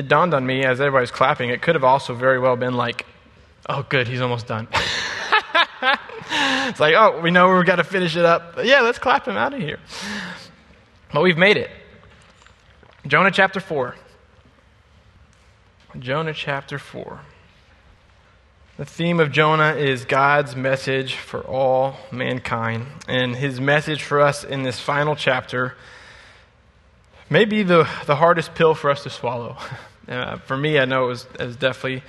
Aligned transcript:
it 0.00 0.08
dawned 0.08 0.32
on 0.32 0.46
me 0.46 0.64
as 0.64 0.80
everybody 0.80 1.02
was 1.02 1.10
clapping, 1.10 1.50
it 1.50 1.60
could 1.60 1.74
have 1.74 1.84
also 1.84 2.14
very 2.14 2.38
well 2.38 2.56
been 2.56 2.72
like, 2.72 3.04
oh, 3.68 3.84
good, 3.86 4.08
he's 4.08 4.22
almost 4.22 4.46
done. 4.46 4.66
it's 5.82 6.80
like, 6.80 6.94
oh, 6.96 7.20
we 7.20 7.30
know 7.30 7.54
we've 7.54 7.66
got 7.66 7.76
to 7.76 7.84
finish 7.84 8.16
it 8.16 8.24
up. 8.24 8.54
Yeah, 8.64 8.80
let's 8.80 8.98
clap 8.98 9.28
him 9.28 9.36
out 9.36 9.52
of 9.52 9.60
here. 9.60 9.78
But 11.12 11.22
we've 11.22 11.36
made 11.36 11.58
it. 11.58 11.70
Jonah 13.06 13.30
chapter 13.30 13.60
4. 13.60 13.94
Jonah 15.98 16.32
chapter 16.32 16.78
4. 16.78 17.20
The 18.78 18.86
theme 18.86 19.20
of 19.20 19.30
Jonah 19.30 19.74
is 19.74 20.06
God's 20.06 20.56
message 20.56 21.14
for 21.14 21.42
all 21.42 21.96
mankind. 22.10 22.86
And 23.06 23.36
his 23.36 23.60
message 23.60 24.02
for 24.02 24.18
us 24.18 24.44
in 24.44 24.62
this 24.62 24.80
final 24.80 25.14
chapter 25.14 25.74
may 27.28 27.44
be 27.44 27.62
the, 27.62 27.86
the 28.06 28.16
hardest 28.16 28.54
pill 28.54 28.74
for 28.74 28.88
us 28.88 29.02
to 29.02 29.10
swallow. 29.10 29.58
Uh, 30.08 30.38
for 30.38 30.56
me, 30.56 30.78
I 30.78 30.84
know 30.84 31.04
it 31.04 31.08
was, 31.08 31.26
it 31.38 31.46
was 31.46 31.56
definitely 31.56 32.02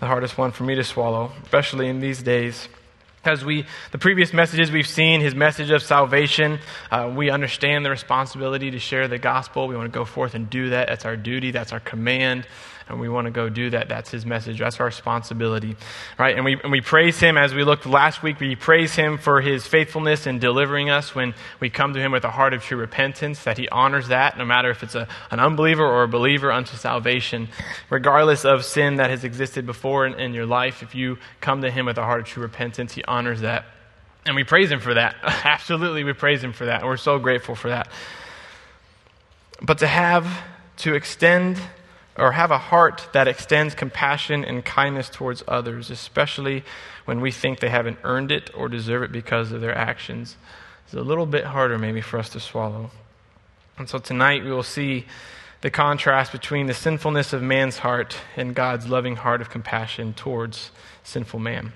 the 0.00 0.06
hardest 0.06 0.36
one 0.38 0.50
for 0.50 0.64
me 0.64 0.74
to 0.74 0.84
swallow, 0.84 1.32
especially 1.42 1.88
in 1.88 2.00
these 2.00 2.22
days. 2.22 2.68
As 3.22 3.44
we, 3.44 3.66
the 3.92 3.98
previous 3.98 4.32
messages 4.32 4.70
we've 4.70 4.86
seen, 4.86 5.20
his 5.20 5.34
message 5.34 5.70
of 5.70 5.82
salvation, 5.82 6.58
uh, 6.90 7.12
we 7.14 7.28
understand 7.28 7.84
the 7.84 7.90
responsibility 7.90 8.70
to 8.70 8.78
share 8.78 9.08
the 9.08 9.18
gospel. 9.18 9.68
We 9.68 9.76
want 9.76 9.92
to 9.92 9.98
go 9.98 10.06
forth 10.06 10.34
and 10.34 10.48
do 10.48 10.70
that. 10.70 10.88
That's 10.88 11.04
our 11.04 11.16
duty, 11.16 11.50
that's 11.50 11.72
our 11.72 11.80
command 11.80 12.46
and 12.90 13.00
we 13.00 13.08
want 13.08 13.26
to 13.26 13.30
go 13.30 13.48
do 13.48 13.70
that. 13.70 13.88
That's 13.88 14.10
his 14.10 14.26
message. 14.26 14.58
That's 14.58 14.80
our 14.80 14.86
responsibility, 14.86 15.76
right? 16.18 16.34
And 16.34 16.44
we, 16.44 16.60
and 16.60 16.72
we 16.72 16.80
praise 16.80 17.18
him 17.18 17.38
as 17.38 17.54
we 17.54 17.64
looked 17.64 17.86
last 17.86 18.22
week. 18.22 18.40
We 18.40 18.56
praise 18.56 18.94
him 18.94 19.18
for 19.18 19.40
his 19.40 19.66
faithfulness 19.66 20.26
in 20.26 20.38
delivering 20.38 20.90
us 20.90 21.14
when 21.14 21.34
we 21.60 21.70
come 21.70 21.94
to 21.94 22.00
him 22.00 22.12
with 22.12 22.24
a 22.24 22.30
heart 22.30 22.52
of 22.52 22.62
true 22.62 22.78
repentance, 22.78 23.44
that 23.44 23.58
he 23.58 23.68
honors 23.68 24.08
that, 24.08 24.36
no 24.36 24.44
matter 24.44 24.70
if 24.70 24.82
it's 24.82 24.94
a, 24.94 25.08
an 25.30 25.40
unbeliever 25.40 25.84
or 25.84 26.02
a 26.02 26.08
believer 26.08 26.50
unto 26.52 26.76
salvation, 26.76 27.48
regardless 27.88 28.44
of 28.44 28.64
sin 28.64 28.96
that 28.96 29.10
has 29.10 29.24
existed 29.24 29.66
before 29.66 30.06
in, 30.06 30.14
in 30.14 30.34
your 30.34 30.46
life. 30.46 30.82
If 30.82 30.94
you 30.94 31.18
come 31.40 31.62
to 31.62 31.70
him 31.70 31.86
with 31.86 31.98
a 31.98 32.04
heart 32.04 32.20
of 32.20 32.26
true 32.26 32.42
repentance, 32.42 32.92
he 32.92 33.04
honors 33.04 33.42
that. 33.42 33.64
And 34.26 34.36
we 34.36 34.44
praise 34.44 34.70
him 34.70 34.80
for 34.80 34.94
that. 34.94 35.16
Absolutely, 35.22 36.04
we 36.04 36.12
praise 36.12 36.42
him 36.42 36.52
for 36.52 36.66
that. 36.66 36.80
And 36.80 36.88
we're 36.88 36.96
so 36.96 37.18
grateful 37.18 37.54
for 37.54 37.68
that. 37.68 37.88
But 39.62 39.78
to 39.78 39.86
have, 39.86 40.26
to 40.78 40.94
extend 40.94 41.58
or 42.20 42.32
have 42.32 42.50
a 42.50 42.58
heart 42.58 43.08
that 43.12 43.26
extends 43.26 43.74
compassion 43.74 44.44
and 44.44 44.64
kindness 44.64 45.08
towards 45.08 45.42
others, 45.48 45.90
especially 45.90 46.62
when 47.06 47.20
we 47.20 47.30
think 47.30 47.60
they 47.60 47.70
haven't 47.70 47.98
earned 48.04 48.30
it 48.30 48.50
or 48.54 48.68
deserve 48.68 49.02
it 49.02 49.12
because 49.12 49.50
of 49.52 49.60
their 49.60 49.76
actions, 49.76 50.36
is 50.86 50.94
a 50.94 51.00
little 51.00 51.26
bit 51.26 51.44
harder 51.44 51.78
maybe 51.78 52.00
for 52.00 52.18
us 52.18 52.28
to 52.28 52.38
swallow. 52.38 52.90
And 53.78 53.88
so 53.88 53.98
tonight 53.98 54.44
we 54.44 54.50
will 54.50 54.62
see 54.62 55.06
the 55.62 55.70
contrast 55.70 56.32
between 56.32 56.66
the 56.66 56.74
sinfulness 56.74 57.32
of 57.32 57.42
man's 57.42 57.78
heart 57.78 58.16
and 58.36 58.54
God's 58.54 58.88
loving 58.88 59.16
heart 59.16 59.40
of 59.40 59.50
compassion 59.50 60.12
towards 60.12 60.70
sinful 61.02 61.40
man. 61.40 61.72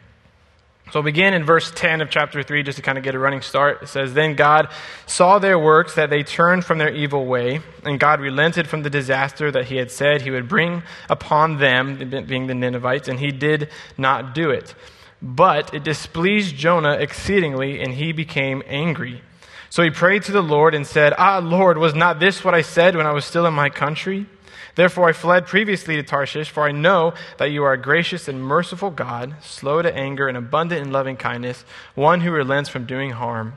So 0.90 1.00
I'll 1.00 1.04
begin 1.04 1.34
in 1.34 1.44
verse 1.44 1.72
10 1.74 2.02
of 2.02 2.10
chapter 2.10 2.42
3 2.42 2.62
just 2.62 2.76
to 2.76 2.82
kind 2.82 2.98
of 2.98 3.04
get 3.04 3.14
a 3.14 3.18
running 3.18 3.40
start. 3.40 3.82
It 3.82 3.88
says, 3.88 4.14
Then 4.14 4.34
God 4.34 4.68
saw 5.06 5.38
their 5.38 5.58
works, 5.58 5.94
that 5.94 6.10
they 6.10 6.22
turned 6.22 6.64
from 6.64 6.78
their 6.78 6.92
evil 6.92 7.26
way, 7.26 7.60
and 7.84 7.98
God 7.98 8.20
relented 8.20 8.68
from 8.68 8.82
the 8.82 8.90
disaster 8.90 9.50
that 9.50 9.66
he 9.66 9.76
had 9.76 9.90
said 9.90 10.22
he 10.22 10.30
would 10.30 10.48
bring 10.48 10.82
upon 11.08 11.58
them, 11.58 12.10
being 12.26 12.46
the 12.46 12.54
Ninevites, 12.54 13.08
and 13.08 13.18
he 13.18 13.32
did 13.32 13.70
not 13.96 14.34
do 14.34 14.50
it. 14.50 14.74
But 15.22 15.72
it 15.72 15.84
displeased 15.84 16.54
Jonah 16.54 16.94
exceedingly, 16.94 17.80
and 17.80 17.94
he 17.94 18.12
became 18.12 18.62
angry. 18.66 19.22
So 19.70 19.82
he 19.82 19.90
prayed 19.90 20.22
to 20.24 20.32
the 20.32 20.42
Lord 20.42 20.74
and 20.74 20.86
said, 20.86 21.14
Ah, 21.16 21.38
Lord, 21.38 21.78
was 21.78 21.94
not 21.94 22.20
this 22.20 22.44
what 22.44 22.54
I 22.54 22.60
said 22.60 22.94
when 22.94 23.06
I 23.06 23.12
was 23.12 23.24
still 23.24 23.46
in 23.46 23.54
my 23.54 23.70
country? 23.70 24.26
Therefore 24.74 25.08
I 25.08 25.12
fled 25.12 25.46
previously 25.46 25.96
to 25.96 26.02
Tarshish, 26.02 26.50
for 26.50 26.64
I 26.64 26.72
know 26.72 27.14
that 27.38 27.50
you 27.50 27.64
are 27.64 27.72
a 27.72 27.80
gracious 27.80 28.28
and 28.28 28.42
merciful 28.42 28.90
God, 28.90 29.36
slow 29.42 29.82
to 29.82 29.94
anger 29.94 30.26
and 30.28 30.36
abundant 30.36 30.84
in 30.84 30.92
loving 30.92 31.16
kindness, 31.16 31.64
one 31.94 32.20
who 32.20 32.30
relents 32.30 32.68
from 32.68 32.86
doing 32.86 33.10
harm. 33.10 33.54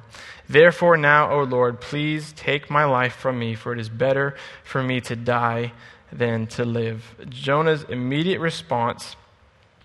Therefore 0.47 0.95
now, 0.95 1.31
O 1.31 1.43
Lord, 1.43 1.81
please 1.81 2.33
take 2.33 2.69
my 2.69 2.85
life 2.85 3.15
from 3.15 3.39
me, 3.39 3.55
for 3.55 3.73
it 3.73 3.79
is 3.79 3.89
better 3.89 4.35
for 4.63 4.81
me 4.81 5.01
to 5.01 5.15
die 5.15 5.73
than 6.11 6.47
to 6.47 6.63
live. 6.63 7.15
Jonah's 7.29 7.83
immediate 7.83 8.39
response 8.39 9.15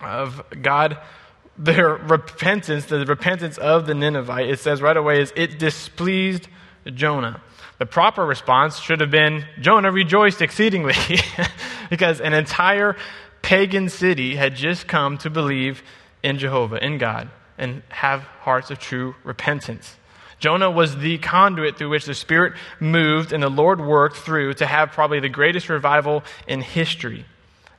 of 0.01 0.43
God 0.61 0.99
their 1.59 1.91
repentance, 1.91 2.87
the 2.87 3.05
repentance 3.05 3.59
of 3.59 3.87
the 3.87 3.95
Ninevite, 3.95 4.49
it 4.49 4.59
says 4.59 4.81
right 4.81 4.97
away, 4.97 5.21
is 5.21 5.33
it 5.37 5.59
displeased 5.59 6.49
Jonah. 6.95 7.43
The 7.83 7.87
proper 7.87 8.25
response 8.25 8.79
should 8.79 9.01
have 9.01 9.11
been 9.11 9.45
Jonah 9.61 9.91
rejoiced 9.91 10.41
exceedingly 10.41 10.95
because 11.91 12.21
an 12.21 12.33
entire 12.33 12.95
pagan 13.43 13.89
city 13.89 14.37
had 14.37 14.55
just 14.55 14.87
come 14.87 15.19
to 15.19 15.31
believe 15.31 15.83
in 16.23 16.39
Jehovah, 16.39 16.77
in 16.77 16.99
God, 16.99 17.29
and 17.59 17.83
have 17.89 18.21
hearts 18.21 18.71
of 18.71 18.79
true 18.79 19.17
repentance. 19.25 19.97
Jonah 20.39 20.71
was 20.71 20.97
the 20.99 21.19
conduit 21.19 21.77
through 21.77 21.89
which 21.89 22.05
the 22.05 22.15
Spirit 22.15 22.53
moved 22.79 23.33
and 23.33 23.43
the 23.43 23.51
Lord 23.51 23.81
worked 23.81 24.19
through 24.19 24.55
to 24.55 24.67
have 24.67 24.93
probably 24.93 25.19
the 25.19 25.29
greatest 25.29 25.69
revival 25.69 26.23
in 26.47 26.61
history. 26.61 27.25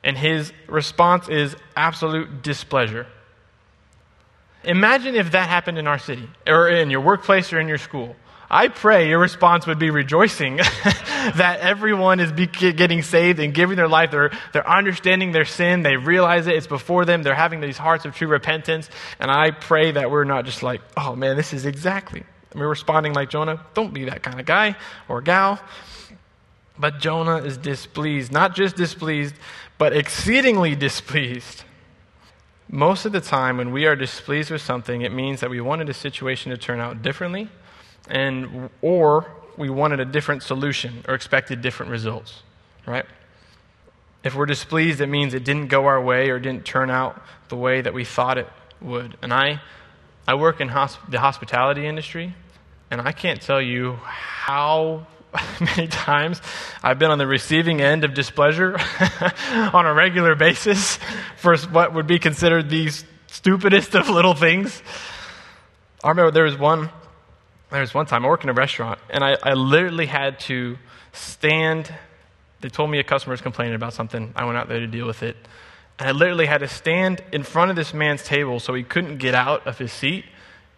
And 0.02 0.18
his 0.18 0.52
response 0.68 1.30
is 1.30 1.56
absolute 1.74 2.42
displeasure. 2.42 3.06
Imagine 4.64 5.14
if 5.14 5.30
that 5.30 5.48
happened 5.48 5.78
in 5.78 5.86
our 5.86 5.98
city, 5.98 6.28
or 6.46 6.68
in 6.68 6.90
your 6.90 7.00
workplace, 7.00 7.54
or 7.54 7.58
in 7.58 7.68
your 7.68 7.78
school. 7.78 8.16
I 8.54 8.68
pray 8.68 9.08
your 9.08 9.18
response 9.18 9.66
would 9.66 9.80
be 9.80 9.90
rejoicing 9.90 10.56
that 11.34 11.58
everyone 11.58 12.20
is 12.20 12.30
getting 12.30 13.02
saved 13.02 13.40
and 13.40 13.52
giving 13.52 13.76
their 13.76 13.88
life. 13.88 14.12
They're, 14.12 14.30
they're 14.52 14.70
understanding 14.70 15.32
their 15.32 15.44
sin. 15.44 15.82
They 15.82 15.96
realize 15.96 16.46
it. 16.46 16.54
It's 16.54 16.68
before 16.68 17.04
them. 17.04 17.24
They're 17.24 17.34
having 17.34 17.60
these 17.60 17.76
hearts 17.76 18.04
of 18.04 18.14
true 18.14 18.28
repentance. 18.28 18.88
And 19.18 19.28
I 19.28 19.50
pray 19.50 19.90
that 19.90 20.08
we're 20.08 20.22
not 20.22 20.44
just 20.44 20.62
like, 20.62 20.82
oh 20.96 21.16
man, 21.16 21.36
this 21.36 21.52
is 21.52 21.66
exactly. 21.66 22.22
we're 22.54 22.68
responding 22.68 23.12
like 23.12 23.28
Jonah. 23.28 23.60
Don't 23.74 23.92
be 23.92 24.04
that 24.04 24.22
kind 24.22 24.38
of 24.38 24.46
guy 24.46 24.76
or 25.08 25.20
gal. 25.20 25.58
But 26.78 27.00
Jonah 27.00 27.38
is 27.38 27.56
displeased. 27.56 28.30
Not 28.30 28.54
just 28.54 28.76
displeased, 28.76 29.34
but 29.78 29.96
exceedingly 29.96 30.76
displeased. 30.76 31.64
Most 32.68 33.04
of 33.04 33.10
the 33.10 33.20
time, 33.20 33.56
when 33.56 33.72
we 33.72 33.86
are 33.86 33.96
displeased 33.96 34.52
with 34.52 34.62
something, 34.62 35.02
it 35.02 35.12
means 35.12 35.40
that 35.40 35.50
we 35.50 35.60
wanted 35.60 35.88
a 35.88 35.94
situation 35.94 36.52
to 36.52 36.56
turn 36.56 36.78
out 36.78 37.02
differently 37.02 37.48
and 38.08 38.70
or 38.82 39.26
we 39.56 39.70
wanted 39.70 40.00
a 40.00 40.04
different 40.04 40.42
solution 40.42 41.04
or 41.08 41.14
expected 41.14 41.62
different 41.62 41.92
results, 41.92 42.42
right? 42.86 43.06
If 44.22 44.34
we're 44.34 44.46
displeased, 44.46 45.00
it 45.00 45.06
means 45.06 45.34
it 45.34 45.44
didn't 45.44 45.68
go 45.68 45.86
our 45.86 46.00
way 46.00 46.30
or 46.30 46.38
didn't 46.38 46.64
turn 46.64 46.90
out 46.90 47.22
the 47.48 47.56
way 47.56 47.80
that 47.80 47.92
we 47.92 48.04
thought 48.04 48.38
it 48.38 48.48
would. 48.80 49.16
And 49.22 49.32
I, 49.32 49.60
I 50.26 50.34
work 50.34 50.60
in 50.60 50.68
hosp- 50.68 51.10
the 51.10 51.20
hospitality 51.20 51.86
industry, 51.86 52.34
and 52.90 53.00
I 53.00 53.12
can't 53.12 53.40
tell 53.40 53.60
you 53.60 53.98
how 54.04 55.06
many 55.60 55.88
times 55.88 56.40
I've 56.82 56.98
been 56.98 57.10
on 57.10 57.18
the 57.18 57.26
receiving 57.26 57.80
end 57.80 58.04
of 58.04 58.14
displeasure 58.14 58.78
on 59.50 59.86
a 59.86 59.92
regular 59.92 60.34
basis 60.34 60.98
for 61.36 61.56
what 61.58 61.92
would 61.92 62.06
be 62.06 62.18
considered 62.18 62.70
the 62.70 62.90
stupidest 63.26 63.94
of 63.94 64.08
little 64.08 64.34
things. 64.34 64.82
I 66.02 66.10
remember 66.10 66.30
there 66.30 66.44
was 66.44 66.58
one 66.58 66.90
there 67.74 67.80
was 67.80 67.92
one 67.92 68.06
time 68.06 68.24
I 68.24 68.28
worked 68.28 68.44
in 68.44 68.50
a 68.50 68.54
restaurant, 68.54 69.00
and 69.10 69.24
I, 69.24 69.36
I 69.42 69.54
literally 69.54 70.06
had 70.06 70.38
to 70.40 70.78
stand. 71.12 71.92
They 72.60 72.68
told 72.68 72.88
me 72.88 73.00
a 73.00 73.04
customer 73.04 73.32
was 73.32 73.40
complaining 73.40 73.74
about 73.74 73.92
something. 73.92 74.32
I 74.36 74.44
went 74.44 74.56
out 74.56 74.68
there 74.68 74.78
to 74.78 74.86
deal 74.86 75.06
with 75.06 75.24
it. 75.24 75.36
And 75.98 76.08
I 76.08 76.12
literally 76.12 76.46
had 76.46 76.58
to 76.58 76.68
stand 76.68 77.22
in 77.32 77.42
front 77.42 77.70
of 77.70 77.76
this 77.76 77.92
man's 77.92 78.22
table 78.22 78.60
so 78.60 78.74
he 78.74 78.84
couldn't 78.84 79.18
get 79.18 79.34
out 79.34 79.66
of 79.66 79.78
his 79.78 79.92
seat 79.92 80.24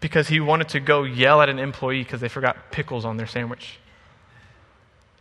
because 0.00 0.28
he 0.28 0.40
wanted 0.40 0.68
to 0.70 0.80
go 0.80 1.04
yell 1.04 1.40
at 1.42 1.48
an 1.48 1.58
employee 1.58 2.02
because 2.02 2.20
they 2.20 2.28
forgot 2.28 2.70
pickles 2.70 3.04
on 3.04 3.18
their 3.18 3.26
sandwich. 3.26 3.78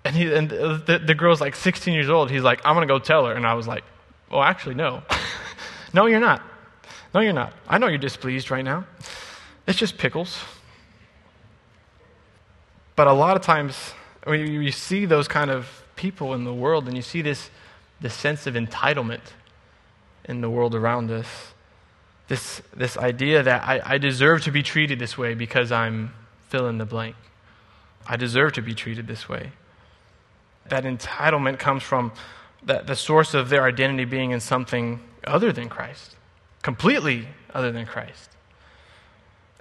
And, 0.05 0.15
he, 0.15 0.33
and 0.33 0.49
the, 0.49 1.01
the 1.05 1.15
girl's 1.15 1.41
like 1.41 1.55
16 1.55 1.93
years 1.93 2.09
old. 2.09 2.31
He's 2.31 2.43
like, 2.43 2.61
I'm 2.63 2.75
going 2.75 2.87
to 2.87 2.93
go 2.93 2.99
tell 2.99 3.25
her. 3.25 3.33
And 3.33 3.45
I 3.45 3.53
was 3.53 3.67
like, 3.67 3.83
well, 4.31 4.43
actually, 4.43 4.75
no. 4.75 5.03
no, 5.93 6.05
you're 6.05 6.19
not. 6.19 6.41
No, 7.13 7.19
you're 7.19 7.33
not. 7.33 7.53
I 7.67 7.79
know 7.79 7.87
you're 7.87 7.97
displeased 7.97 8.51
right 8.51 8.63
now. 8.63 8.85
It's 9.67 9.79
just 9.79 9.97
pickles. 9.97 10.37
But 12.95 13.07
a 13.07 13.13
lot 13.13 13.35
of 13.35 13.41
times, 13.41 13.93
when 14.23 14.51
you, 14.51 14.71
see 14.71 15.05
those 15.05 15.27
kind 15.27 15.51
of 15.51 15.83
people 15.95 16.33
in 16.33 16.43
the 16.43 16.53
world 16.53 16.87
and 16.87 16.95
you 16.95 17.01
see 17.01 17.21
this, 17.21 17.49
this 17.99 18.13
sense 18.13 18.47
of 18.47 18.55
entitlement 18.55 19.21
in 20.25 20.41
the 20.41 20.49
world 20.49 20.73
around 20.73 21.11
us, 21.11 21.53
this, 22.27 22.61
this 22.75 22.97
idea 22.97 23.43
that 23.43 23.63
I, 23.63 23.81
I 23.83 23.97
deserve 23.97 24.43
to 24.43 24.51
be 24.51 24.63
treated 24.63 24.97
this 24.97 25.17
way 25.17 25.33
because 25.33 25.71
I'm 25.71 26.13
fill 26.49 26.67
in 26.67 26.77
the 26.77 26.85
blank. 26.85 27.15
I 28.07 28.15
deserve 28.15 28.53
to 28.53 28.61
be 28.61 28.73
treated 28.73 29.07
this 29.07 29.27
way. 29.27 29.51
That 30.69 30.83
entitlement 30.83 31.59
comes 31.59 31.83
from 31.83 32.11
the, 32.63 32.81
the 32.81 32.95
source 32.95 33.33
of 33.33 33.49
their 33.49 33.63
identity 33.63 34.05
being 34.05 34.31
in 34.31 34.39
something 34.39 35.01
other 35.25 35.51
than 35.51 35.69
Christ, 35.69 36.15
completely 36.61 37.27
other 37.53 37.71
than 37.71 37.85
Christ. 37.85 38.34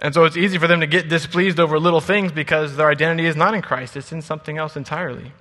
And 0.05 0.13
so 0.13 0.23
it's 0.23 0.37
easy 0.37 0.59
for 0.59 0.67
them 0.67 0.81
to 0.81 0.85
get 0.85 1.09
displeased 1.09 1.59
over 1.59 1.79
little 1.79 1.99
things 1.99 2.31
because 2.31 2.75
their 2.75 2.91
identity 2.91 3.25
is 3.25 3.35
not 3.35 3.55
in 3.55 3.63
Christ, 3.63 3.97
it's 3.97 4.11
in 4.11 4.21
something 4.21 4.55
else 4.55 4.77
entirely. 4.77 5.31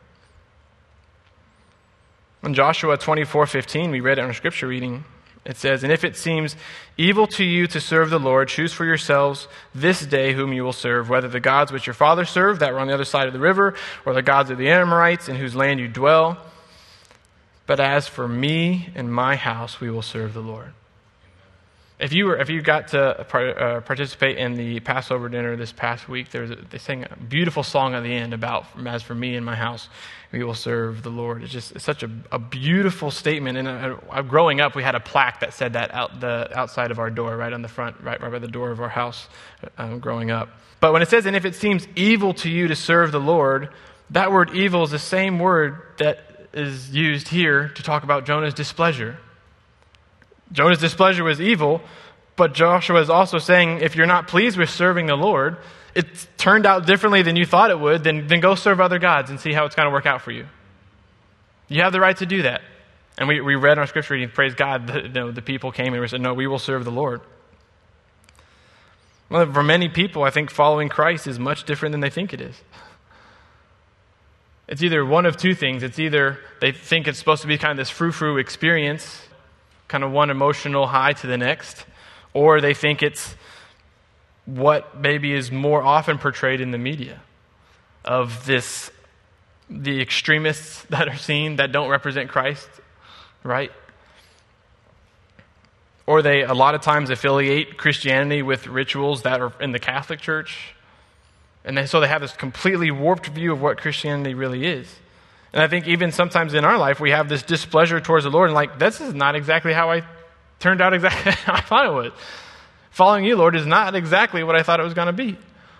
In 2.42 2.54
Joshua 2.54 2.96
24:15, 2.96 3.90
we 3.90 4.00
read 4.00 4.16
it 4.16 4.22
in 4.22 4.26
our 4.28 4.32
scripture 4.32 4.66
reading. 4.66 5.04
It 5.44 5.58
says, 5.58 5.84
And 5.84 5.92
if 5.92 6.02
it 6.02 6.16
seems 6.16 6.56
evil 6.96 7.26
to 7.26 7.44
you 7.44 7.66
to 7.66 7.78
serve 7.78 8.08
the 8.08 8.18
Lord, 8.18 8.48
choose 8.48 8.72
for 8.72 8.86
yourselves 8.86 9.48
this 9.74 10.00
day 10.00 10.32
whom 10.32 10.54
you 10.54 10.64
will 10.64 10.72
serve, 10.72 11.10
whether 11.10 11.28
the 11.28 11.40
gods 11.40 11.70
which 11.70 11.86
your 11.86 11.92
fathers 11.92 12.30
served 12.30 12.60
that 12.60 12.72
were 12.72 12.78
on 12.78 12.86
the 12.86 12.94
other 12.94 13.04
side 13.04 13.26
of 13.26 13.34
the 13.34 13.40
river, 13.40 13.74
or 14.06 14.14
the 14.14 14.22
gods 14.22 14.48
of 14.48 14.56
the 14.56 14.70
Amorites 14.70 15.28
in 15.28 15.36
whose 15.36 15.54
land 15.54 15.78
you 15.78 15.88
dwell. 15.88 16.38
But 17.66 17.80
as 17.80 18.08
for 18.08 18.26
me 18.26 18.88
and 18.94 19.12
my 19.12 19.36
house, 19.36 19.78
we 19.78 19.90
will 19.90 20.00
serve 20.00 20.32
the 20.32 20.40
Lord. 20.40 20.72
If 21.96 22.12
you 22.12 22.26
were, 22.26 22.36
if 22.36 22.50
you 22.50 22.60
got 22.60 22.88
to 22.88 23.20
uh, 23.20 23.80
participate 23.82 24.36
in 24.36 24.54
the 24.54 24.80
Passover 24.80 25.28
dinner 25.28 25.54
this 25.54 25.70
past 25.70 26.08
week, 26.08 26.30
there 26.32 26.42
was 26.42 26.50
a, 26.50 26.56
they 26.56 26.78
sang 26.78 27.04
a 27.08 27.16
beautiful 27.16 27.62
song 27.62 27.94
at 27.94 28.02
the 28.02 28.12
end 28.12 28.34
about 28.34 28.66
"As 28.84 29.04
for 29.04 29.14
me 29.14 29.36
and 29.36 29.46
my 29.46 29.54
house, 29.54 29.88
we 30.32 30.42
will 30.42 30.54
serve 30.54 31.04
the 31.04 31.10
Lord." 31.10 31.44
It's 31.44 31.52
just 31.52 31.70
it's 31.70 31.84
such 31.84 32.02
a, 32.02 32.10
a 32.32 32.38
beautiful 32.40 33.12
statement. 33.12 33.58
And 33.58 33.68
uh, 33.68 33.96
uh, 34.10 34.22
growing 34.22 34.60
up, 34.60 34.74
we 34.74 34.82
had 34.82 34.96
a 34.96 35.00
plaque 35.00 35.38
that 35.38 35.54
said 35.54 35.74
that 35.74 35.94
out 35.94 36.18
the 36.18 36.50
outside 36.52 36.90
of 36.90 36.98
our 36.98 37.10
door, 37.10 37.36
right 37.36 37.52
on 37.52 37.62
the 37.62 37.68
front, 37.68 38.00
right, 38.02 38.20
right 38.20 38.32
by 38.32 38.40
the 38.40 38.48
door 38.48 38.72
of 38.72 38.80
our 38.80 38.88
house. 38.88 39.28
Um, 39.78 40.00
growing 40.00 40.32
up, 40.32 40.48
but 40.80 40.92
when 40.92 41.00
it 41.00 41.08
says, 41.08 41.26
"And 41.26 41.36
if 41.36 41.44
it 41.44 41.54
seems 41.54 41.86
evil 41.94 42.34
to 42.34 42.50
you 42.50 42.66
to 42.66 42.74
serve 42.74 43.12
the 43.12 43.20
Lord," 43.20 43.68
that 44.10 44.32
word 44.32 44.50
"evil" 44.52 44.82
is 44.82 44.90
the 44.90 44.98
same 44.98 45.38
word 45.38 45.80
that 45.98 46.48
is 46.52 46.90
used 46.90 47.28
here 47.28 47.68
to 47.68 47.82
talk 47.84 48.02
about 48.02 48.26
Jonah's 48.26 48.54
displeasure. 48.54 49.16
Jonah's 50.54 50.78
displeasure 50.78 51.24
was 51.24 51.40
evil, 51.40 51.82
but 52.36 52.54
Joshua 52.54 53.00
is 53.00 53.10
also 53.10 53.38
saying 53.38 53.80
if 53.80 53.96
you're 53.96 54.06
not 54.06 54.28
pleased 54.28 54.56
with 54.56 54.70
serving 54.70 55.06
the 55.06 55.16
Lord, 55.16 55.58
it 55.94 56.06
turned 56.38 56.64
out 56.64 56.86
differently 56.86 57.22
than 57.22 57.36
you 57.36 57.44
thought 57.44 57.70
it 57.70 57.78
would, 57.78 58.02
then, 58.02 58.26
then 58.28 58.40
go 58.40 58.54
serve 58.54 58.80
other 58.80 58.98
gods 58.98 59.30
and 59.30 59.38
see 59.38 59.52
how 59.52 59.66
it's 59.66 59.74
going 59.74 59.86
to 59.86 59.92
work 59.92 60.06
out 60.06 60.22
for 60.22 60.30
you. 60.30 60.46
You 61.68 61.82
have 61.82 61.92
the 61.92 62.00
right 62.00 62.16
to 62.16 62.26
do 62.26 62.42
that. 62.42 62.62
And 63.18 63.28
we, 63.28 63.40
we 63.40 63.54
read 63.54 63.72
in 63.72 63.78
our 63.78 63.86
scripture 63.86 64.14
reading, 64.14 64.30
praise 64.30 64.54
God, 64.54 64.86
the, 64.86 65.02
you 65.02 65.08
know, 65.08 65.30
the 65.30 65.42
people 65.42 65.70
came 65.70 65.92
and 65.92 66.10
said, 66.10 66.20
no, 66.20 66.34
we 66.34 66.46
will 66.46 66.58
serve 66.58 66.84
the 66.84 66.90
Lord. 66.90 67.20
Well, 69.28 69.52
for 69.52 69.62
many 69.62 69.88
people, 69.88 70.22
I 70.22 70.30
think 70.30 70.50
following 70.50 70.88
Christ 70.88 71.26
is 71.26 71.38
much 71.38 71.64
different 71.64 71.92
than 71.92 72.00
they 72.00 72.10
think 72.10 72.32
it 72.32 72.40
is. 72.40 72.60
It's 74.66 74.82
either 74.82 75.04
one 75.04 75.26
of 75.26 75.36
two 75.36 75.54
things. 75.54 75.82
It's 75.82 75.98
either 75.98 76.38
they 76.60 76.72
think 76.72 77.06
it's 77.06 77.18
supposed 77.18 77.42
to 77.42 77.48
be 77.48 77.58
kind 77.58 77.72
of 77.72 77.76
this 77.76 77.90
frou 77.90 78.12
frou 78.12 78.38
experience, 78.38 79.22
kind 79.88 80.04
of 80.04 80.10
one 80.10 80.30
emotional 80.30 80.86
high 80.86 81.12
to 81.14 81.26
the 81.26 81.36
next, 81.36 81.86
or 82.32 82.60
they 82.60 82.74
think 82.74 83.02
it's 83.02 83.34
what 84.46 84.98
maybe 84.98 85.32
is 85.32 85.50
more 85.50 85.82
often 85.82 86.18
portrayed 86.18 86.60
in 86.60 86.70
the 86.70 86.78
media 86.78 87.20
of 88.04 88.44
this 88.46 88.90
the 89.70 90.00
extremists 90.00 90.82
that 90.90 91.08
are 91.08 91.16
seen 91.16 91.56
that 91.56 91.72
don't 91.72 91.88
represent 91.88 92.28
Christ, 92.28 92.68
right? 93.42 93.72
Or 96.06 96.20
they 96.20 96.42
a 96.42 96.52
lot 96.52 96.74
of 96.74 96.82
times 96.82 97.08
affiliate 97.08 97.78
Christianity 97.78 98.42
with 98.42 98.66
rituals 98.66 99.22
that 99.22 99.40
are 99.40 99.52
in 99.60 99.72
the 99.72 99.78
Catholic 99.78 100.20
Church. 100.20 100.74
And 101.64 101.78
they, 101.78 101.86
so 101.86 102.00
they 102.00 102.08
have 102.08 102.20
this 102.20 102.32
completely 102.32 102.90
warped 102.90 103.28
view 103.28 103.52
of 103.52 103.62
what 103.62 103.78
Christianity 103.78 104.34
really 104.34 104.66
is. 104.66 104.86
And 105.54 105.62
I 105.62 105.68
think 105.68 105.86
even 105.86 106.10
sometimes 106.10 106.52
in 106.52 106.64
our 106.64 106.76
life, 106.76 106.98
we 106.98 107.12
have 107.12 107.28
this 107.28 107.44
displeasure 107.44 108.00
towards 108.00 108.24
the 108.24 108.30
Lord, 108.30 108.48
and 108.48 108.54
like, 108.54 108.80
this 108.80 109.00
is 109.00 109.14
not 109.14 109.36
exactly 109.36 109.72
how 109.72 109.88
I 109.88 110.02
turned 110.58 110.80
out 110.80 110.92
exactly 110.92 111.30
how 111.44 111.54
I 111.54 111.60
thought 111.60 111.86
it 111.86 111.92
would. 111.94 112.12
Following 112.90 113.24
you, 113.24 113.36
Lord, 113.36 113.54
is 113.54 113.64
not 113.64 113.94
exactly 113.94 114.42
what 114.42 114.56
I 114.56 114.64
thought 114.64 114.80
it 114.80 114.82
was 114.82 114.94
going 114.94 115.06
to 115.06 115.12
be. 115.12 115.38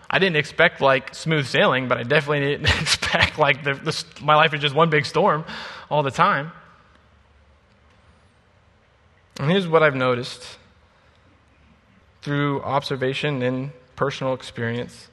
I 0.08 0.20
didn't 0.20 0.36
expect 0.36 0.80
like 0.80 1.12
smooth 1.12 1.46
sailing, 1.46 1.88
but 1.88 1.98
I 1.98 2.04
definitely 2.04 2.40
didn't 2.52 2.66
expect 2.80 3.36
like 3.36 3.64
the, 3.64 3.74
the, 3.74 4.04
my 4.22 4.36
life 4.36 4.54
is 4.54 4.60
just 4.60 4.76
one 4.76 4.90
big 4.90 5.06
storm 5.06 5.44
all 5.90 6.04
the 6.04 6.12
time. 6.12 6.52
And 9.40 9.50
here's 9.50 9.66
what 9.66 9.82
I've 9.82 9.96
noticed 9.96 10.56
through 12.22 12.62
observation 12.62 13.42
and 13.42 13.72
personal 13.96 14.34
experience. 14.34 15.08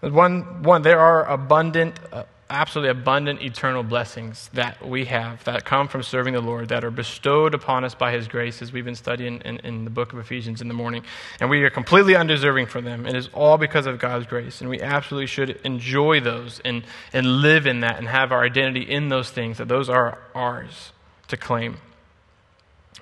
One, 0.00 0.62
one 0.62 0.82
there 0.82 1.00
are 1.00 1.24
abundant 1.24 1.98
uh, 2.12 2.24
absolutely 2.50 2.90
abundant 2.90 3.40
eternal 3.40 3.82
blessings 3.82 4.50
that 4.52 4.86
we 4.86 5.06
have 5.06 5.42
that 5.44 5.64
come 5.64 5.88
from 5.88 6.02
serving 6.02 6.34
the 6.34 6.40
Lord, 6.40 6.68
that 6.68 6.84
are 6.84 6.90
bestowed 6.90 7.54
upon 7.54 7.84
us 7.84 7.94
by 7.94 8.12
His 8.12 8.28
grace, 8.28 8.60
as 8.60 8.72
we've 8.72 8.84
been 8.84 8.94
studying 8.94 9.40
in, 9.44 9.58
in, 9.60 9.84
the 9.84 9.90
book 9.90 10.12
of 10.12 10.18
Ephesians 10.18 10.60
in 10.60 10.68
the 10.68 10.74
morning. 10.74 11.04
And 11.40 11.48
we 11.48 11.62
are 11.62 11.70
completely 11.70 12.16
undeserving 12.16 12.66
for 12.66 12.80
them. 12.80 13.06
It 13.06 13.14
is 13.14 13.28
all 13.32 13.56
because 13.56 13.86
of 13.86 13.98
God's 13.98 14.26
grace. 14.26 14.60
And 14.60 14.68
we 14.68 14.80
absolutely 14.80 15.28
should 15.28 15.60
enjoy 15.64 16.20
those 16.20 16.60
and, 16.64 16.84
and 17.12 17.40
live 17.40 17.66
in 17.66 17.80
that 17.80 17.98
and 17.98 18.08
have 18.08 18.32
our 18.32 18.42
identity 18.42 18.82
in 18.82 19.08
those 19.08 19.30
things, 19.30 19.58
that 19.58 19.68
those 19.68 19.88
are 19.88 20.18
ours 20.34 20.92
to 21.28 21.36
claim. 21.36 21.78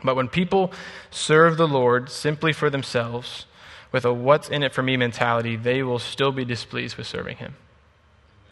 But 0.05 0.15
when 0.15 0.29
people 0.29 0.73
serve 1.11 1.57
the 1.57 1.67
Lord 1.67 2.11
simply 2.11 2.53
for 2.53 2.71
themselves, 2.71 3.47
with 3.91 4.05
a 4.05 4.13
what's 4.13 4.49
in 4.49 4.63
it 4.63 4.75
for 4.75 4.83
me 4.83 4.97
mentality, 4.97 5.57
they 5.57 5.83
will 5.83 5.99
still 5.99 6.31
be 6.31 6.45
displeased 6.45 6.97
with 6.97 7.07
serving 7.07 7.39
Him. 7.39 7.57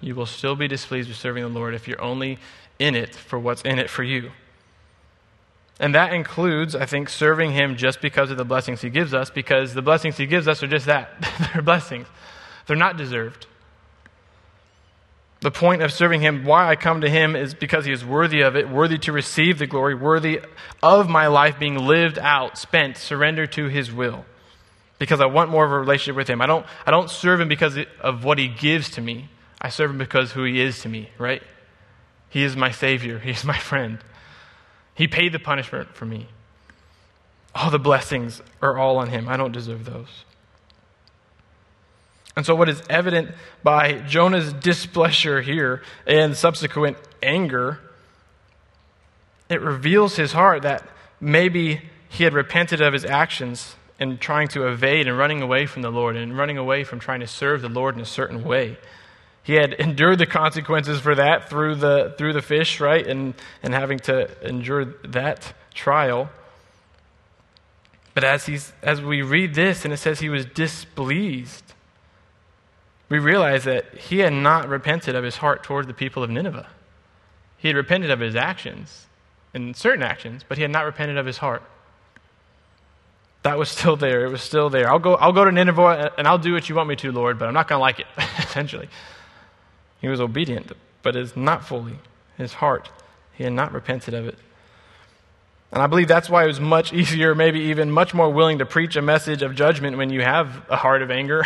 You 0.00 0.14
will 0.14 0.26
still 0.26 0.56
be 0.56 0.68
displeased 0.68 1.08
with 1.08 1.16
serving 1.16 1.42
the 1.42 1.48
Lord 1.48 1.74
if 1.74 1.88
you're 1.88 2.00
only 2.00 2.38
in 2.78 2.94
it 2.94 3.14
for 3.14 3.38
what's 3.38 3.62
in 3.62 3.78
it 3.78 3.88
for 3.88 4.02
you. 4.02 4.30
And 5.78 5.94
that 5.94 6.12
includes, 6.12 6.74
I 6.74 6.86
think, 6.86 7.08
serving 7.08 7.52
Him 7.52 7.76
just 7.76 8.00
because 8.00 8.30
of 8.30 8.36
the 8.36 8.44
blessings 8.44 8.80
He 8.80 8.90
gives 8.90 9.12
us, 9.12 9.30
because 9.30 9.74
the 9.74 9.82
blessings 9.82 10.16
He 10.16 10.26
gives 10.26 10.48
us 10.48 10.62
are 10.62 10.66
just 10.66 10.86
that 10.86 11.10
they're 11.52 11.62
blessings, 11.62 12.06
they're 12.66 12.76
not 12.76 12.96
deserved. 12.96 13.46
The 15.40 15.50
point 15.50 15.82
of 15.82 15.92
serving 15.92 16.22
Him, 16.22 16.44
why 16.44 16.68
I 16.68 16.76
come 16.76 17.02
to 17.02 17.10
Him, 17.10 17.36
is 17.36 17.52
because 17.52 17.84
He 17.84 17.92
is 17.92 18.04
worthy 18.04 18.40
of 18.40 18.56
it, 18.56 18.70
worthy 18.70 18.96
to 18.98 19.12
receive 19.12 19.58
the 19.58 19.66
glory, 19.66 19.94
worthy 19.94 20.40
of 20.82 21.10
my 21.10 21.26
life 21.26 21.58
being 21.58 21.76
lived 21.76 22.18
out, 22.18 22.56
spent, 22.56 22.96
surrendered 22.96 23.52
to 23.52 23.66
His 23.66 23.92
will. 23.92 24.24
Because 24.98 25.20
I 25.20 25.26
want 25.26 25.50
more 25.50 25.66
of 25.66 25.72
a 25.72 25.78
relationship 25.78 26.16
with 26.16 26.28
Him. 26.28 26.40
I 26.40 26.46
don't, 26.46 26.64
I 26.86 26.90
don't 26.90 27.10
serve 27.10 27.38
Him 27.38 27.48
because 27.48 27.78
of 28.00 28.24
what 28.24 28.38
He 28.38 28.48
gives 28.48 28.88
to 28.92 29.02
me. 29.02 29.28
I 29.60 29.68
serve 29.68 29.90
him 29.90 29.98
because 29.98 30.32
who 30.32 30.44
he 30.44 30.60
is 30.60 30.80
to 30.82 30.88
me, 30.88 31.10
right? 31.18 31.42
He 32.28 32.42
is 32.42 32.56
my 32.56 32.70
Savior, 32.70 33.18
he 33.24 33.30
is 33.30 33.44
my 33.44 33.58
friend. 33.58 33.98
He 34.94 35.06
paid 35.06 35.32
the 35.32 35.38
punishment 35.38 35.94
for 35.94 36.06
me. 36.06 36.28
All 37.54 37.70
the 37.70 37.78
blessings 37.78 38.42
are 38.60 38.78
all 38.78 38.98
on 38.98 39.08
him. 39.08 39.28
I 39.28 39.36
don't 39.36 39.52
deserve 39.52 39.84
those. 39.84 40.24
And 42.36 42.44
so, 42.44 42.54
what 42.54 42.68
is 42.68 42.82
evident 42.90 43.30
by 43.62 43.92
Jonah's 43.92 44.52
displeasure 44.52 45.40
here 45.40 45.82
and 46.06 46.36
subsequent 46.36 46.98
anger, 47.22 47.80
it 49.48 49.62
reveals 49.62 50.16
his 50.16 50.32
heart 50.32 50.62
that 50.62 50.86
maybe 51.18 51.80
he 52.10 52.24
had 52.24 52.34
repented 52.34 52.82
of 52.82 52.92
his 52.92 53.06
actions 53.06 53.76
in 53.98 54.18
trying 54.18 54.48
to 54.48 54.68
evade 54.68 55.08
and 55.08 55.16
running 55.16 55.40
away 55.40 55.64
from 55.64 55.80
the 55.80 55.90
Lord 55.90 56.16
and 56.16 56.36
running 56.36 56.58
away 56.58 56.84
from 56.84 56.98
trying 56.98 57.20
to 57.20 57.26
serve 57.26 57.62
the 57.62 57.68
Lord 57.70 57.94
in 57.94 58.02
a 58.02 58.06
certain 58.06 58.44
way. 58.44 58.76
He 59.46 59.52
had 59.52 59.74
endured 59.74 60.18
the 60.18 60.26
consequences 60.26 61.00
for 61.00 61.14
that 61.14 61.48
through 61.48 61.76
the, 61.76 62.16
through 62.18 62.32
the 62.32 62.42
fish, 62.42 62.80
right? 62.80 63.06
And, 63.06 63.32
and 63.62 63.72
having 63.72 64.00
to 64.00 64.28
endure 64.44 64.86
that 65.04 65.54
trial. 65.72 66.30
But 68.12 68.24
as, 68.24 68.46
he's, 68.46 68.72
as 68.82 69.00
we 69.00 69.22
read 69.22 69.54
this 69.54 69.84
and 69.84 69.94
it 69.94 69.98
says 69.98 70.18
he 70.18 70.28
was 70.28 70.46
displeased, 70.46 71.62
we 73.08 73.20
realize 73.20 73.62
that 73.62 73.94
he 73.94 74.18
had 74.18 74.32
not 74.32 74.68
repented 74.68 75.14
of 75.14 75.22
his 75.22 75.36
heart 75.36 75.62
toward 75.62 75.86
the 75.86 75.94
people 75.94 76.24
of 76.24 76.30
Nineveh. 76.30 76.66
He 77.56 77.68
had 77.68 77.76
repented 77.76 78.10
of 78.10 78.18
his 78.18 78.34
actions, 78.34 79.06
and 79.54 79.76
certain 79.76 80.02
actions, 80.02 80.44
but 80.48 80.58
he 80.58 80.62
had 80.62 80.72
not 80.72 80.86
repented 80.86 81.18
of 81.18 81.24
his 81.24 81.38
heart. 81.38 81.62
That 83.44 83.58
was 83.58 83.68
still 83.68 83.94
there. 83.94 84.24
It 84.24 84.30
was 84.30 84.42
still 84.42 84.70
there. 84.70 84.90
I'll 84.90 84.98
go, 84.98 85.14
I'll 85.14 85.32
go 85.32 85.44
to 85.44 85.52
Nineveh 85.52 86.14
and 86.18 86.26
I'll 86.26 86.36
do 86.36 86.52
what 86.52 86.68
you 86.68 86.74
want 86.74 86.88
me 86.88 86.96
to, 86.96 87.12
Lord, 87.12 87.38
but 87.38 87.46
I'm 87.46 87.54
not 87.54 87.68
going 87.68 87.78
to 87.78 87.80
like 87.80 88.00
it, 88.00 88.08
essentially. 88.40 88.88
He 90.06 90.10
was 90.10 90.20
obedient, 90.20 90.70
but 91.02 91.16
is 91.16 91.36
not 91.36 91.66
fully. 91.66 91.98
His 92.38 92.52
heart, 92.52 92.88
he 93.32 93.42
had 93.42 93.54
not 93.54 93.72
repented 93.72 94.14
of 94.14 94.28
it. 94.28 94.38
And 95.72 95.82
I 95.82 95.88
believe 95.88 96.06
that's 96.06 96.30
why 96.30 96.44
it 96.44 96.46
was 96.46 96.60
much 96.60 96.92
easier, 97.00 97.34
maybe 97.34 97.58
even 97.58 97.90
much 97.90 98.14
more 98.14 98.30
willing 98.30 98.58
to 98.58 98.66
preach 98.66 98.94
a 98.94 99.02
message 99.02 99.42
of 99.42 99.56
judgment 99.56 99.96
when 99.96 100.10
you 100.10 100.20
have 100.20 100.62
a 100.70 100.76
heart 100.76 101.02
of 101.02 101.10
anger. 101.10 101.44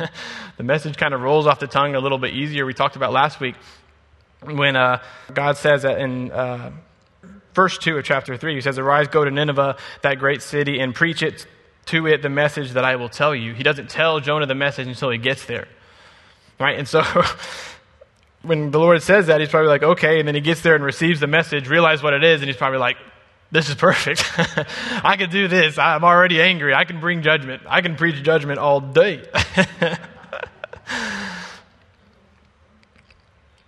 the 0.58 0.62
message 0.62 0.98
kind 0.98 1.14
of 1.14 1.22
rolls 1.22 1.46
off 1.46 1.60
the 1.60 1.66
tongue 1.66 1.94
a 1.94 1.98
little 1.98 2.18
bit 2.18 2.34
easier. 2.34 2.66
We 2.66 2.74
talked 2.74 2.94
about 2.94 3.10
last 3.10 3.40
week 3.40 3.54
when 4.42 4.76
uh, 4.76 5.00
God 5.32 5.56
says 5.56 5.80
that 5.80 5.98
in 5.98 6.30
uh, 6.30 6.72
verse 7.54 7.78
2 7.78 7.96
of 7.96 8.04
chapter 8.04 8.36
3, 8.36 8.54
He 8.54 8.60
says, 8.60 8.78
Arise, 8.78 9.08
go 9.08 9.24
to 9.24 9.30
Nineveh, 9.30 9.78
that 10.02 10.18
great 10.18 10.42
city, 10.42 10.78
and 10.78 10.94
preach 10.94 11.22
it 11.22 11.46
to 11.86 12.06
it 12.06 12.20
the 12.20 12.28
message 12.28 12.72
that 12.72 12.84
I 12.84 12.96
will 12.96 13.08
tell 13.08 13.34
you. 13.34 13.54
He 13.54 13.62
doesn't 13.62 13.88
tell 13.88 14.20
Jonah 14.20 14.44
the 14.44 14.54
message 14.54 14.88
until 14.88 15.08
he 15.08 15.16
gets 15.16 15.46
there. 15.46 15.68
Right? 16.60 16.78
And 16.78 16.86
so 16.86 17.02
when 18.44 18.70
the 18.70 18.78
Lord 18.78 19.02
says 19.02 19.26
that, 19.26 19.40
he's 19.40 19.48
probably 19.48 19.68
like, 19.68 19.82
okay. 19.82 20.18
And 20.18 20.28
then 20.28 20.34
he 20.34 20.40
gets 20.40 20.60
there 20.62 20.74
and 20.74 20.84
receives 20.84 21.20
the 21.20 21.26
message, 21.26 21.68
realizes 21.68 22.02
what 22.02 22.14
it 22.14 22.22
is, 22.24 22.40
and 22.40 22.48
he's 22.48 22.56
probably 22.56 22.78
like, 22.78 22.96
this 23.50 23.68
is 23.68 23.74
perfect. 23.74 24.24
I 25.04 25.16
can 25.16 25.30
do 25.30 25.48
this. 25.48 25.78
I'm 25.78 26.04
already 26.04 26.40
angry. 26.40 26.74
I 26.74 26.84
can 26.84 27.00
bring 27.00 27.22
judgment. 27.22 27.62
I 27.66 27.80
can 27.82 27.96
preach 27.96 28.22
judgment 28.22 28.58
all 28.58 28.80
day. 28.80 29.22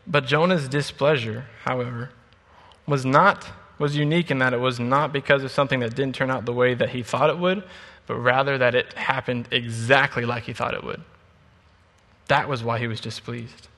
but 0.06 0.26
Jonah's 0.26 0.68
displeasure, 0.68 1.46
however, 1.64 2.10
was 2.86 3.04
not 3.04 3.48
was 3.78 3.96
unique 3.96 4.30
in 4.30 4.38
that 4.38 4.54
it 4.54 4.60
was 4.60 4.80
not 4.80 5.12
because 5.12 5.44
of 5.44 5.50
something 5.50 5.80
that 5.80 5.94
didn't 5.94 6.14
turn 6.14 6.30
out 6.30 6.44
the 6.44 6.52
way 6.52 6.74
that 6.74 6.90
he 6.90 7.02
thought 7.02 7.30
it 7.30 7.38
would, 7.38 7.62
but 8.06 8.14
rather 8.14 8.58
that 8.58 8.74
it 8.74 8.92
happened 8.94 9.48
exactly 9.50 10.24
like 10.24 10.44
he 10.44 10.52
thought 10.52 10.74
it 10.74 10.82
would. 10.82 11.02
That 12.28 12.48
was 12.48 12.64
why 12.64 12.78
he 12.78 12.86
was 12.86 13.00
displeased. 13.00 13.68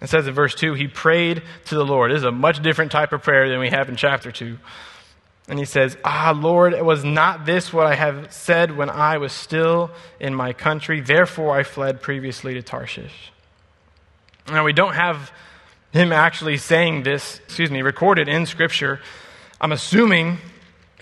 It 0.00 0.08
says 0.08 0.26
in 0.26 0.34
verse 0.34 0.54
2, 0.54 0.74
he 0.74 0.86
prayed 0.86 1.42
to 1.66 1.74
the 1.74 1.84
Lord. 1.84 2.10
This 2.10 2.18
is 2.18 2.24
a 2.24 2.30
much 2.30 2.62
different 2.62 2.92
type 2.92 3.12
of 3.12 3.22
prayer 3.22 3.48
than 3.48 3.58
we 3.58 3.70
have 3.70 3.88
in 3.88 3.96
chapter 3.96 4.30
2. 4.30 4.56
And 5.48 5.58
he 5.58 5.64
says, 5.64 5.96
Ah, 6.04 6.32
Lord, 6.36 6.78
was 6.82 7.04
not 7.04 7.46
this 7.46 7.72
what 7.72 7.86
I 7.86 7.94
have 7.94 8.32
said 8.32 8.76
when 8.76 8.90
I 8.90 9.16
was 9.16 9.32
still 9.32 9.90
in 10.20 10.34
my 10.34 10.52
country? 10.52 11.00
Therefore 11.00 11.56
I 11.56 11.62
fled 11.62 12.02
previously 12.02 12.54
to 12.54 12.62
Tarshish. 12.62 13.32
Now, 14.46 14.64
we 14.64 14.72
don't 14.72 14.94
have 14.94 15.32
him 15.90 16.12
actually 16.12 16.58
saying 16.58 17.02
this, 17.02 17.40
excuse 17.46 17.70
me, 17.70 17.82
recorded 17.82 18.28
in 18.28 18.46
Scripture. 18.46 19.00
I'm 19.60 19.72
assuming 19.72 20.38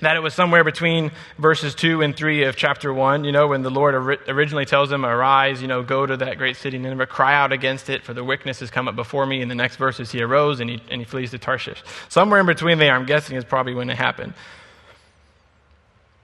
that 0.01 0.17
it 0.17 0.21
was 0.21 0.35
somewhere 0.35 0.63
between 0.63 1.11
verses 1.39 1.75
2 1.75 2.03
and 2.03 2.15
3 2.15 2.45
of 2.45 2.57
chapter 2.57 2.93
1, 2.93 3.25
you 3.25 3.33
know, 3.33 3.49
when 3.49 3.63
the 3.63 3.71
Lord 3.71 3.95
originally 4.29 4.67
tells 4.67 4.93
him, 4.93 5.07
Arise, 5.07 5.63
you 5.63 5.69
know, 5.69 5.83
go 5.83 6.05
to 6.05 6.17
that 6.19 6.37
great 6.37 6.57
city 6.57 6.77
Nineveh, 6.79 7.07
cry 7.07 7.35
out 7.35 7.53
against 7.53 7.89
it, 7.89 8.03
for 8.03 8.13
the 8.13 8.23
wickedness 8.23 8.61
has 8.61 8.71
come 8.71 8.89
up 8.89 8.97
before 8.97 9.25
me. 9.25 9.41
In 9.41 9.49
the 9.49 9.55
next 9.55 9.77
verses, 9.77 10.13
he 10.13 10.23
arose 10.23 10.61
and 10.61 10.69
he, 10.69 10.83
and 10.91 11.01
he 11.01 11.05
flees 11.05 11.31
to 11.31 11.39
Tarshish. 11.39 11.83
Somewhere 12.09 12.41
in 12.41 12.47
between 12.47 12.79
there, 12.79 12.95
I'm 12.95 13.07
guessing, 13.07 13.37
is 13.37 13.45
probably 13.45 13.75
when 13.75 13.89
it 13.89 13.97
happened. 13.97 14.35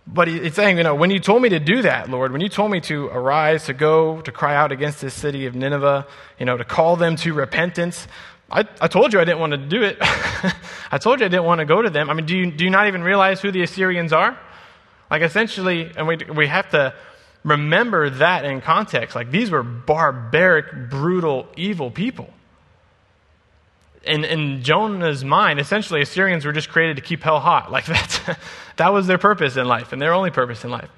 But 0.06 0.26
he's 0.28 0.54
saying, 0.54 0.78
you 0.78 0.82
know, 0.82 0.96
when 0.96 1.10
you 1.10 1.20
told 1.20 1.42
me 1.42 1.48
to 1.50 1.60
do 1.60 1.82
that, 1.82 2.10
Lord, 2.10 2.32
when 2.32 2.40
you 2.40 2.48
told 2.48 2.72
me 2.72 2.80
to 2.82 3.06
arise, 3.06 3.66
to 3.66 3.72
go, 3.72 4.20
to 4.22 4.32
cry 4.32 4.54
out 4.56 4.72
against 4.72 5.00
this 5.00 5.14
city 5.14 5.46
of 5.46 5.54
Nineveh, 5.54 6.06
you 6.40 6.44
know, 6.44 6.56
to 6.56 6.64
call 6.64 6.96
them 6.96 7.14
to 7.16 7.32
repentance, 7.32 8.08
I, 8.52 8.64
I 8.80 8.88
told 8.88 9.12
you 9.12 9.20
I 9.20 9.24
didn't 9.24 9.40
want 9.40 9.52
to 9.52 9.56
do 9.56 9.82
it. 9.82 9.96
I 10.90 10.98
told 10.98 11.20
you 11.20 11.26
I 11.26 11.28
didn't 11.28 11.44
want 11.44 11.60
to 11.60 11.64
go 11.64 11.80
to 11.80 11.88
them. 11.88 12.10
I 12.10 12.14
mean, 12.14 12.26
do 12.26 12.36
you, 12.36 12.50
do 12.50 12.64
you 12.64 12.70
not 12.70 12.86
even 12.86 13.02
realize 13.02 13.40
who 13.40 13.50
the 13.50 13.62
Assyrians 13.62 14.12
are? 14.12 14.38
Like, 15.10 15.22
essentially, 15.22 15.90
and 15.96 16.06
we, 16.06 16.18
we 16.34 16.46
have 16.46 16.70
to 16.70 16.94
remember 17.44 18.10
that 18.10 18.44
in 18.44 18.60
context. 18.60 19.16
Like, 19.16 19.30
these 19.30 19.50
were 19.50 19.62
barbaric, 19.62 20.90
brutal, 20.90 21.48
evil 21.56 21.90
people. 21.90 22.28
In, 24.04 24.24
in 24.24 24.62
Jonah's 24.62 25.24
mind, 25.24 25.58
essentially, 25.58 26.02
Assyrians 26.02 26.44
were 26.44 26.52
just 26.52 26.68
created 26.68 26.96
to 26.96 27.02
keep 27.02 27.22
hell 27.22 27.40
hot. 27.40 27.72
Like, 27.72 27.86
that's, 27.86 28.20
that 28.76 28.92
was 28.92 29.06
their 29.06 29.18
purpose 29.18 29.56
in 29.56 29.66
life, 29.66 29.92
and 29.92 30.02
their 30.02 30.12
only 30.12 30.30
purpose 30.30 30.62
in 30.62 30.70
life. 30.70 30.90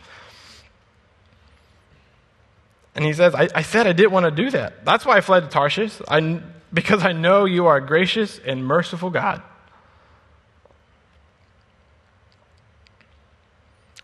And 2.97 3.05
he 3.05 3.13
says, 3.13 3.35
I, 3.35 3.49
I 3.55 3.63
said 3.63 3.87
I 3.87 3.93
didn't 3.93 4.13
want 4.13 4.25
to 4.25 4.31
do 4.31 4.51
that. 4.51 4.85
That's 4.85 5.05
why 5.05 5.17
I 5.17 5.21
fled 5.21 5.45
to 5.45 5.49
Tarshish. 5.49 6.01
I, 6.09 6.41
because 6.75 7.05
I 7.05 7.13
know 7.13 7.45
you 7.45 7.67
are 7.67 7.77
a 7.77 7.87
gracious 7.87 8.41
and 8.45 8.67
merciful 8.67 9.09
God. 9.09 9.41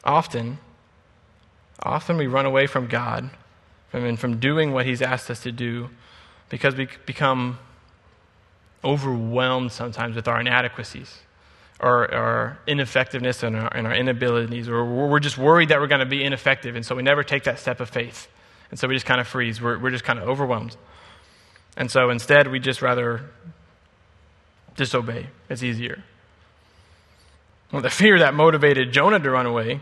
Often, 0.05 0.59
often 1.83 2.17
we 2.17 2.27
run 2.27 2.47
away 2.47 2.67
from 2.67 2.87
God 2.87 3.31
and 3.93 4.19
from 4.19 4.39
doing 4.39 4.73
what 4.73 4.87
He's 4.87 5.03
asked 5.03 5.31
us 5.31 5.43
to 5.43 5.53
do 5.53 5.91
because 6.49 6.77
we 6.77 6.89
become 7.05 7.59
overwhelmed 8.83 9.73
sometimes 9.73 10.17
with 10.17 10.27
our 10.27 10.41
inadequacies 10.41 11.19
or 11.81 12.13
our 12.15 12.59
ineffectiveness 12.67 13.43
and 13.43 13.57
our, 13.57 13.75
and 13.75 13.87
our 13.87 13.95
inabilities, 13.95 14.69
or 14.69 14.85
we're 14.85 15.21
just 15.21 15.39
worried 15.39 15.71
that 15.71 15.81
we're 15.81 15.87
going 15.87 16.01
to 16.01 16.07
be 16.07 16.23
ineffective, 16.23 16.77
and 16.77 16.85
so 16.85 16.95
we 16.95 17.03
never 17.03 17.23
take 17.23 17.45
that 17.45 17.59
step 17.59 17.81
of 17.81 17.89
faith. 17.89 18.29
And 18.71 18.79
so 18.79 18.87
we 18.87 18.95
just 18.95 19.07
kind 19.07 19.21
of 19.21 19.27
freeze. 19.27 19.61
We're, 19.61 19.79
we're 19.79 19.91
just 19.91 20.05
kind 20.05 20.19
of 20.19 20.29
overwhelmed. 20.29 20.77
And 21.77 21.91
so 21.91 22.11
instead, 22.11 22.49
we 22.49 22.59
just 22.59 22.83
rather 22.83 23.31
disobey. 24.77 25.29
It's 25.49 25.63
easier. 25.63 26.03
Well, 27.73 27.83
the 27.83 27.91
fear 27.91 28.19
that 28.19 28.35
motivated 28.35 28.93
Jonah 28.93 29.21
to 29.21 29.31
run 29.31 29.47
away 29.47 29.81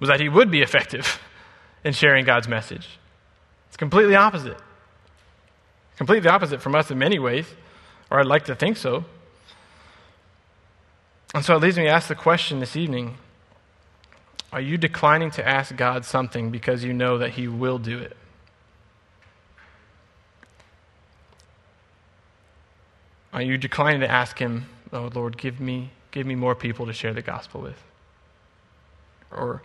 was 0.00 0.08
that 0.08 0.20
he 0.20 0.28
would 0.28 0.50
be 0.50 0.62
effective 0.62 1.20
in 1.84 1.92
sharing 1.92 2.24
God's 2.24 2.48
message. 2.48 2.98
It's 3.68 3.76
completely 3.76 4.16
opposite. 4.16 4.56
Completely 5.96 6.28
opposite 6.28 6.62
from 6.62 6.74
us 6.74 6.90
in 6.90 6.98
many 6.98 7.18
ways, 7.18 7.46
or 8.10 8.20
I'd 8.20 8.26
like 8.26 8.44
to 8.46 8.54
think 8.54 8.76
so. 8.76 9.04
And 11.34 11.44
so 11.44 11.56
it 11.56 11.62
leads 11.62 11.76
me 11.76 11.84
to 11.84 11.90
ask 11.90 12.08
the 12.08 12.14
question 12.14 12.60
this 12.60 12.76
evening 12.76 13.16
Are 14.52 14.60
you 14.60 14.78
declining 14.78 15.30
to 15.32 15.46
ask 15.46 15.76
God 15.76 16.04
something 16.04 16.50
because 16.50 16.84
you 16.84 16.92
know 16.92 17.18
that 17.18 17.30
He 17.30 17.48
will 17.48 17.78
do 17.78 17.98
it? 17.98 18.16
Are 23.32 23.42
you 23.42 23.58
declining 23.58 24.00
to 24.00 24.10
ask 24.10 24.38
Him, 24.38 24.66
Oh 24.92 25.10
Lord, 25.14 25.36
give 25.36 25.60
me, 25.60 25.90
give 26.10 26.26
me 26.26 26.34
more 26.34 26.54
people 26.54 26.86
to 26.86 26.92
share 26.92 27.12
the 27.12 27.22
gospel 27.22 27.60
with? 27.60 27.82
Or 29.30 29.62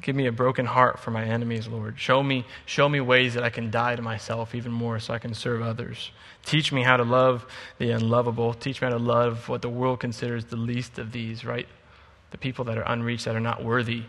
give 0.00 0.16
me 0.16 0.26
a 0.26 0.32
broken 0.32 0.66
heart 0.66 0.98
for 0.98 1.10
my 1.10 1.24
enemies, 1.24 1.68
Lord. 1.68 1.98
Show 1.98 2.22
me, 2.22 2.44
show 2.66 2.88
me 2.88 3.00
ways 3.00 3.34
that 3.34 3.44
I 3.44 3.50
can 3.50 3.70
die 3.70 3.96
to 3.96 4.02
myself 4.02 4.54
even 4.54 4.72
more 4.72 4.98
so 4.98 5.14
I 5.14 5.18
can 5.18 5.34
serve 5.34 5.62
others. 5.62 6.10
Teach 6.44 6.72
me 6.72 6.82
how 6.82 6.96
to 6.96 7.04
love 7.04 7.46
the 7.78 7.90
unlovable. 7.90 8.54
Teach 8.54 8.80
me 8.80 8.86
how 8.86 8.96
to 8.96 9.02
love 9.02 9.48
what 9.48 9.62
the 9.62 9.68
world 9.68 10.00
considers 10.00 10.46
the 10.46 10.56
least 10.56 10.98
of 10.98 11.12
these, 11.12 11.44
right? 11.44 11.68
The 12.30 12.38
people 12.38 12.64
that 12.64 12.78
are 12.78 12.90
unreached, 12.90 13.26
that 13.26 13.36
are 13.36 13.40
not 13.40 13.62
worthy 13.62 14.04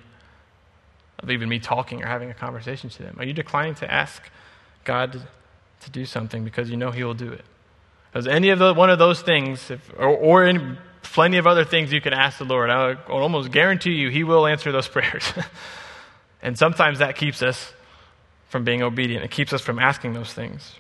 of 1.19 1.29
even 1.29 1.47
me 1.47 1.59
talking 1.59 2.03
or 2.03 2.07
having 2.07 2.29
a 2.29 2.33
conversation 2.33 2.89
to 2.89 3.03
them. 3.03 3.15
Are 3.19 3.25
you 3.25 3.33
declining 3.33 3.75
to 3.75 3.91
ask 3.91 4.23
God 4.83 5.27
to 5.81 5.89
do 5.89 6.05
something 6.05 6.43
because 6.43 6.69
you 6.69 6.77
know 6.77 6.91
He 6.91 7.03
will 7.03 7.13
do 7.13 7.31
it? 7.31 7.45
Because 8.15 8.27
any 8.27 8.48
of 8.48 8.60
the, 8.60 8.74
one 8.74 8.89
of 8.89 8.98
those 8.98 9.22
things, 9.22 9.69
if, 9.69 9.91
or, 9.98 10.07
or 10.07 10.48
in 10.48 10.77
plenty 11.03 11.36
of 11.36 11.45
other 11.45 11.65
things 11.65 11.91
you 11.91 12.00
can 12.00 12.13
ask 12.13 12.38
the 12.38 12.45
Lord, 12.45 12.69
I 12.69 12.95
will 13.10 13.17
almost 13.17 13.51
guarantee 13.51 13.91
you 13.91 14.07
He 14.07 14.24
will 14.24 14.48
answer 14.48 14.72
those 14.72 14.88
prayers. 14.98 15.34
and 16.41 16.57
sometimes 16.57 17.00
that 17.00 17.17
keeps 17.17 17.43
us 17.43 17.74
from 18.48 18.63
being 18.63 18.81
obedient, 18.81 19.25
it 19.25 19.31
keeps 19.31 19.51
us 19.51 19.60
from 19.60 19.79
asking 19.79 20.13
those 20.13 20.31
things. 20.31 20.75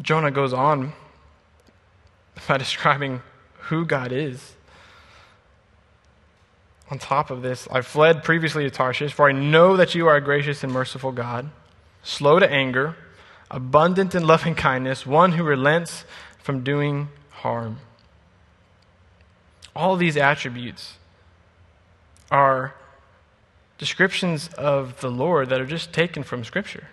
Jonah 0.00 0.30
goes 0.30 0.52
on 0.52 0.92
by 2.46 2.56
describing 2.56 3.20
who 3.62 3.84
God 3.84 4.12
is. 4.12 4.54
On 6.92 6.98
top 7.00 7.32
of 7.32 7.42
this, 7.42 7.66
I 7.72 7.80
fled 7.80 8.22
previously 8.22 8.62
to 8.62 8.70
Tarshish, 8.70 9.14
for 9.14 9.28
I 9.28 9.32
know 9.32 9.76
that 9.78 9.96
you 9.96 10.06
are 10.06 10.14
a 10.14 10.20
gracious 10.20 10.62
and 10.62 10.72
merciful 10.72 11.10
God, 11.10 11.50
slow 12.04 12.38
to 12.38 12.48
anger 12.48 12.94
abundant 13.50 14.14
in 14.14 14.26
loving 14.26 14.54
kindness, 14.54 15.06
one 15.06 15.32
who 15.32 15.42
relents 15.42 16.04
from 16.38 16.62
doing 16.62 17.08
harm. 17.30 17.78
All 19.74 19.96
these 19.96 20.16
attributes 20.16 20.94
are 22.30 22.74
descriptions 23.78 24.48
of 24.54 25.00
the 25.00 25.10
Lord 25.10 25.48
that 25.50 25.60
are 25.60 25.66
just 25.66 25.92
taken 25.92 26.22
from 26.22 26.44
Scripture. 26.44 26.88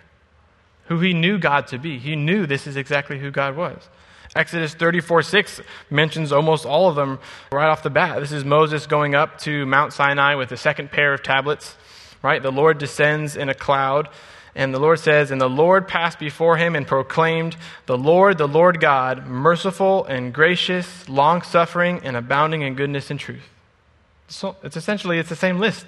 Who 0.86 1.00
he 1.00 1.12
knew 1.12 1.38
God 1.38 1.66
to 1.68 1.78
be. 1.78 1.98
He 1.98 2.14
knew 2.14 2.46
this 2.46 2.66
is 2.66 2.76
exactly 2.76 3.18
who 3.18 3.30
God 3.30 3.56
was. 3.56 3.88
Exodus 4.36 4.74
34 4.74 5.22
6 5.22 5.60
mentions 5.90 6.30
almost 6.30 6.64
all 6.64 6.88
of 6.88 6.94
them 6.94 7.18
right 7.50 7.68
off 7.68 7.82
the 7.82 7.90
bat. 7.90 8.20
This 8.20 8.32
is 8.32 8.44
Moses 8.44 8.86
going 8.86 9.14
up 9.14 9.38
to 9.40 9.66
Mount 9.66 9.92
Sinai 9.92 10.34
with 10.34 10.50
the 10.50 10.56
second 10.56 10.90
pair 10.90 11.14
of 11.14 11.22
tablets, 11.22 11.74
right? 12.22 12.42
The 12.42 12.52
Lord 12.52 12.78
descends 12.78 13.36
in 13.36 13.48
a 13.48 13.54
cloud 13.54 14.08
and 14.56 14.72
the 14.72 14.80
Lord 14.80 14.98
says, 14.98 15.30
And 15.30 15.38
the 15.38 15.50
Lord 15.50 15.86
passed 15.86 16.18
before 16.18 16.56
him 16.56 16.74
and 16.74 16.86
proclaimed, 16.86 17.56
The 17.84 17.98
Lord, 17.98 18.38
the 18.38 18.48
Lord 18.48 18.80
God, 18.80 19.26
merciful 19.26 20.06
and 20.06 20.32
gracious, 20.32 21.06
long 21.10 21.42
suffering, 21.42 22.00
and 22.02 22.16
abounding 22.16 22.62
in 22.62 22.74
goodness 22.74 23.10
and 23.10 23.20
truth. 23.20 23.48
So 24.28 24.56
it's 24.62 24.76
essentially 24.76 25.18
it's 25.18 25.28
the 25.28 25.36
same 25.36 25.58
list. 25.58 25.84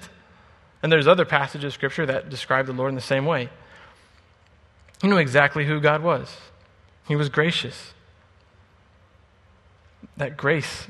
And 0.83 0.91
there's 0.91 1.07
other 1.07 1.25
passages 1.25 1.65
of 1.65 1.73
Scripture 1.73 2.05
that 2.05 2.29
describe 2.29 2.67
the 2.67 2.73
Lord 2.73 2.89
in 2.89 2.95
the 2.95 3.01
same 3.01 3.25
way. 3.25 3.49
You 5.01 5.09
know 5.09 5.17
exactly 5.17 5.65
who 5.65 5.81
God 5.81 6.03
was. 6.03 6.37
He 7.07 7.15
was 7.15 7.27
gracious. 7.27 7.93
That 10.15 10.37
grace. 10.37 10.85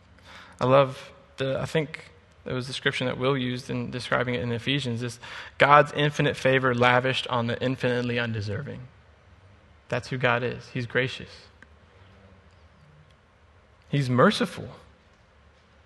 I 0.60 0.66
love 0.66 1.12
the, 1.36 1.60
I 1.60 1.66
think 1.66 2.10
that 2.44 2.54
was 2.54 2.66
the 2.66 2.72
description 2.72 3.06
that 3.06 3.18
Will 3.18 3.36
used 3.36 3.70
in 3.70 3.90
describing 3.90 4.34
it 4.34 4.42
in 4.42 4.50
Ephesians 4.50 5.02
is 5.02 5.20
God's 5.58 5.92
infinite 5.92 6.36
favor 6.36 6.74
lavished 6.74 7.26
on 7.28 7.46
the 7.46 7.60
infinitely 7.62 8.18
undeserving. 8.18 8.80
That's 9.88 10.08
who 10.08 10.18
God 10.18 10.42
is. 10.42 10.68
He's 10.72 10.86
gracious. 10.86 11.30
He's 13.88 14.10
merciful. 14.10 14.68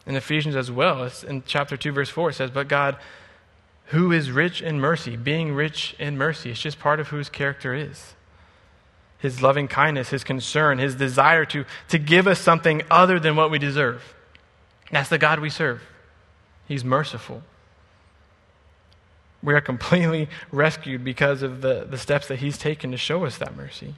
In 0.06 0.14
Ephesians 0.14 0.56
as 0.56 0.70
well, 0.70 1.02
it's 1.02 1.24
in 1.24 1.42
chapter 1.44 1.76
2, 1.76 1.92
verse 1.92 2.08
4, 2.08 2.30
it 2.30 2.34
says, 2.34 2.50
But 2.50 2.68
God, 2.68 2.96
who 3.86 4.12
is 4.12 4.30
rich 4.30 4.62
in 4.62 4.80
mercy, 4.80 5.16
being 5.16 5.52
rich 5.52 5.96
in 5.98 6.16
mercy, 6.16 6.50
it's 6.50 6.60
just 6.60 6.78
part 6.78 7.00
of 7.00 7.08
whose 7.08 7.28
character 7.28 7.74
is. 7.74 8.14
His 9.18 9.42
loving 9.42 9.66
kindness, 9.66 10.10
his 10.10 10.22
concern, 10.22 10.78
his 10.78 10.94
desire 10.94 11.44
to, 11.46 11.64
to 11.88 11.98
give 11.98 12.28
us 12.28 12.38
something 12.38 12.82
other 12.90 13.18
than 13.18 13.34
what 13.34 13.50
we 13.50 13.58
deserve. 13.58 14.14
That's 14.92 15.08
the 15.08 15.18
God 15.18 15.40
we 15.40 15.50
serve. 15.50 15.82
He's 16.66 16.84
merciful. 16.84 17.42
We 19.42 19.54
are 19.54 19.60
completely 19.60 20.28
rescued 20.50 21.04
because 21.04 21.42
of 21.42 21.60
the, 21.60 21.86
the 21.88 21.98
steps 21.98 22.28
that 22.28 22.40
He's 22.40 22.58
taken 22.58 22.90
to 22.90 22.96
show 22.96 23.24
us 23.24 23.38
that 23.38 23.56
mercy. 23.56 23.94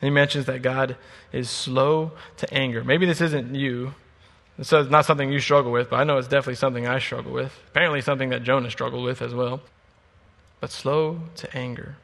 he 0.00 0.10
mentions 0.10 0.46
that 0.46 0.62
God 0.62 0.96
is 1.32 1.48
slow 1.48 2.12
to 2.36 2.52
anger. 2.52 2.84
Maybe 2.84 3.06
this 3.06 3.20
isn't 3.20 3.54
you. 3.54 3.94
This 4.58 4.72
is 4.72 4.88
not 4.90 5.04
something 5.04 5.32
you 5.32 5.40
struggle 5.40 5.72
with, 5.72 5.90
but 5.90 5.96
I 5.96 6.04
know 6.04 6.18
it's 6.18 6.28
definitely 6.28 6.54
something 6.56 6.86
I 6.86 6.98
struggle 6.98 7.32
with. 7.32 7.58
Apparently, 7.68 8.00
something 8.00 8.28
that 8.28 8.42
Jonah 8.44 8.70
struggled 8.70 9.04
with 9.04 9.20
as 9.20 9.34
well. 9.34 9.62
But 10.60 10.70
slow 10.70 11.20
to 11.36 11.56
anger. 11.56 11.96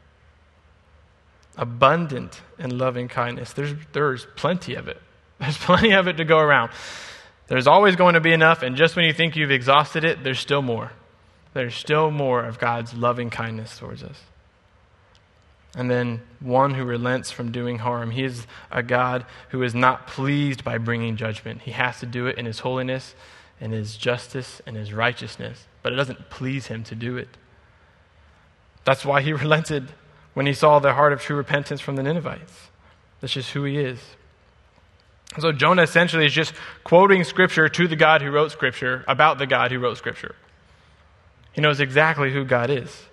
Abundant 1.57 2.41
in 2.59 2.77
loving 2.77 3.07
kindness. 3.07 3.53
There's, 3.53 3.75
there's 3.93 4.27
plenty 4.35 4.75
of 4.75 4.89
it. 4.89 5.01
There's 5.41 5.57
plenty 5.57 5.93
of 5.93 6.07
it 6.07 6.19
to 6.19 6.25
go 6.27 6.39
around. 6.39 6.71
There's 7.51 7.67
always 7.67 7.97
going 7.97 8.15
to 8.15 8.21
be 8.21 8.33
enough, 8.33 8.63
and 8.63 8.77
just 8.77 8.95
when 8.95 9.07
you 9.07 9.13
think 9.13 9.35
you've 9.35 9.51
exhausted 9.51 10.05
it, 10.05 10.23
there's 10.23 10.39
still 10.39 10.63
more. 10.63 10.93
There's 11.53 11.75
still 11.75 12.13
more 12.13 12.45
of 12.45 12.61
God's 12.61 12.95
loving 12.95 13.29
kindness 13.29 13.77
towards 13.77 14.05
us. 14.05 14.21
And 15.75 15.91
then 15.91 16.23
one 16.39 16.75
who 16.75 16.85
relents 16.85 17.33
from 17.33 17.51
doing 17.51 17.79
harm. 17.79 18.13
He 18.13 18.23
is 18.23 18.47
a 18.71 18.85
God 18.85 19.27
who 19.49 19.65
is 19.65 19.75
not 19.75 20.07
pleased 20.07 20.63
by 20.63 20.79
bringing 20.79 21.17
judgment. 21.17 21.63
He 21.63 21.73
has 21.73 21.99
to 21.99 22.07
do 22.07 22.29
it 22.29 22.39
in 22.39 22.47
his 22.47 22.61
holiness, 22.61 23.17
in 23.61 23.73
his 23.73 23.97
justice, 23.97 24.63
and 24.65 24.77
his 24.77 24.93
righteousness. 24.93 25.67
But 25.83 25.93
it 25.93 25.97
doesn't 25.97 26.31
please 26.31 26.69
him 26.69 26.85
to 26.85 26.95
do 26.95 27.17
it. 27.17 27.37
That's 28.85 29.05
why 29.05 29.23
he 29.23 29.33
relented 29.33 29.89
when 30.35 30.47
he 30.47 30.55
saw 30.55 30.79
the 30.79 30.95
heart 30.95 31.13
of 31.13 31.21
true 31.21 31.35
repentance 31.35 31.81
from 31.81 31.97
the 31.97 32.05
Ninevites. 32.05 32.69
That's 33.21 33.33
just 33.33 33.51
who 33.51 33.65
he 33.65 33.77
is. 33.77 33.99
So 35.39 35.53
Jonah 35.53 35.83
essentially 35.83 36.27
is 36.27 36.33
just 36.33 36.53
quoting 36.83 37.23
Scripture 37.23 37.69
to 37.69 37.87
the 37.87 37.97
God 37.97 38.21
who 38.21 38.31
wrote 38.31 38.51
Scripture 38.51 39.05
about 39.07 39.39
the 39.39 39.47
God 39.47 39.71
who 39.71 39.79
wrote 39.79 39.97
Scripture. 39.97 40.35
He 41.53 41.61
knows 41.61 41.81
exactly 41.81 42.33
who 42.33 42.45
God 42.45 42.71
is. 42.71 43.05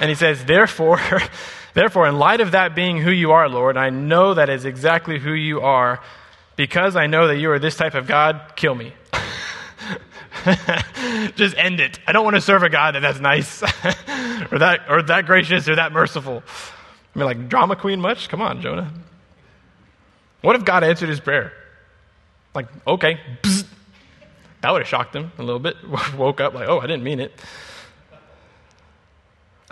And 0.00 0.08
he 0.08 0.14
says, 0.16 0.44
Therefore, 0.44 1.00
therefore, 1.74 2.08
in 2.08 2.18
light 2.18 2.40
of 2.40 2.50
that 2.52 2.74
being 2.74 2.98
who 2.98 3.10
you 3.10 3.32
are, 3.32 3.48
Lord, 3.48 3.76
I 3.76 3.90
know 3.90 4.34
that 4.34 4.50
is 4.50 4.64
exactly 4.64 5.18
who 5.18 5.32
you 5.32 5.60
are. 5.60 6.00
Because 6.56 6.96
I 6.96 7.06
know 7.06 7.28
that 7.28 7.36
you 7.36 7.50
are 7.50 7.58
this 7.58 7.76
type 7.76 7.94
of 7.94 8.06
God, 8.06 8.40
kill 8.56 8.74
me. 8.74 8.94
Just 11.36 11.56
end 11.56 11.80
it. 11.80 11.98
I 12.06 12.12
don't 12.12 12.24
want 12.24 12.36
to 12.36 12.40
serve 12.40 12.62
a 12.62 12.70
God 12.70 12.94
that 12.94 13.00
that's 13.00 13.20
nice 13.20 13.62
or 14.50 14.58
that 14.58 14.86
or 14.88 15.02
that 15.02 15.26
gracious 15.26 15.68
or 15.68 15.76
that 15.76 15.92
merciful. 15.92 16.42
I 17.14 17.18
mean, 17.18 17.26
like 17.26 17.48
drama 17.48 17.76
queen 17.76 18.00
much? 18.00 18.30
Come 18.30 18.40
on, 18.40 18.62
Jonah. 18.62 18.90
What 20.42 20.56
if 20.56 20.64
God 20.64 20.84
answered 20.84 21.08
his 21.08 21.20
prayer? 21.20 21.52
Like, 22.54 22.68
okay, 22.86 23.20
that 24.60 24.70
would 24.70 24.82
have 24.82 24.88
shocked 24.88 25.14
him 25.14 25.32
a 25.38 25.42
little 25.42 25.58
bit. 25.58 25.76
Woke 26.16 26.40
up 26.40 26.54
like, 26.54 26.68
oh, 26.68 26.80
I 26.80 26.86
didn't 26.86 27.04
mean 27.04 27.20
it. 27.20 27.32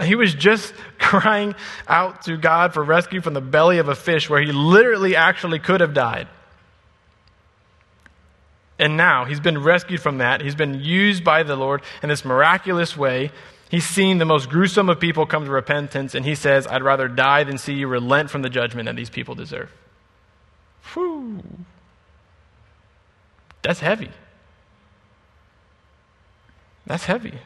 He 0.02 0.14
was 0.14 0.35
just 0.35 0.75
crying 0.99 1.54
out 1.87 2.23
to 2.23 2.37
God 2.37 2.75
for 2.75 2.83
rescue 2.83 3.21
from 3.21 3.35
the 3.35 3.40
belly 3.40 3.78
of 3.78 3.88
a 3.88 3.94
fish 3.94 4.28
where 4.28 4.40
he 4.40 4.52
literally 4.52 5.16
actually 5.16 5.59
could 5.59 5.80
have 5.80 5.94
died. 5.94 6.28
And 8.78 8.97
now 8.97 9.25
he's 9.25 9.40
been 9.40 9.62
rescued 9.62 10.00
from 10.00 10.18
that. 10.18 10.40
He's 10.40 10.56
been 10.56 10.80
used 10.80 11.23
by 11.23 11.44
the 11.44 11.54
Lord 11.54 11.83
in 12.02 12.09
this 12.09 12.25
miraculous 12.25 12.97
way. 12.97 13.30
He's 13.71 13.87
seen 13.87 14.18
the 14.18 14.25
most 14.25 14.50
gruesome 14.50 14.88
of 14.90 15.00
people 15.00 15.26
come 15.26 15.44
to 15.44 15.50
repentance, 15.50 16.14
and 16.14 16.25
he 16.25 16.35
says, 16.35 16.66
I'd 16.66 16.83
rather 16.83 17.09
die 17.09 17.44
than 17.44 17.56
see 17.56 17.75
you 17.75 17.88
relent 17.88 18.30
from 18.30 18.42
the 18.42 18.50
judgment 18.50 18.87
that 18.87 18.97
these 18.97 19.11
people 19.11 19.35
deserve. 19.35 19.71
Whew. 20.92 21.42
That's 23.62 23.80
heavy. 23.80 24.10
That's 26.86 27.06
heavy. 27.06 27.38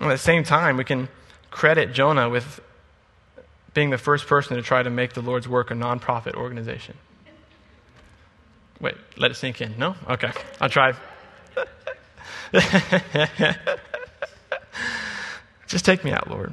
At 0.00 0.08
the 0.08 0.18
same 0.18 0.44
time, 0.44 0.76
we 0.76 0.84
can 0.84 1.08
credit 1.50 1.92
Jonah 1.92 2.28
with 2.28 2.60
being 3.72 3.90
the 3.90 3.98
first 3.98 4.26
person 4.26 4.56
to 4.56 4.62
try 4.62 4.82
to 4.82 4.90
make 4.90 5.14
the 5.14 5.20
Lord's 5.20 5.48
work 5.48 5.70
a 5.70 5.74
nonprofit 5.74 6.34
organization. 6.34 6.96
Wait, 8.80 8.94
let 9.16 9.30
it 9.30 9.34
sink 9.34 9.60
in. 9.60 9.76
No? 9.78 9.96
Okay, 10.08 10.30
I'll 10.60 10.68
try. 10.68 10.92
Just 15.66 15.84
take 15.84 16.04
me 16.04 16.12
out, 16.12 16.30
Lord. 16.30 16.52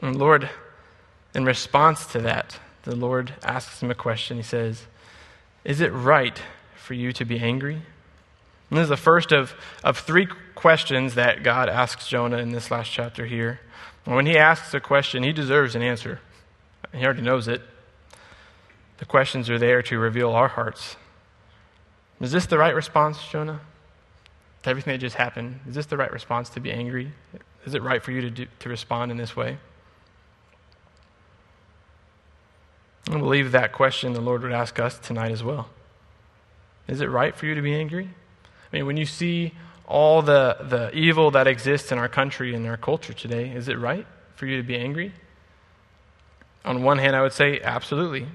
And 0.00 0.16
Lord, 0.16 0.48
in 1.34 1.44
response 1.44 2.06
to 2.06 2.20
that, 2.20 2.58
the 2.82 2.96
Lord 2.96 3.34
asks 3.42 3.82
him 3.82 3.90
a 3.90 3.94
question. 3.94 4.36
He 4.36 4.42
says, 4.42 4.86
Is 5.64 5.80
it 5.80 5.92
right 5.92 6.40
for 6.76 6.94
you 6.94 7.12
to 7.12 7.24
be 7.24 7.38
angry? 7.38 7.82
And 8.70 8.78
this 8.78 8.84
is 8.84 8.88
the 8.88 8.96
first 8.96 9.32
of, 9.32 9.54
of 9.82 9.98
three 9.98 10.28
questions 10.54 11.14
that 11.14 11.42
God 11.42 11.68
asks 11.68 12.08
Jonah 12.08 12.38
in 12.38 12.50
this 12.50 12.70
last 12.70 12.90
chapter 12.90 13.26
here. 13.26 13.60
When 14.04 14.26
he 14.26 14.38
asks 14.38 14.72
a 14.74 14.80
question, 14.80 15.22
he 15.22 15.32
deserves 15.32 15.74
an 15.74 15.82
answer. 15.82 16.20
He 16.94 17.04
already 17.04 17.22
knows 17.22 17.48
it. 17.48 17.62
The 18.98 19.04
questions 19.04 19.48
are 19.50 19.58
there 19.58 19.82
to 19.82 19.98
reveal 19.98 20.30
our 20.30 20.48
hearts. 20.48 20.96
Is 22.20 22.32
this 22.32 22.46
the 22.46 22.58
right 22.58 22.74
response, 22.74 23.18
Jonah? 23.30 23.60
To 24.62 24.70
everything 24.70 24.92
that 24.92 24.98
just 24.98 25.16
happened, 25.16 25.60
is 25.66 25.74
this 25.74 25.86
the 25.86 25.96
right 25.96 26.12
response 26.12 26.50
to 26.50 26.60
be 26.60 26.70
angry? 26.70 27.12
Is 27.64 27.74
it 27.74 27.82
right 27.82 28.02
for 28.02 28.12
you 28.12 28.20
to, 28.22 28.30
do, 28.30 28.46
to 28.60 28.68
respond 28.68 29.10
in 29.10 29.16
this 29.16 29.34
way? 29.34 29.58
I 33.10 33.18
believe 33.18 33.50
that 33.52 33.72
question 33.72 34.12
the 34.12 34.20
Lord 34.20 34.42
would 34.42 34.52
ask 34.52 34.78
us 34.78 34.98
tonight 34.98 35.32
as 35.32 35.42
well. 35.42 35.68
Is 36.86 37.00
it 37.00 37.10
right 37.10 37.34
for 37.34 37.46
you 37.46 37.56
to 37.56 37.62
be 37.62 37.74
angry? 37.74 38.08
I 38.72 38.76
mean, 38.76 38.86
when 38.86 38.96
you 38.96 39.04
see 39.04 39.52
all 39.86 40.22
the, 40.22 40.56
the 40.60 40.94
evil 40.94 41.32
that 41.32 41.48
exists 41.48 41.90
in 41.90 41.98
our 41.98 42.08
country 42.08 42.54
and 42.54 42.64
our 42.66 42.76
culture 42.76 43.12
today, 43.12 43.50
is 43.50 43.68
it 43.68 43.78
right 43.78 44.06
for 44.36 44.46
you 44.46 44.56
to 44.58 44.62
be 44.62 44.76
angry? 44.76 45.12
On 46.64 46.84
one 46.84 46.98
hand, 46.98 47.16
I 47.16 47.22
would 47.22 47.32
say 47.32 47.60
absolutely. 47.60 48.28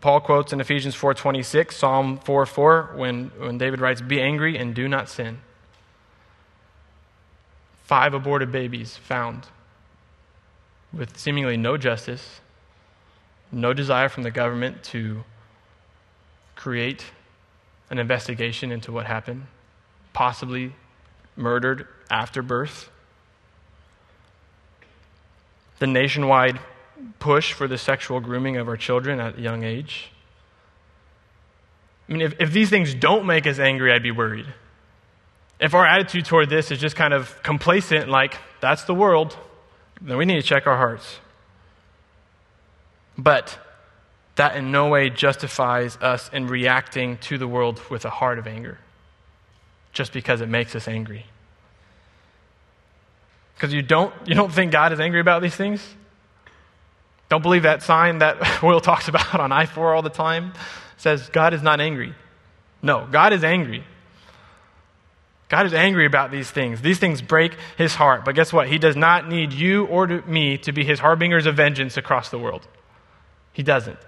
Paul 0.00 0.20
quotes 0.20 0.52
in 0.52 0.60
Ephesians 0.60 0.94
4:26, 0.94 1.72
Psalm 1.72 2.18
4:4, 2.18 2.94
when, 2.96 3.30
when 3.38 3.58
David 3.58 3.80
writes, 3.80 4.00
"Be 4.00 4.22
angry 4.22 4.56
and 4.56 4.74
do 4.74 4.88
not 4.88 5.08
sin." 5.08 5.40
Five 7.84 8.14
aborted 8.14 8.52
babies 8.52 8.96
found 8.96 9.48
with 10.92 11.18
seemingly 11.18 11.56
no 11.56 11.76
justice, 11.76 12.40
no 13.50 13.72
desire 13.72 14.08
from 14.08 14.22
the 14.22 14.30
government 14.30 14.82
to 14.84 15.24
create 16.54 17.04
an 17.90 17.98
investigation 17.98 18.70
into 18.70 18.92
what 18.92 19.06
happened, 19.06 19.46
possibly 20.12 20.72
murdered 21.36 21.86
after 22.10 22.42
birth. 22.42 22.90
The 25.78 25.86
nationwide 25.86 26.58
push 27.18 27.52
for 27.52 27.68
the 27.68 27.78
sexual 27.78 28.20
grooming 28.20 28.56
of 28.56 28.68
our 28.68 28.76
children 28.76 29.20
at 29.20 29.38
a 29.38 29.40
young 29.40 29.62
age. 29.62 30.10
I 32.08 32.12
mean, 32.12 32.22
if, 32.22 32.34
if 32.40 32.52
these 32.52 32.70
things 32.70 32.94
don't 32.94 33.26
make 33.26 33.46
us 33.46 33.58
angry, 33.58 33.92
I'd 33.92 34.02
be 34.02 34.10
worried. 34.10 34.46
If 35.60 35.74
our 35.74 35.86
attitude 35.86 36.24
toward 36.24 36.50
this 36.50 36.70
is 36.70 36.78
just 36.78 36.96
kind 36.96 37.12
of 37.12 37.42
complacent, 37.42 38.08
like, 38.08 38.36
that's 38.60 38.84
the 38.84 38.94
world, 38.94 39.36
then 40.00 40.16
we 40.16 40.24
need 40.24 40.36
to 40.36 40.42
check 40.42 40.66
our 40.66 40.76
hearts. 40.76 41.20
But 43.18 43.58
that 44.36 44.56
in 44.56 44.70
no 44.70 44.88
way 44.88 45.10
justifies 45.10 45.96
us 45.96 46.30
in 46.32 46.46
reacting 46.46 47.18
to 47.18 47.36
the 47.36 47.48
world 47.48 47.82
with 47.90 48.04
a 48.04 48.10
heart 48.10 48.38
of 48.38 48.46
anger, 48.46 48.78
just 49.92 50.12
because 50.12 50.40
it 50.40 50.48
makes 50.48 50.76
us 50.76 50.86
angry. 50.86 51.26
Because 53.56 53.74
you 53.74 53.82
don't, 53.82 54.14
you 54.24 54.36
don't 54.36 54.52
think 54.52 54.70
God 54.70 54.92
is 54.92 55.00
angry 55.00 55.18
about 55.18 55.42
these 55.42 55.56
things? 55.56 55.82
Don't 57.28 57.42
believe 57.42 57.64
that 57.64 57.82
sign 57.82 58.18
that 58.18 58.62
Will 58.62 58.80
talks 58.80 59.08
about 59.08 59.40
on 59.40 59.50
I 59.50 59.66
4 59.66 59.94
all 59.94 60.02
the 60.02 60.08
time? 60.08 60.52
says 60.96 61.28
God 61.30 61.54
is 61.54 61.62
not 61.62 61.80
angry. 61.80 62.14
No, 62.82 63.06
God 63.10 63.32
is 63.32 63.42
angry. 63.42 63.84
God 65.48 65.64
is 65.64 65.72
angry 65.72 66.04
about 66.04 66.30
these 66.30 66.50
things. 66.50 66.82
These 66.82 66.98
things 66.98 67.22
break 67.22 67.56
his 67.76 67.94
heart. 67.94 68.24
But 68.24 68.34
guess 68.34 68.52
what? 68.52 68.68
He 68.68 68.78
does 68.78 68.96
not 68.96 69.28
need 69.28 69.52
you 69.52 69.86
or 69.86 70.06
me 70.06 70.58
to 70.58 70.72
be 70.72 70.84
his 70.84 70.98
harbingers 70.98 71.46
of 71.46 71.56
vengeance 71.56 71.96
across 71.96 72.28
the 72.28 72.38
world. 72.38 72.66
He 73.58 73.64
doesn't. 73.64 73.98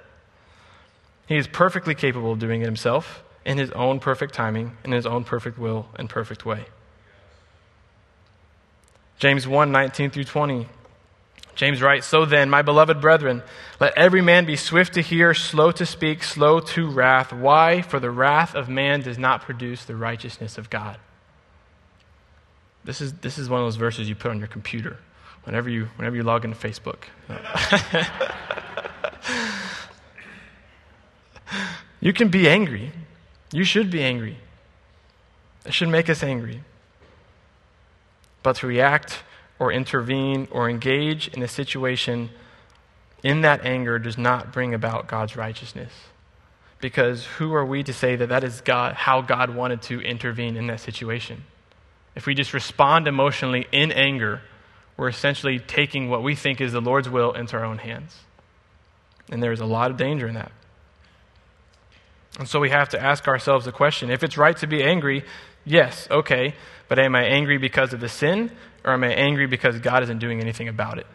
He 1.26 1.36
is 1.36 1.48
perfectly 1.48 1.96
capable 1.96 2.30
of 2.30 2.38
doing 2.38 2.62
it 2.62 2.66
himself 2.66 3.24
in 3.44 3.58
his 3.58 3.72
own 3.72 3.98
perfect 3.98 4.32
timing, 4.32 4.76
in 4.84 4.92
his 4.92 5.06
own 5.06 5.24
perfect 5.24 5.58
will 5.58 5.88
and 5.96 6.08
perfect 6.08 6.46
way. 6.46 6.66
James 9.18 9.48
1 9.48 9.72
19 9.72 10.10
through 10.10 10.22
20. 10.22 10.68
James 11.56 11.82
writes, 11.82 12.06
So 12.06 12.24
then, 12.24 12.48
my 12.48 12.62
beloved 12.62 13.00
brethren, 13.00 13.42
let 13.80 13.98
every 13.98 14.22
man 14.22 14.46
be 14.46 14.54
swift 14.54 14.94
to 14.94 15.00
hear, 15.00 15.34
slow 15.34 15.72
to 15.72 15.84
speak, 15.84 16.22
slow 16.22 16.60
to 16.60 16.88
wrath. 16.88 17.32
Why? 17.32 17.82
For 17.82 17.98
the 17.98 18.12
wrath 18.12 18.54
of 18.54 18.68
man 18.68 19.00
does 19.00 19.18
not 19.18 19.42
produce 19.42 19.84
the 19.84 19.96
righteousness 19.96 20.58
of 20.58 20.70
God. 20.70 20.96
This 22.84 23.00
is, 23.00 23.14
this 23.14 23.36
is 23.36 23.48
one 23.48 23.60
of 23.60 23.66
those 23.66 23.74
verses 23.74 24.08
you 24.08 24.14
put 24.14 24.30
on 24.30 24.38
your 24.38 24.46
computer 24.46 24.98
whenever 25.42 25.68
you, 25.68 25.86
whenever 25.96 26.14
you 26.14 26.22
log 26.22 26.44
into 26.44 26.56
Facebook. 26.56 27.06
You 32.00 32.12
can 32.12 32.28
be 32.28 32.48
angry. 32.48 32.92
You 33.52 33.64
should 33.64 33.90
be 33.90 34.02
angry. 34.02 34.38
It 35.66 35.74
should 35.74 35.88
make 35.88 36.08
us 36.08 36.22
angry. 36.22 36.62
but 38.42 38.56
to 38.56 38.66
react 38.66 39.22
or 39.58 39.72
intervene 39.72 40.48
or 40.50 40.68
engage 40.68 41.28
in 41.28 41.42
a 41.42 41.48
situation 41.48 42.30
in 43.22 43.42
that 43.42 43.64
anger 43.64 43.98
does 43.98 44.16
not 44.16 44.52
bring 44.52 44.72
about 44.72 45.06
God's 45.06 45.36
righteousness. 45.36 45.92
Because 46.80 47.26
who 47.26 47.52
are 47.52 47.66
we 47.66 47.82
to 47.82 47.92
say 47.92 48.16
that 48.16 48.30
that 48.30 48.42
is 48.42 48.62
God, 48.62 48.94
how 48.94 49.20
God 49.20 49.50
wanted 49.50 49.82
to 49.82 50.00
intervene 50.00 50.56
in 50.56 50.66
that 50.68 50.80
situation? 50.80 51.44
If 52.14 52.26
we 52.26 52.34
just 52.34 52.54
respond 52.54 53.06
emotionally 53.06 53.66
in 53.70 53.92
anger, 53.92 54.40
we're 54.96 55.08
essentially 55.08 55.58
taking 55.58 56.08
what 56.08 56.22
we 56.22 56.34
think 56.34 56.60
is 56.60 56.72
the 56.72 56.80
Lord's 56.80 57.08
will 57.08 57.32
into 57.32 57.56
our 57.56 57.64
own 57.64 57.78
hands. 57.78 58.16
And 59.30 59.42
there's 59.42 59.60
a 59.60 59.66
lot 59.66 59.90
of 59.90 59.98
danger 59.98 60.26
in 60.26 60.34
that. 60.34 60.52
And 62.38 62.48
so 62.48 62.60
we 62.60 62.70
have 62.70 62.88
to 62.90 63.02
ask 63.02 63.26
ourselves 63.28 63.64
the 63.64 63.72
question 63.72 64.10
if 64.10 64.22
it's 64.22 64.38
right 64.38 64.56
to 64.58 64.66
be 64.66 64.82
angry, 64.82 65.24
yes, 65.64 66.08
okay, 66.10 66.54
but 66.88 66.98
am 66.98 67.14
I 67.14 67.24
angry 67.24 67.58
because 67.58 67.92
of 67.92 68.00
the 68.00 68.08
sin, 68.08 68.50
or 68.84 68.92
am 68.92 69.04
I 69.04 69.12
angry 69.12 69.46
because 69.46 69.78
God 69.78 70.02
isn't 70.02 70.18
doing 70.18 70.40
anything 70.40 70.68
about 70.68 70.98
it? 70.98 71.06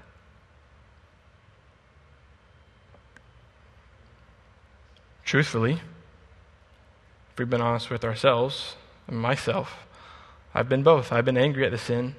Truthfully, 5.24 5.74
if 5.74 7.40
we've 7.40 7.50
been 7.50 7.62
honest 7.62 7.90
with 7.90 8.06
ourselves 8.06 8.76
and 9.08 9.18
myself, 9.18 9.86
I've 10.54 10.70
been 10.70 10.84
both. 10.84 11.12
I've 11.12 11.26
been 11.26 11.38
angry 11.38 11.66
at 11.66 11.72
the 11.72 11.78
sin, 11.78 12.16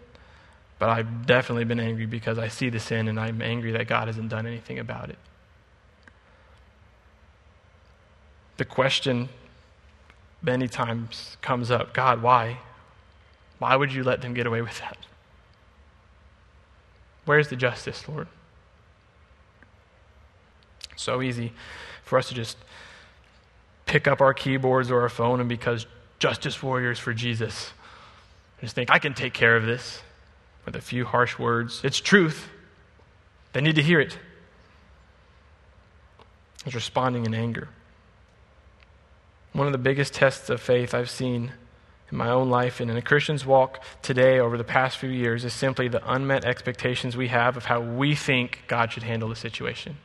but 0.79 0.89
I've 0.89 1.25
definitely 1.25 1.65
been 1.65 1.81
angry 1.81 2.07
because 2.07 2.39
I 2.39 2.49
see 2.49 2.69
the 2.69 2.81
sin 2.81 3.09
and 3.09 3.19
I'm 3.19 3.41
angry 3.41 3.73
that 3.73 3.87
God 3.87 4.09
hasn't 4.09 4.29
done 4.29 4.47
anything 4.47 4.79
about 4.79 5.09
it. 5.09 5.19
The 8.57 8.65
question 8.65 9.29
many 10.43 10.69
times 10.69 11.37
comes 11.43 11.71
up 11.71 11.93
God, 11.93 12.23
why? 12.23 12.59
Why 13.59 13.77
would 13.77 13.93
you 13.93 14.05
let 14.05 14.23
them 14.23 14.35
get 14.35 14.47
away 14.47 14.63
with 14.63 14.79
that? 14.81 14.99
Where's 17.25 17.49
the 17.49 17.57
justice, 17.57 18.09
Lord? 18.09 18.29
So 20.97 21.23
easy 21.23 21.53
for 22.03 22.19
us 22.19 22.29
to 22.29 22.35
just 22.35 22.57
pick 23.85 24.07
up 24.07 24.21
our 24.21 24.33
keyboards 24.33 24.91
or 24.91 25.01
our 25.03 25.09
phone 25.09 25.41
and 25.41 25.49
because 25.49 25.87
justice 26.19 26.63
warriors 26.63 26.99
for 26.99 27.13
Jesus. 27.13 27.73
Just 28.61 28.75
think, 28.75 28.91
I 28.91 28.99
can 28.99 29.15
take 29.15 29.35
care 29.35 29.57
of 29.57 29.67
this 29.67 30.03
with 30.65 30.77
a 30.77 30.81
few 30.81 31.05
harsh 31.05 31.39
words. 31.39 31.81
It's 31.85 32.01
truth. 32.01 32.49
They 33.53 33.61
need 33.61 33.77
to 33.77 33.83
hear 33.83 34.01
it. 34.01 34.19
It's 36.65 36.75
responding 36.75 37.27
in 37.27 37.35
anger. 37.35 37.69
One 39.57 39.67
of 39.67 39.73
the 39.73 39.79
biggest 39.79 40.13
tests 40.13 40.51
of 40.51 40.61
faith 40.61 40.93
I've 40.93 41.09
seen 41.09 41.55
in 42.11 42.19
my 42.19 42.29
own 42.29 42.51
life 42.51 42.79
and 42.79 42.91
in 42.91 42.99
a 42.99 43.01
Christian's 43.01 43.47
walk 43.47 43.83
today 44.03 44.39
over 44.39 44.59
the 44.59 44.65
past 44.65 44.99
few 44.99 45.09
years 45.09 45.47
is 45.47 45.55
simply 45.55 45.89
the 45.89 46.13
unmet 46.13 46.45
expectations 46.45 47.17
we 47.17 47.29
have 47.29 47.57
of 47.57 47.65
how 47.65 47.81
we 47.81 48.15
think 48.15 48.65
God 48.67 48.93
should 48.93 49.05
handle 49.05 49.31
the 49.31 49.35
situation. 49.35 49.97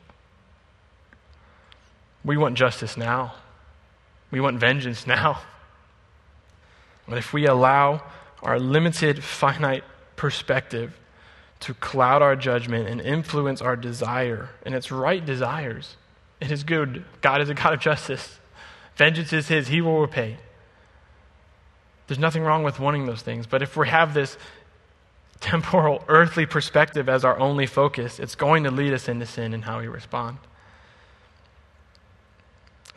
We 2.24 2.38
want 2.38 2.56
justice 2.56 2.96
now. 2.96 3.34
We 4.30 4.40
want 4.40 4.58
vengeance 4.58 5.06
now. 5.06 5.42
But 7.06 7.18
if 7.18 7.34
we 7.34 7.46
allow 7.46 8.04
our 8.42 8.58
limited, 8.58 9.22
finite 9.22 9.84
perspective 10.16 10.98
to 11.60 11.74
cloud 11.74 12.22
our 12.22 12.36
judgment 12.36 12.88
and 12.88 13.02
influence 13.02 13.60
our 13.60 13.76
desire, 13.76 14.48
and 14.64 14.74
its 14.74 14.90
right 14.90 15.26
desires, 15.26 15.98
it 16.40 16.50
is 16.50 16.64
good. 16.64 17.04
God 17.20 17.42
is 17.42 17.50
a 17.50 17.54
God 17.54 17.74
of 17.74 17.80
justice. 17.80 18.38
Vengeance 18.96 19.32
is 19.32 19.48
His, 19.48 19.68
He 19.68 19.80
will 19.80 20.00
repay. 20.00 20.36
There's 22.06 22.18
nothing 22.18 22.42
wrong 22.42 22.62
with 22.62 22.78
wanting 22.78 23.06
those 23.06 23.22
things, 23.22 23.46
but 23.46 23.62
if 23.62 23.76
we 23.76 23.88
have 23.88 24.12
this 24.12 24.36
temporal, 25.40 26.04
earthly 26.08 26.46
perspective 26.46 27.08
as 27.08 27.24
our 27.24 27.38
only 27.38 27.66
focus, 27.66 28.18
it's 28.18 28.34
going 28.34 28.64
to 28.64 28.70
lead 28.70 28.92
us 28.92 29.08
into 29.08 29.26
sin 29.26 29.52
and 29.54 29.64
how 29.64 29.80
we 29.80 29.88
respond. 29.88 30.38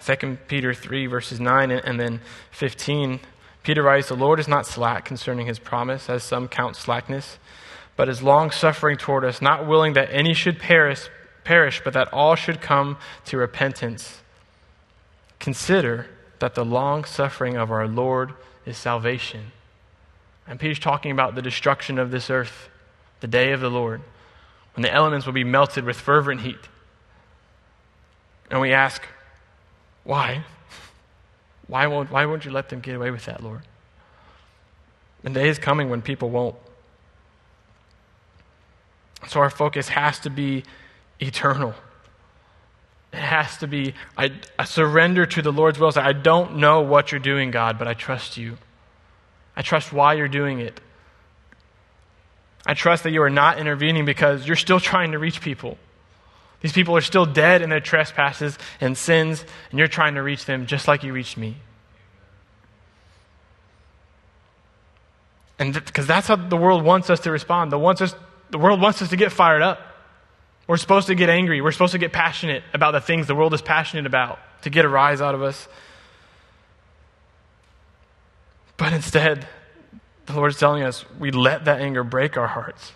2 0.05 0.37
Peter 0.47 0.73
3, 0.73 1.07
verses 1.07 1.39
9 1.39 1.71
and 1.71 1.99
then 1.99 2.21
15, 2.51 3.19
Peter 3.63 3.81
writes, 3.81 4.09
The 4.09 4.15
Lord 4.15 4.39
is 4.39 4.47
not 4.47 4.67
slack 4.67 5.05
concerning 5.05 5.47
his 5.47 5.57
promise, 5.57 6.09
as 6.09 6.23
some 6.23 6.47
count 6.47 6.75
slackness, 6.75 7.39
but 7.95 8.07
is 8.07 8.21
long 8.21 8.51
suffering 8.51 8.97
toward 8.97 9.25
us, 9.25 9.41
not 9.41 9.65
willing 9.65 9.93
that 9.93 10.09
any 10.11 10.35
should 10.35 10.59
perish, 10.59 11.09
perish, 11.43 11.81
but 11.83 11.93
that 11.93 12.13
all 12.13 12.35
should 12.35 12.61
come 12.61 12.97
to 13.25 13.37
repentance. 13.37 14.21
Consider 15.45 16.07
that 16.39 16.55
the 16.55 16.65
long 16.65 17.03
suffering 17.03 17.55
of 17.55 17.69
our 17.69 17.87
Lord 17.87 18.33
is 18.65 18.79
salvation. 18.79 19.51
And 20.47 20.59
Peter's 20.59 20.79
talking 20.79 21.11
about 21.11 21.35
the 21.35 21.41
destruction 21.43 21.99
of 21.99 22.09
this 22.09 22.31
earth, 22.31 22.67
the 23.19 23.27
day 23.27 23.51
of 23.51 23.61
the 23.61 23.69
Lord, 23.69 24.01
when 24.73 24.81
the 24.81 24.91
elements 24.91 25.27
will 25.27 25.33
be 25.33 25.43
melted 25.43 25.85
with 25.85 25.97
fervent 25.97 26.41
heat. 26.41 26.67
And 28.49 28.59
we 28.59 28.73
ask, 28.73 29.03
why? 30.03 30.45
Why 31.67 31.85
won't, 31.85 32.09
why 32.09 32.25
won't 32.25 32.43
you 32.43 32.49
let 32.49 32.69
them 32.69 32.79
get 32.79 32.95
away 32.95 33.11
with 33.11 33.25
that, 33.25 33.43
Lord? 33.43 33.61
The 35.21 35.29
day 35.29 35.47
is 35.47 35.59
coming 35.59 35.91
when 35.91 36.01
people 36.01 36.31
won't. 36.31 36.55
So 39.27 39.41
our 39.41 39.51
focus 39.51 39.89
has 39.89 40.17
to 40.21 40.31
be 40.31 40.63
eternal. 41.19 41.75
It 43.15 43.21
has 43.21 43.57
to 43.59 43.67
be 43.67 43.93
I, 44.17 44.33
I 44.59 44.65
surrender 44.65 45.25
to 45.25 45.41
the 45.41 45.51
Lord's 45.51 45.79
will. 45.79 45.93
I 45.95 46.11
don't 46.11 46.57
know 46.57 46.81
what 46.81 47.13
you're 47.13 47.19
doing, 47.19 47.49
God, 47.49 47.79
but 47.79 47.87
I 47.87 47.93
trust 47.93 48.35
you. 48.35 48.57
I 49.55 49.61
trust 49.61 49.93
why 49.93 50.15
you're 50.15 50.27
doing 50.27 50.59
it. 50.59 50.81
I 52.65 52.73
trust 52.73 53.03
that 53.03 53.11
you 53.11 53.21
are 53.21 53.29
not 53.29 53.57
intervening 53.57 54.03
because 54.03 54.45
you're 54.45 54.57
still 54.57 54.81
trying 54.81 55.13
to 55.13 55.19
reach 55.19 55.39
people. 55.39 55.77
These 56.59 56.73
people 56.73 56.97
are 56.97 57.01
still 57.01 57.25
dead 57.25 57.61
in 57.61 57.69
their 57.69 57.79
trespasses 57.79 58.57
and 58.81 58.97
sins, 58.97 59.45
and 59.69 59.79
you're 59.79 59.87
trying 59.87 60.15
to 60.15 60.21
reach 60.21 60.43
them 60.43 60.65
just 60.65 60.85
like 60.85 61.03
you 61.03 61.13
reached 61.13 61.37
me. 61.37 61.55
And 65.57 65.73
because 65.73 65.93
th- 65.93 66.07
that's 66.07 66.27
how 66.27 66.35
the 66.35 66.57
world 66.57 66.83
wants 66.83 67.09
us 67.09 67.21
to 67.21 67.31
respond. 67.31 67.71
The, 67.71 67.79
wants 67.79 68.01
us, 68.01 68.13
the 68.49 68.57
world 68.57 68.81
wants 68.81 69.01
us 69.01 69.09
to 69.11 69.15
get 69.15 69.31
fired 69.31 69.61
up. 69.61 69.79
We're 70.67 70.77
supposed 70.77 71.07
to 71.07 71.15
get 71.15 71.29
angry. 71.29 71.61
We're 71.61 71.71
supposed 71.71 71.91
to 71.91 71.99
get 71.99 72.11
passionate 72.11 72.63
about 72.73 72.91
the 72.91 73.01
things 73.01 73.27
the 73.27 73.35
world 73.35 73.53
is 73.53 73.61
passionate 73.61 74.05
about, 74.05 74.39
to 74.63 74.69
get 74.69 74.85
a 74.85 74.89
rise 74.89 75.21
out 75.21 75.35
of 75.35 75.43
us. 75.43 75.67
But 78.77 78.93
instead, 78.93 79.47
the 80.25 80.33
Lord's 80.33 80.57
telling 80.57 80.83
us 80.83 81.05
we 81.19 81.31
let 81.31 81.65
that 81.65 81.81
anger 81.81 82.03
break 82.03 82.35
our 82.35 82.47
hearts. 82.47 82.93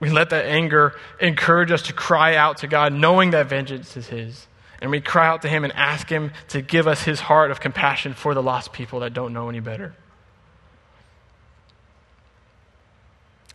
We 0.00 0.10
let 0.10 0.30
that 0.30 0.46
anger 0.46 0.94
encourage 1.20 1.70
us 1.70 1.82
to 1.82 1.92
cry 1.92 2.36
out 2.36 2.58
to 2.58 2.66
God, 2.66 2.92
knowing 2.92 3.32
that 3.32 3.48
vengeance 3.48 3.96
is 3.96 4.06
His. 4.06 4.46
And 4.80 4.90
we 4.90 5.00
cry 5.00 5.26
out 5.26 5.42
to 5.42 5.48
Him 5.48 5.64
and 5.64 5.72
ask 5.74 6.08
Him 6.08 6.32
to 6.48 6.62
give 6.62 6.86
us 6.86 7.02
His 7.02 7.20
heart 7.20 7.50
of 7.50 7.60
compassion 7.60 8.14
for 8.14 8.32
the 8.32 8.42
lost 8.42 8.72
people 8.72 9.00
that 9.00 9.12
don't 9.12 9.32
know 9.32 9.48
any 9.48 9.60
better. 9.60 9.94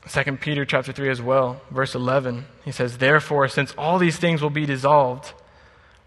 2 0.10 0.38
Peter 0.38 0.66
chapter 0.66 0.92
3 0.92 1.10
as 1.10 1.22
well, 1.22 1.62
verse 1.72 1.96
11, 1.96 2.46
he 2.66 2.72
says, 2.72 2.98
Therefore, 2.98 3.48
since 3.48 3.74
all 3.78 3.98
these 3.98 4.18
things 4.18 4.42
will 4.42 4.50
be 4.50 4.66
dissolved, 4.66 5.34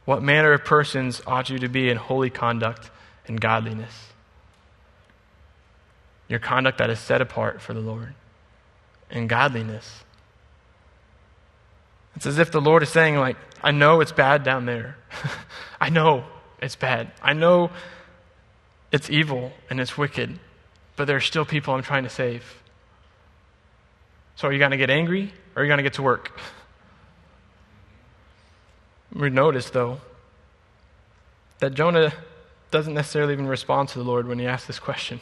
what 0.05 0.23
manner 0.23 0.53
of 0.53 0.65
persons 0.65 1.23
ought 1.27 1.49
you 1.49 1.59
to 1.59 1.69
be 1.69 1.89
in 1.89 1.97
holy 1.97 2.31
conduct 2.31 2.91
and 3.27 3.41
godliness? 3.41 4.13
Your 6.29 6.39
conduct 6.39 6.79
that 6.79 6.91
is 6.91 6.99
set 6.99 7.21
apart 7.21 7.63
for 7.63 7.73
the 7.73 7.81
Lord, 7.81 8.15
and 9.11 9.29
godliness 9.29 10.05
it's 12.17 12.25
as 12.25 12.39
if 12.39 12.51
the 12.51 12.63
Lord 12.63 12.83
is 12.83 12.89
saying, 12.89 13.17
like, 13.17 13.37
I 13.63 13.71
know 13.71 14.01
it's 14.01 14.13
bad 14.13 14.43
down 14.43 14.65
there. 14.65 14.97
I 15.81 15.91
know 15.91 16.25
it's 16.61 16.75
bad. 16.75 17.13
I 17.23 17.35
know 17.35 17.71
it's 18.91 19.11
evil 19.11 19.53
and 19.69 19.79
it's 19.79 19.99
wicked, 19.99 20.39
but 20.97 21.07
there 21.07 21.17
are 21.17 21.21
still 21.21 21.45
people 21.45 21.75
I'm 21.75 21.83
trying 21.83 22.05
to 22.05 22.11
save. 22.11 22.63
So 24.37 24.49
are 24.49 24.53
you 24.53 24.59
going 24.59 24.71
to 24.71 24.77
get 24.77 24.91
angry 24.91 25.33
or 25.55 25.63
are 25.63 25.65
you 25.65 25.69
going 25.69 25.79
to 25.79 25.83
get 25.83 25.95
to 25.95 26.03
work? 26.03 26.39
We 29.13 29.31
notice, 29.31 29.71
though, 29.71 30.01
that 31.59 31.75
Jonah 31.75 32.13
doesn't 32.71 32.95
necessarily 32.95 33.33
even 33.33 33.47
respond 33.47 33.89
to 33.91 33.99
the 33.99 34.05
Lord 34.05 34.29
when 34.29 34.39
he 34.39 34.47
asks 34.47 34.67
this 34.67 34.79
question. 34.79 35.21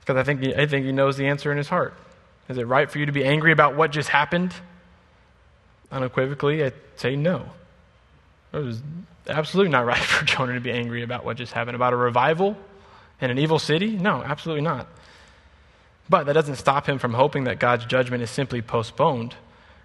Because 0.00 0.16
I 0.16 0.22
think, 0.22 0.42
he, 0.42 0.54
I 0.54 0.66
think 0.66 0.86
he 0.86 0.92
knows 0.92 1.16
the 1.16 1.26
answer 1.26 1.50
in 1.50 1.58
his 1.58 1.68
heart. 1.68 1.94
Is 2.48 2.58
it 2.58 2.66
right 2.66 2.90
for 2.90 2.98
you 2.98 3.06
to 3.06 3.12
be 3.12 3.24
angry 3.24 3.52
about 3.52 3.74
what 3.74 3.90
just 3.90 4.10
happened? 4.10 4.54
unequivocally, 5.90 6.64
I'd 6.64 6.74
say 6.96 7.16
no. 7.16 7.50
It 8.52 8.58
was 8.58 8.82
absolutely 9.28 9.70
not 9.70 9.86
right 9.86 9.98
for 10.02 10.24
Jonah 10.24 10.54
to 10.54 10.60
be 10.60 10.72
angry 10.72 11.02
about 11.02 11.24
what 11.24 11.36
just 11.36 11.52
happened. 11.52 11.74
About 11.74 11.92
a 11.92 11.96
revival 11.96 12.56
in 13.20 13.30
an 13.30 13.38
evil 13.38 13.58
city? 13.58 13.90
No, 13.90 14.22
absolutely 14.22 14.62
not. 14.62 14.88
But 16.08 16.26
that 16.26 16.34
doesn't 16.34 16.56
stop 16.56 16.88
him 16.88 16.98
from 16.98 17.14
hoping 17.14 17.44
that 17.44 17.58
God's 17.58 17.84
judgment 17.84 18.22
is 18.22 18.30
simply 18.30 18.62
postponed, 18.62 19.34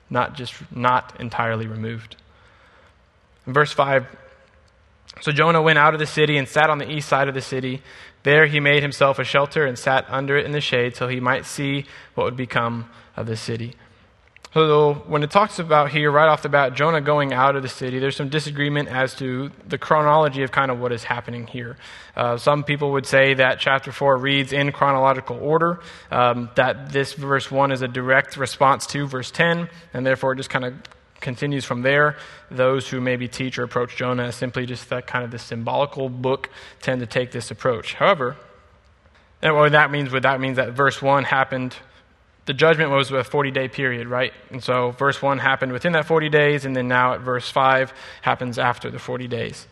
not 0.10 0.36
just 0.36 0.53
not 0.71 1.19
entirely 1.19 1.67
removed. 1.67 2.15
In 3.47 3.53
verse 3.53 3.71
5, 3.71 4.05
So 5.21 5.31
Jonah 5.31 5.62
went 5.62 5.79
out 5.79 5.93
of 5.93 5.99
the 5.99 6.05
city 6.05 6.38
and 6.38 6.47
sat 6.47 6.69
on 6.69 6.77
the 6.77 6.89
east 6.89 7.10
side 7.10 7.27
of 7.27 7.34
the 7.34 7.41
city. 7.41 7.81
There 8.23 8.45
he 8.45 8.60
made 8.60 8.84
himself 8.84 9.17
a 9.17 9.23
shelter 9.23 9.65
and 9.65 9.77
sat 9.77 10.05
under 10.10 10.38
it 10.38 10.45
in 10.45 10.51
the 10.51 10.62
shade 10.62 10.93
till 10.93 11.07
he 11.07 11.19
might 11.19 11.45
see 11.45 11.86
what 12.13 12.25
would 12.25 12.38
become 12.38 12.89
of 13.15 13.25
the 13.25 13.36
city. 13.36 13.75
So 14.53 14.95
when 15.07 15.23
it 15.23 15.31
talks 15.31 15.59
about 15.59 15.91
here, 15.91 16.11
right 16.11 16.27
off 16.27 16.41
the 16.41 16.49
bat, 16.49 16.73
Jonah 16.73 16.99
going 16.99 17.31
out 17.31 17.55
of 17.55 17.61
the 17.63 17.69
city, 17.69 17.99
there's 17.99 18.17
some 18.17 18.27
disagreement 18.27 18.89
as 18.89 19.15
to 19.15 19.49
the 19.65 19.77
chronology 19.77 20.43
of 20.43 20.51
kind 20.51 20.69
of 20.69 20.77
what 20.77 20.91
is 20.91 21.05
happening 21.05 21.47
here. 21.47 21.77
Uh, 22.17 22.35
some 22.35 22.65
people 22.65 22.91
would 22.91 23.05
say 23.05 23.33
that 23.35 23.61
chapter 23.61 23.93
4 23.93 24.17
reads 24.17 24.51
in 24.51 24.73
chronological 24.73 25.37
order, 25.37 25.79
um, 26.11 26.49
that 26.55 26.91
this 26.91 27.13
verse 27.13 27.49
1 27.49 27.71
is 27.71 27.81
a 27.81 27.87
direct 27.87 28.35
response 28.35 28.85
to 28.87 29.07
verse 29.07 29.31
10, 29.31 29.69
and 29.93 30.05
therefore 30.05 30.33
it 30.33 30.35
just 30.35 30.49
kind 30.49 30.65
of 30.65 30.73
continues 31.21 31.63
from 31.63 31.81
there. 31.81 32.17
Those 32.49 32.89
who 32.89 32.99
maybe 32.99 33.29
teach 33.29 33.57
or 33.57 33.63
approach 33.63 33.95
Jonah 33.95 34.23
as 34.23 34.35
simply 34.35 34.65
just 34.65 34.89
that 34.89 35.07
kind 35.07 35.23
of 35.23 35.31
the 35.31 35.39
symbolical 35.39 36.09
book 36.09 36.49
tend 36.81 36.99
to 36.99 37.07
take 37.07 37.31
this 37.31 37.51
approach. 37.51 37.93
However, 37.93 38.35
and 39.41 39.55
what 39.55 39.71
that 39.71 39.91
means, 39.91 40.11
what 40.11 40.23
that 40.23 40.41
means 40.41 40.57
that 40.57 40.73
verse 40.73 41.01
1 41.01 41.23
happened 41.23 41.73
the 42.45 42.54
judgment 42.54 42.89
was 42.89 43.12
a 43.12 43.23
40 43.23 43.51
day 43.51 43.67
period, 43.67 44.08
right? 44.08 44.34
And 44.49 44.63
so 44.63 44.91
verse 44.91 45.21
1 45.21 45.39
happened 45.39 45.71
within 45.71 45.93
that 45.93 46.06
40 46.06 46.30
days, 46.30 46.65
and 46.65 46.75
then 46.75 46.88
now 46.88 47.13
at 47.13 47.21
verse 47.21 47.49
5 47.49 47.93
happens 48.21 48.58
after 48.58 48.89
the 48.89 48.99
40 48.99 49.27
days. 49.27 49.67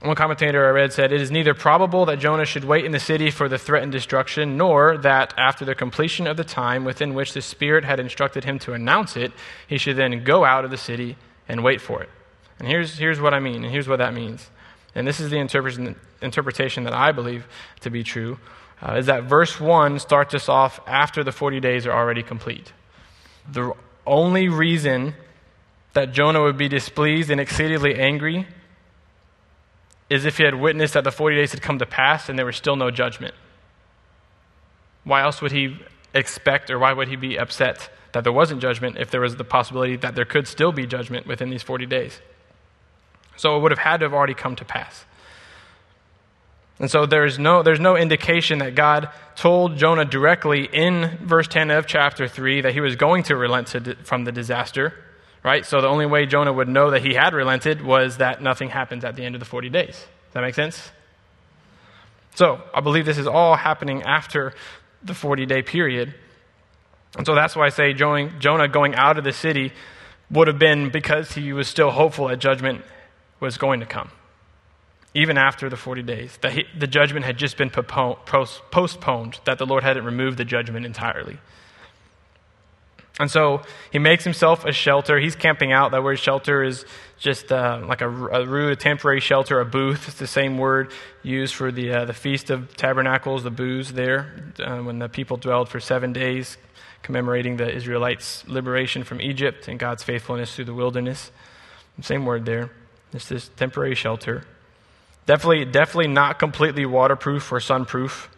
One 0.00 0.14
commentator 0.16 0.66
I 0.66 0.70
read 0.70 0.92
said, 0.92 1.12
It 1.12 1.22
is 1.22 1.30
neither 1.30 1.54
probable 1.54 2.04
that 2.04 2.18
Jonah 2.18 2.44
should 2.44 2.64
wait 2.64 2.84
in 2.84 2.92
the 2.92 3.00
city 3.00 3.30
for 3.30 3.48
the 3.48 3.56
threatened 3.56 3.92
destruction, 3.92 4.58
nor 4.58 4.98
that 4.98 5.32
after 5.38 5.64
the 5.64 5.74
completion 5.74 6.26
of 6.26 6.36
the 6.36 6.44
time 6.44 6.84
within 6.84 7.14
which 7.14 7.32
the 7.32 7.40
Spirit 7.40 7.84
had 7.84 7.98
instructed 7.98 8.44
him 8.44 8.58
to 8.58 8.74
announce 8.74 9.16
it, 9.16 9.32
he 9.66 9.78
should 9.78 9.96
then 9.96 10.22
go 10.22 10.44
out 10.44 10.66
of 10.66 10.70
the 10.70 10.76
city 10.76 11.16
and 11.48 11.64
wait 11.64 11.80
for 11.80 12.02
it. 12.02 12.10
And 12.58 12.68
here's, 12.68 12.98
here's 12.98 13.18
what 13.18 13.32
I 13.32 13.40
mean, 13.40 13.64
and 13.64 13.72
here's 13.72 13.88
what 13.88 13.96
that 13.96 14.12
means. 14.12 14.50
And 14.94 15.06
this 15.06 15.20
is 15.20 15.30
the 15.30 15.38
interpretation 16.20 16.84
that 16.84 16.92
I 16.92 17.10
believe 17.10 17.46
to 17.80 17.88
be 17.88 18.04
true 18.04 18.38
uh, 18.84 18.96
is 18.96 19.06
that 19.06 19.24
verse 19.24 19.58
1 19.58 19.98
starts 19.98 20.34
us 20.34 20.48
off 20.48 20.78
after 20.86 21.24
the 21.24 21.32
40 21.32 21.58
days 21.60 21.86
are 21.86 21.92
already 21.92 22.22
complete. 22.22 22.72
The 23.50 23.72
only 24.06 24.48
reason 24.48 25.14
that 25.94 26.12
Jonah 26.12 26.42
would 26.42 26.58
be 26.58 26.68
displeased 26.68 27.30
and 27.30 27.40
exceedingly 27.40 27.94
angry 27.94 28.46
is 30.10 30.26
if 30.26 30.36
he 30.36 30.44
had 30.44 30.54
witnessed 30.54 30.94
that 30.94 31.04
the 31.04 31.12
40 31.12 31.36
days 31.36 31.52
had 31.52 31.62
come 31.62 31.78
to 31.78 31.86
pass 31.86 32.28
and 32.28 32.38
there 32.38 32.44
was 32.44 32.56
still 32.56 32.76
no 32.76 32.90
judgment. 32.90 33.34
Why 35.04 35.22
else 35.22 35.40
would 35.40 35.52
he 35.52 35.78
expect 36.12 36.70
or 36.70 36.78
why 36.78 36.92
would 36.92 37.08
he 37.08 37.16
be 37.16 37.38
upset 37.38 37.88
that 38.12 38.22
there 38.22 38.32
wasn't 38.32 38.60
judgment 38.60 38.98
if 38.98 39.10
there 39.10 39.20
was 39.20 39.36
the 39.36 39.44
possibility 39.44 39.96
that 39.96 40.14
there 40.14 40.24
could 40.24 40.46
still 40.46 40.72
be 40.72 40.86
judgment 40.86 41.26
within 41.26 41.48
these 41.48 41.62
40 41.62 41.86
days? 41.86 42.20
So 43.36 43.56
it 43.56 43.60
would 43.60 43.72
have 43.72 43.78
had 43.78 43.98
to 43.98 44.04
have 44.04 44.14
already 44.14 44.34
come 44.34 44.56
to 44.56 44.64
pass. 44.64 45.06
And 46.78 46.90
so 46.90 47.06
there's 47.06 47.38
no, 47.38 47.62
there's 47.62 47.80
no 47.80 47.96
indication 47.96 48.58
that 48.58 48.74
God 48.74 49.08
told 49.36 49.76
Jonah 49.76 50.04
directly 50.04 50.68
in 50.72 51.18
verse 51.22 51.46
10 51.46 51.70
of 51.70 51.86
chapter 51.86 52.26
3 52.26 52.62
that 52.62 52.72
he 52.72 52.80
was 52.80 52.96
going 52.96 53.22
to 53.24 53.36
relent 53.36 53.68
to, 53.68 53.94
from 54.02 54.24
the 54.24 54.32
disaster, 54.32 54.92
right? 55.44 55.64
So 55.64 55.80
the 55.80 55.88
only 55.88 56.06
way 56.06 56.26
Jonah 56.26 56.52
would 56.52 56.68
know 56.68 56.90
that 56.90 57.02
he 57.02 57.14
had 57.14 57.32
relented 57.32 57.80
was 57.80 58.16
that 58.16 58.42
nothing 58.42 58.70
happens 58.70 59.04
at 59.04 59.14
the 59.14 59.24
end 59.24 59.36
of 59.36 59.38
the 59.38 59.44
40 59.44 59.68
days. 59.68 59.94
Does 59.94 60.32
that 60.32 60.40
make 60.40 60.54
sense? 60.54 60.90
So 62.34 62.60
I 62.74 62.80
believe 62.80 63.06
this 63.06 63.18
is 63.18 63.28
all 63.28 63.54
happening 63.54 64.02
after 64.02 64.52
the 65.04 65.14
40 65.14 65.46
day 65.46 65.62
period. 65.62 66.14
And 67.16 67.24
so 67.24 67.36
that's 67.36 67.54
why 67.54 67.66
I 67.66 67.68
say 67.68 67.92
Jonah 67.92 68.66
going 68.66 68.96
out 68.96 69.16
of 69.16 69.22
the 69.22 69.32
city 69.32 69.72
would 70.28 70.48
have 70.48 70.58
been 70.58 70.90
because 70.90 71.30
he 71.32 71.52
was 71.52 71.68
still 71.68 71.92
hopeful 71.92 72.26
that 72.26 72.38
judgment 72.38 72.82
was 73.38 73.56
going 73.58 73.78
to 73.78 73.86
come 73.86 74.10
even 75.14 75.38
after 75.38 75.70
the 75.70 75.76
40 75.76 76.02
days, 76.02 76.36
that 76.42 76.52
he, 76.52 76.64
the 76.76 76.88
judgment 76.88 77.24
had 77.24 77.38
just 77.38 77.56
been 77.56 77.70
postponed, 77.70 79.38
that 79.44 79.58
the 79.58 79.66
Lord 79.66 79.84
hadn't 79.84 80.04
removed 80.04 80.38
the 80.38 80.44
judgment 80.44 80.84
entirely. 80.84 81.38
And 83.20 83.30
so 83.30 83.62
he 83.92 84.00
makes 84.00 84.24
himself 84.24 84.64
a 84.64 84.72
shelter. 84.72 85.20
He's 85.20 85.36
camping 85.36 85.72
out. 85.72 85.92
That 85.92 86.02
word 86.02 86.18
shelter 86.18 86.64
is 86.64 86.84
just 87.16 87.52
uh, 87.52 87.80
like 87.86 88.00
a, 88.00 88.08
a 88.08 88.44
rude, 88.44 88.72
a 88.72 88.76
temporary 88.76 89.20
shelter, 89.20 89.60
a 89.60 89.64
booth. 89.64 90.08
It's 90.08 90.18
the 90.18 90.26
same 90.26 90.58
word 90.58 90.90
used 91.22 91.54
for 91.54 91.70
the, 91.70 91.92
uh, 91.92 92.04
the 92.06 92.12
Feast 92.12 92.50
of 92.50 92.76
Tabernacles, 92.76 93.44
the 93.44 93.52
booths 93.52 93.92
there, 93.92 94.52
uh, 94.58 94.78
when 94.78 94.98
the 94.98 95.08
people 95.08 95.36
dwelled 95.36 95.68
for 95.68 95.78
seven 95.78 96.12
days, 96.12 96.56
commemorating 97.02 97.56
the 97.56 97.72
Israelites' 97.72 98.44
liberation 98.48 99.04
from 99.04 99.20
Egypt 99.20 99.68
and 99.68 99.78
God's 99.78 100.02
faithfulness 100.02 100.56
through 100.56 100.64
the 100.64 100.74
wilderness. 100.74 101.30
Same 102.00 102.26
word 102.26 102.44
there. 102.44 102.70
It's 103.12 103.28
this 103.28 103.48
temporary 103.56 103.94
shelter. 103.94 104.44
Definitely, 105.26 105.64
definitely 105.64 106.08
not 106.08 106.38
completely 106.38 106.84
waterproof 106.84 107.50
or 107.50 107.60
sunproof, 107.60 108.28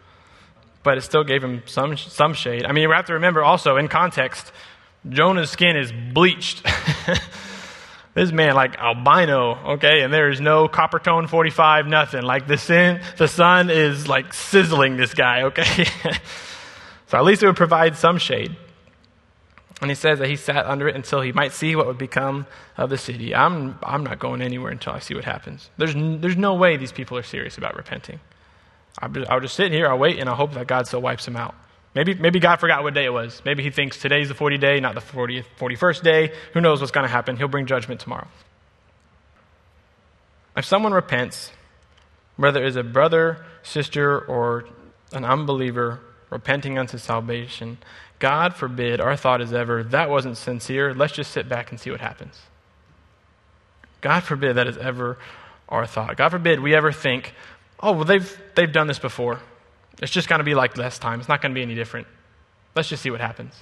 but 0.83 0.97
it 0.97 1.01
still 1.01 1.23
gave 1.23 1.43
him 1.43 1.63
some, 1.65 1.97
some 1.97 2.33
shade. 2.33 2.65
I 2.65 2.71
mean, 2.71 2.87
we 2.87 2.95
have 2.95 3.07
to 3.07 3.13
remember 3.13 3.43
also, 3.43 3.75
in 3.75 3.89
context, 3.89 4.51
Jonah's 5.09 5.49
skin 5.49 5.75
is 5.75 5.91
bleached. 5.91 6.65
this 8.13 8.31
man, 8.31 8.55
like 8.55 8.77
albino, 8.77 9.73
okay, 9.73 10.01
and 10.01 10.13
there 10.13 10.29
is 10.29 10.39
no 10.39 10.69
Coppertone 10.69 11.27
45, 11.27 11.87
nothing. 11.87 12.23
Like 12.23 12.47
the, 12.47 12.57
sin, 12.57 13.01
the 13.17 13.27
sun 13.27 13.69
is 13.69 14.07
like 14.07 14.33
sizzling 14.33 14.95
this 14.95 15.13
guy, 15.13 15.43
okay? 15.43 15.85
so 17.07 17.17
at 17.17 17.25
least 17.25 17.43
it 17.43 17.47
would 17.47 17.57
provide 17.57 17.97
some 17.97 18.17
shade. 18.17 18.55
And 19.79 19.91
he 19.91 19.95
says 19.95 20.19
that 20.19 20.27
he 20.27 20.35
sat 20.35 20.65
under 20.65 20.87
it 20.87 20.95
until 20.95 21.21
he 21.21 21.31
might 21.31 21.51
see 21.51 21.75
what 21.75 21.85
would 21.85 21.99
become 21.99 22.47
of 22.77 22.89
the 22.89 22.97
city. 22.97 23.35
I'm, 23.35 23.77
I'm 23.83 24.03
not 24.03 24.17
going 24.17 24.41
anywhere 24.41 24.71
until 24.71 24.93
I 24.93 24.99
see 24.99 25.13
what 25.13 25.25
happens. 25.25 25.69
There's, 25.77 25.95
n- 25.95 26.19
there's 26.19 26.37
no 26.37 26.55
way 26.55 26.77
these 26.77 26.91
people 26.91 27.15
are 27.17 27.23
serious 27.23 27.57
about 27.57 27.75
repenting. 27.75 28.19
I'll 28.99 29.09
just, 29.09 29.29
I'll 29.29 29.39
just 29.39 29.55
sit 29.55 29.71
here, 29.71 29.87
I'll 29.87 29.99
wait, 29.99 30.17
and 30.17 30.27
I'll 30.27 30.35
hope 30.35 30.53
that 30.53 30.65
God 30.65 30.87
still 30.87 31.01
wipes 31.01 31.25
them 31.25 31.35
out. 31.35 31.53
Maybe, 31.93 32.15
maybe 32.15 32.39
God 32.39 32.57
forgot 32.57 32.83
what 32.83 32.95
day 32.95 33.05
it 33.05 33.13
was. 33.13 33.41
Maybe 33.45 33.61
he 33.63 33.69
thinks 33.69 33.99
today's 33.99 34.29
the 34.29 34.35
40 34.35 34.57
day, 34.57 34.79
not 34.79 34.95
the 34.95 35.01
40th, 35.01 35.45
41st 35.59 36.03
day. 36.03 36.31
Who 36.53 36.61
knows 36.61 36.79
what's 36.79 36.91
going 36.91 37.05
to 37.05 37.11
happen? 37.11 37.37
He'll 37.37 37.47
bring 37.47 37.67
judgment 37.67 38.01
tomorrow. 38.01 38.27
If 40.55 40.65
someone 40.65 40.91
repents, 40.91 41.51
whether 42.35 42.63
it's 42.63 42.75
a 42.75 42.83
brother, 42.83 43.45
sister, 43.61 44.19
or 44.19 44.65
an 45.11 45.23
unbeliever 45.23 45.99
repenting 46.29 46.77
unto 46.77 46.97
salvation, 46.97 47.77
God 48.19 48.55
forbid 48.55 48.99
our 48.99 49.15
thought 49.15 49.41
is 49.41 49.53
ever, 49.53 49.83
that 49.83 50.09
wasn't 50.09 50.37
sincere, 50.37 50.93
let's 50.93 51.13
just 51.13 51.31
sit 51.31 51.47
back 51.47 51.71
and 51.71 51.79
see 51.79 51.91
what 51.91 52.01
happens. 52.01 52.41
God 54.01 54.21
forbid 54.21 54.55
that 54.55 54.67
is 54.67 54.77
ever 54.77 55.17
our 55.69 55.85
thought. 55.85 56.17
God 56.17 56.29
forbid 56.29 56.59
we 56.59 56.73
ever 56.75 56.91
think, 56.91 57.33
oh, 57.79 57.91
well, 57.91 58.05
they've, 58.05 58.41
they've 58.55 58.71
done 58.71 58.87
this 58.87 58.99
before. 58.99 59.39
It's 60.01 60.11
just 60.11 60.27
going 60.29 60.39
to 60.39 60.45
be 60.45 60.55
like 60.55 60.77
last 60.77 61.01
time. 61.01 61.19
It's 61.19 61.29
not 61.29 61.41
going 61.41 61.51
to 61.51 61.55
be 61.55 61.61
any 61.61 61.75
different. 61.75 62.07
Let's 62.75 62.89
just 62.89 63.03
see 63.03 63.09
what 63.09 63.21
happens. 63.21 63.55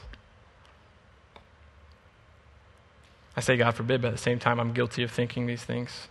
I 3.37 3.41
say 3.41 3.57
God 3.57 3.71
forbid, 3.75 4.01
but 4.01 4.09
at 4.09 4.13
the 4.13 4.21
same 4.21 4.39
time, 4.39 4.59
I'm 4.59 4.73
guilty 4.73 5.03
of 5.03 5.11
thinking 5.11 5.45
these 5.45 5.63
things. 5.63 6.07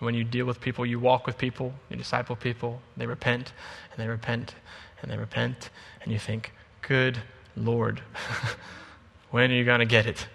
When 0.00 0.14
you 0.14 0.24
deal 0.24 0.46
with 0.46 0.60
people, 0.60 0.86
you 0.86 0.98
walk 0.98 1.26
with 1.26 1.36
people, 1.38 1.74
you 1.88 1.96
disciple 1.96 2.34
people, 2.34 2.80
they 2.96 3.06
repent, 3.06 3.52
and 3.92 4.02
they 4.02 4.08
repent, 4.08 4.54
and 5.02 5.10
they 5.10 5.16
repent, 5.16 5.70
and 6.02 6.12
you 6.12 6.18
think, 6.18 6.52
Good 6.82 7.18
Lord, 7.56 8.00
when 9.30 9.50
are 9.50 9.54
you 9.54 9.64
going 9.64 9.80
to 9.80 9.86
get 9.86 10.06
it? 10.06 10.26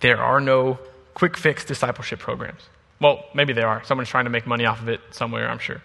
There 0.00 0.18
are 0.18 0.40
no 0.40 0.78
quick 1.14 1.36
fix 1.36 1.64
discipleship 1.64 2.18
programs. 2.18 2.62
Well, 3.00 3.24
maybe 3.34 3.52
there 3.52 3.68
are. 3.68 3.84
Someone's 3.84 4.08
trying 4.08 4.24
to 4.24 4.30
make 4.30 4.46
money 4.46 4.66
off 4.66 4.80
of 4.80 4.88
it 4.88 5.00
somewhere, 5.10 5.48
I'm 5.48 5.58
sure. 5.58 5.80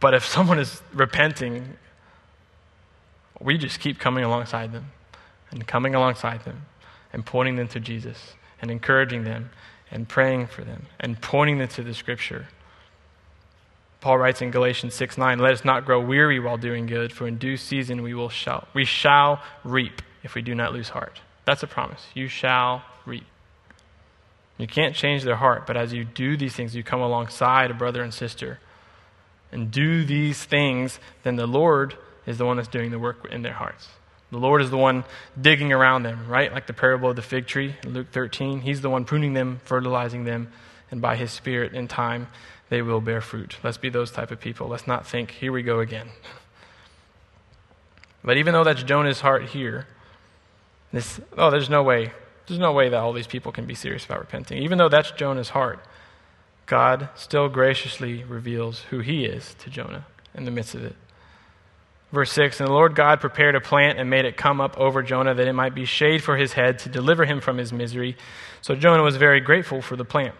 But 0.00 0.14
if 0.14 0.24
someone 0.36 0.58
is 0.58 0.82
repenting, 0.92 1.76
we 3.40 3.58
just 3.58 3.80
keep 3.80 3.98
coming 3.98 4.24
alongside 4.24 4.72
them 4.72 4.92
and 5.50 5.66
coming 5.66 5.94
alongside 5.94 6.44
them 6.44 6.66
and 7.12 7.24
pointing 7.24 7.56
them 7.56 7.68
to 7.68 7.80
Jesus 7.80 8.34
and 8.60 8.70
encouraging 8.70 9.24
them 9.24 9.50
and 9.90 10.08
praying 10.08 10.46
for 10.46 10.62
them 10.62 10.86
and 11.00 11.20
pointing 11.20 11.58
them 11.58 11.68
to 11.68 11.82
the 11.82 11.94
scripture 11.94 12.48
Paul 14.00 14.18
writes 14.18 14.42
in 14.42 14.50
Galatians 14.50 14.94
6 14.94 15.18
9, 15.18 15.38
Let 15.38 15.52
us 15.52 15.64
not 15.64 15.84
grow 15.84 16.00
weary 16.00 16.38
while 16.38 16.56
doing 16.56 16.86
good, 16.86 17.12
for 17.12 17.26
in 17.26 17.36
due 17.38 17.56
season 17.56 18.02
we, 18.02 18.14
will 18.14 18.28
shall, 18.28 18.68
we 18.74 18.84
shall 18.84 19.42
reap 19.64 20.02
if 20.22 20.34
we 20.34 20.42
do 20.42 20.54
not 20.54 20.72
lose 20.72 20.90
heart. 20.90 21.20
That's 21.44 21.62
a 21.62 21.66
promise. 21.66 22.06
You 22.14 22.28
shall 22.28 22.82
reap. 23.06 23.24
You 24.56 24.66
can't 24.66 24.94
change 24.94 25.22
their 25.22 25.36
heart, 25.36 25.66
but 25.66 25.76
as 25.76 25.92
you 25.92 26.04
do 26.04 26.36
these 26.36 26.54
things, 26.54 26.74
you 26.74 26.82
come 26.82 27.00
alongside 27.00 27.70
a 27.70 27.74
brother 27.74 28.02
and 28.02 28.12
sister 28.12 28.58
and 29.50 29.70
do 29.70 30.04
these 30.04 30.44
things, 30.44 30.98
then 31.22 31.36
the 31.36 31.46
Lord 31.46 31.96
is 32.26 32.38
the 32.38 32.44
one 32.44 32.56
that's 32.56 32.68
doing 32.68 32.90
the 32.90 32.98
work 32.98 33.26
in 33.30 33.42
their 33.42 33.54
hearts. 33.54 33.88
The 34.30 34.38
Lord 34.38 34.60
is 34.60 34.70
the 34.70 34.76
one 34.76 35.04
digging 35.40 35.72
around 35.72 36.02
them, 36.02 36.28
right? 36.28 36.52
Like 36.52 36.66
the 36.66 36.74
parable 36.74 37.08
of 37.08 37.16
the 37.16 37.22
fig 37.22 37.46
tree 37.46 37.76
in 37.82 37.94
Luke 37.94 38.08
13. 38.12 38.60
He's 38.60 38.82
the 38.82 38.90
one 38.90 39.06
pruning 39.06 39.32
them, 39.32 39.60
fertilizing 39.64 40.24
them, 40.24 40.52
and 40.90 41.00
by 41.00 41.16
His 41.16 41.30
Spirit 41.30 41.72
in 41.72 41.88
time, 41.88 42.28
they 42.68 42.82
will 42.82 43.00
bear 43.00 43.20
fruit. 43.20 43.56
Let's 43.62 43.78
be 43.78 43.88
those 43.88 44.10
type 44.10 44.30
of 44.30 44.40
people. 44.40 44.68
Let's 44.68 44.86
not 44.86 45.06
think, 45.06 45.30
here 45.30 45.52
we 45.52 45.62
go 45.62 45.80
again. 45.80 46.08
But 48.22 48.36
even 48.36 48.52
though 48.52 48.64
that's 48.64 48.82
Jonah's 48.82 49.20
heart 49.20 49.46
here, 49.46 49.86
this, 50.92 51.20
oh, 51.36 51.50
there's 51.50 51.70
no 51.70 51.82
way. 51.82 52.12
There's 52.46 52.58
no 52.58 52.72
way 52.72 52.88
that 52.88 52.96
all 52.96 53.12
these 53.12 53.26
people 53.26 53.52
can 53.52 53.66
be 53.66 53.74
serious 53.74 54.04
about 54.04 54.20
repenting. 54.20 54.62
Even 54.62 54.78
though 54.78 54.88
that's 54.88 55.10
Jonah's 55.12 55.50
heart, 55.50 55.80
God 56.66 57.08
still 57.14 57.48
graciously 57.48 58.24
reveals 58.24 58.80
who 58.90 59.00
he 59.00 59.24
is 59.24 59.54
to 59.60 59.70
Jonah 59.70 60.06
in 60.34 60.44
the 60.44 60.50
midst 60.50 60.74
of 60.74 60.84
it. 60.84 60.96
Verse 62.12 62.32
6 62.32 62.60
And 62.60 62.68
the 62.68 62.72
Lord 62.72 62.94
God 62.94 63.20
prepared 63.20 63.54
a 63.54 63.60
plant 63.60 63.98
and 63.98 64.08
made 64.08 64.24
it 64.24 64.36
come 64.36 64.60
up 64.60 64.78
over 64.78 65.02
Jonah 65.02 65.34
that 65.34 65.46
it 65.46 65.52
might 65.52 65.74
be 65.74 65.84
shade 65.84 66.22
for 66.22 66.36
his 66.36 66.54
head 66.54 66.78
to 66.80 66.88
deliver 66.88 67.24
him 67.24 67.40
from 67.40 67.58
his 67.58 67.72
misery. 67.72 68.16
So 68.60 68.74
Jonah 68.74 69.02
was 69.02 69.16
very 69.16 69.40
grateful 69.40 69.82
for 69.82 69.96
the 69.96 70.04
plant. 70.04 70.34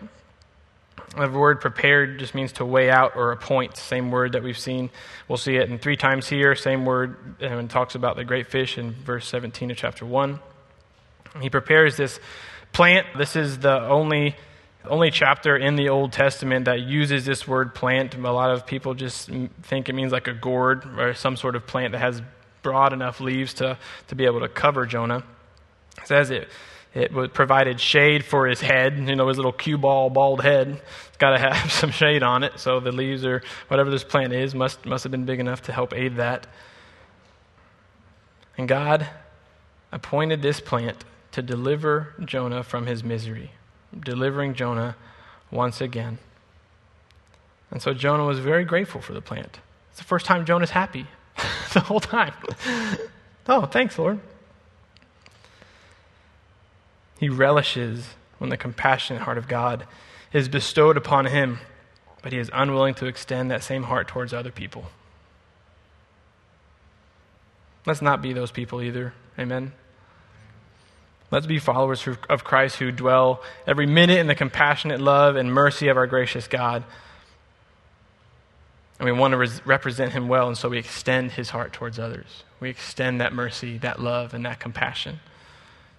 The 1.16 1.28
word 1.28 1.61
prepared 1.61 2.18
just 2.18 2.34
means 2.34 2.52
to 2.52 2.64
weigh 2.64 2.90
out 2.90 3.16
or 3.16 3.32
appoint. 3.32 3.76
Same 3.76 4.11
word 4.11 4.32
that 4.32 4.42
we've 4.42 4.58
seen. 4.58 4.90
We'll 5.26 5.38
see 5.38 5.56
it 5.56 5.70
in 5.70 5.78
three 5.78 5.96
times 5.96 6.28
here. 6.28 6.54
Same 6.54 6.84
word 6.84 7.16
um, 7.42 7.56
when 7.56 7.64
it 7.66 7.70
talks 7.70 7.94
about 7.94 8.16
the 8.16 8.24
great 8.24 8.46
fish 8.46 8.78
in 8.78 8.92
verse 8.92 9.26
17 9.26 9.70
of 9.70 9.76
chapter 9.76 10.04
1. 10.06 10.40
He 11.40 11.50
prepares 11.50 11.96
this 11.96 12.20
plant. 12.72 13.06
This 13.16 13.37
is 13.37 13.58
the 13.58 13.80
only 13.82 14.37
only 14.84 15.11
chapter 15.11 15.56
in 15.56 15.76
the 15.76 15.88
Old 15.88 16.12
Testament 16.12 16.64
that 16.64 16.80
uses 16.80 17.26
this 17.26 17.46
word 17.46 17.74
plant. 17.74 18.14
A 18.14 18.18
lot 18.18 18.50
of 18.50 18.66
people 18.66 18.94
just 18.94 19.28
think 19.62 19.88
it 19.88 19.94
means 19.94 20.12
like 20.12 20.28
a 20.28 20.32
gourd 20.32 20.87
or 20.98 21.14
some 21.14 21.37
sort 21.37 21.56
of 21.56 21.66
plant 21.66 21.92
that 21.92 21.98
has 21.98 22.22
broad 22.62 22.92
enough 22.92 23.20
leaves 23.20 23.54
to, 23.54 23.76
to 24.06 24.14
be 24.14 24.24
able 24.24 24.40
to 24.40 24.48
cover 24.48 24.87
Jonah. 24.87 25.24
It 26.00 26.06
says 26.06 26.30
it, 26.30 26.48
it 26.98 27.34
provided 27.34 27.80
shade 27.80 28.24
for 28.24 28.46
his 28.46 28.61
head, 28.61 28.98
you 28.98 29.16
know, 29.16 29.28
his 29.28 29.37
little 29.37 29.52
cue 29.52 29.78
ball, 29.78 30.11
bald 30.11 30.42
head. 30.42 30.80
It's 31.08 31.16
got 31.16 31.30
to 31.30 31.38
have 31.38 31.72
some 31.80 31.90
shade 31.90 32.22
on 32.22 32.44
it, 32.44 32.58
so 32.58 32.80
the 32.80 32.92
leaves 32.92 33.24
or 33.24 33.42
whatever 33.68 33.90
this 33.90 34.04
plant 34.04 34.32
is 34.32 34.54
must, 34.54 34.84
must 34.84 35.04
have 35.04 35.11
been 35.11 35.24
big 35.24 35.40
enough 35.40 35.62
to 35.62 35.72
help 35.72 35.94
aid 35.94 36.16
that. 36.16 36.46
And 38.56 38.68
God 38.68 39.06
appointed 39.92 40.42
this 40.42 40.61
plant 40.61 41.04
to 41.32 41.42
deliver 41.42 42.14
Jonah 42.24 42.62
from 42.62 42.87
his 42.87 43.04
misery 43.04 43.52
delivering 43.98 44.54
Jonah 44.54 44.96
once 45.50 45.80
again. 45.80 46.18
And 47.70 47.82
so 47.82 47.92
Jonah 47.94 48.24
was 48.24 48.38
very 48.38 48.64
grateful 48.64 49.00
for 49.00 49.12
the 49.12 49.20
plant. 49.20 49.58
It's 49.90 49.98
the 49.98 50.04
first 50.04 50.26
time 50.26 50.44
Jonah's 50.44 50.70
happy 50.70 51.06
the 51.72 51.80
whole 51.80 52.00
time. 52.00 52.34
oh, 53.48 53.66
thanks, 53.66 53.98
Lord. 53.98 54.20
He 57.18 57.28
relishes 57.28 58.14
when 58.38 58.50
the 58.50 58.57
compassionate 58.57 59.22
heart 59.22 59.38
of 59.38 59.48
God 59.48 59.87
is 60.33 60.48
bestowed 60.48 60.96
upon 60.96 61.26
him, 61.26 61.59
but 62.22 62.33
he 62.33 62.38
is 62.38 62.50
unwilling 62.52 62.94
to 62.94 63.07
extend 63.07 63.50
that 63.50 63.62
same 63.62 63.85
heart 63.85 64.09
towards 64.09 64.33
other 64.33 64.50
people. 64.50 64.87
Let's 67.87 68.02
not 68.02 68.22
be 68.22 68.33
those 68.33 68.50
people 68.50 68.83
either. 68.83 69.14
Amen. 69.38 69.72
Let's 71.31 71.46
be 71.46 71.59
followers 71.59 72.07
of 72.28 72.44
Christ 72.44 72.76
who 72.76 72.90
dwell 72.90 73.42
every 73.66 73.87
minute 73.87 74.18
in 74.18 74.28
the 74.28 74.35
compassionate 74.35 75.00
love 75.00 75.37
and 75.37 75.52
mercy 75.52 75.88
of 75.88 75.96
our 75.96 76.07
gracious 76.07 76.46
God. 76.46 76.85
And 78.98 79.07
we 79.07 79.12
want 79.12 79.33
to 79.33 79.38
res- 79.38 79.64
represent 79.66 80.12
him 80.12 80.28
well, 80.28 80.48
and 80.48 80.57
so 80.57 80.68
we 80.68 80.78
extend 80.78 81.33
his 81.33 81.50
heart 81.50 81.72
towards 81.72 81.98
others. 81.98 82.44
We 82.61 82.70
extend 82.70 83.20
that 83.20 83.33
mercy, 83.33 83.78
that 83.78 84.00
love, 84.00 84.35
and 84.35 84.44
that 84.44 84.59
compassion. 84.59 85.20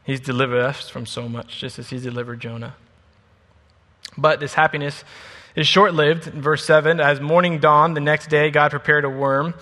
He's 0.09 0.19
delivered 0.19 0.61
us 0.61 0.89
from 0.89 1.05
so 1.05 1.29
much, 1.29 1.59
just 1.59 1.79
as 1.79 1.89
He 1.89 1.99
delivered 1.99 2.39
Jonah. 2.39 2.75
But 4.17 4.39
this 4.39 4.53
happiness 4.55 5.03
is 5.55 5.67
short 5.67 5.93
lived. 5.93 6.27
In 6.27 6.41
verse 6.41 6.65
7, 6.65 6.99
as 6.99 7.19
morning 7.19 7.59
dawned 7.59 7.95
the 7.95 8.01
next 8.01 8.29
day, 8.29 8.49
God 8.49 8.71
prepared 8.71 9.05
a 9.05 9.09
worm 9.09 9.53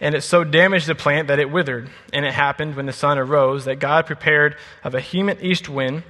and 0.00 0.14
it 0.14 0.22
so 0.22 0.44
damaged 0.44 0.86
the 0.86 0.94
plant 0.94 1.28
that 1.28 1.38
it 1.38 1.50
withered. 1.50 1.90
And 2.12 2.24
it 2.24 2.34
happened 2.34 2.76
when 2.76 2.86
the 2.86 2.92
sun 2.92 3.18
arose 3.18 3.64
that 3.64 3.76
God 3.76 4.06
prepared 4.06 4.56
a 4.84 4.90
vehement 4.90 5.42
east 5.42 5.68
wind, 5.68 6.02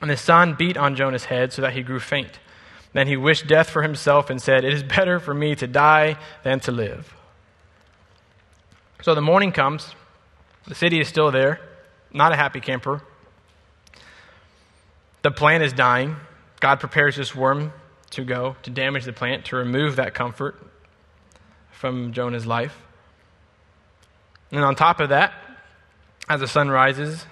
and 0.00 0.10
the 0.10 0.16
sun 0.16 0.54
beat 0.54 0.76
on 0.76 0.96
Jonah's 0.96 1.26
head 1.26 1.52
so 1.52 1.62
that 1.62 1.74
he 1.74 1.82
grew 1.82 2.00
faint. 2.00 2.40
Then 2.92 3.06
he 3.06 3.16
wished 3.16 3.46
death 3.46 3.70
for 3.70 3.82
himself 3.82 4.30
and 4.30 4.40
said, 4.40 4.64
It 4.64 4.72
is 4.72 4.82
better 4.82 5.20
for 5.20 5.32
me 5.32 5.54
to 5.56 5.66
die 5.66 6.16
than 6.42 6.60
to 6.60 6.72
live. 6.72 7.14
So 9.02 9.14
the 9.14 9.20
morning 9.20 9.52
comes. 9.52 9.94
The 10.66 10.74
city 10.74 11.00
is 11.00 11.08
still 11.08 11.30
there, 11.30 11.60
not 12.12 12.32
a 12.32 12.36
happy 12.36 12.60
camper. 12.60 13.02
The 15.22 15.30
plant 15.30 15.62
is 15.62 15.72
dying. 15.72 16.16
God 16.60 16.80
prepares 16.80 17.16
this 17.16 17.34
worm 17.34 17.72
to 18.10 18.24
go 18.24 18.56
to 18.62 18.70
damage 18.70 19.04
the 19.04 19.12
plant, 19.12 19.46
to 19.46 19.56
remove 19.56 19.96
that 19.96 20.14
comfort 20.14 20.56
from 21.70 22.12
Jonah's 22.12 22.46
life. 22.46 22.76
And 24.50 24.62
on 24.64 24.74
top 24.74 25.00
of 25.00 25.08
that, 25.08 25.32
as 26.28 26.40
the 26.40 26.46
sun 26.46 26.70
rises, 26.70 27.26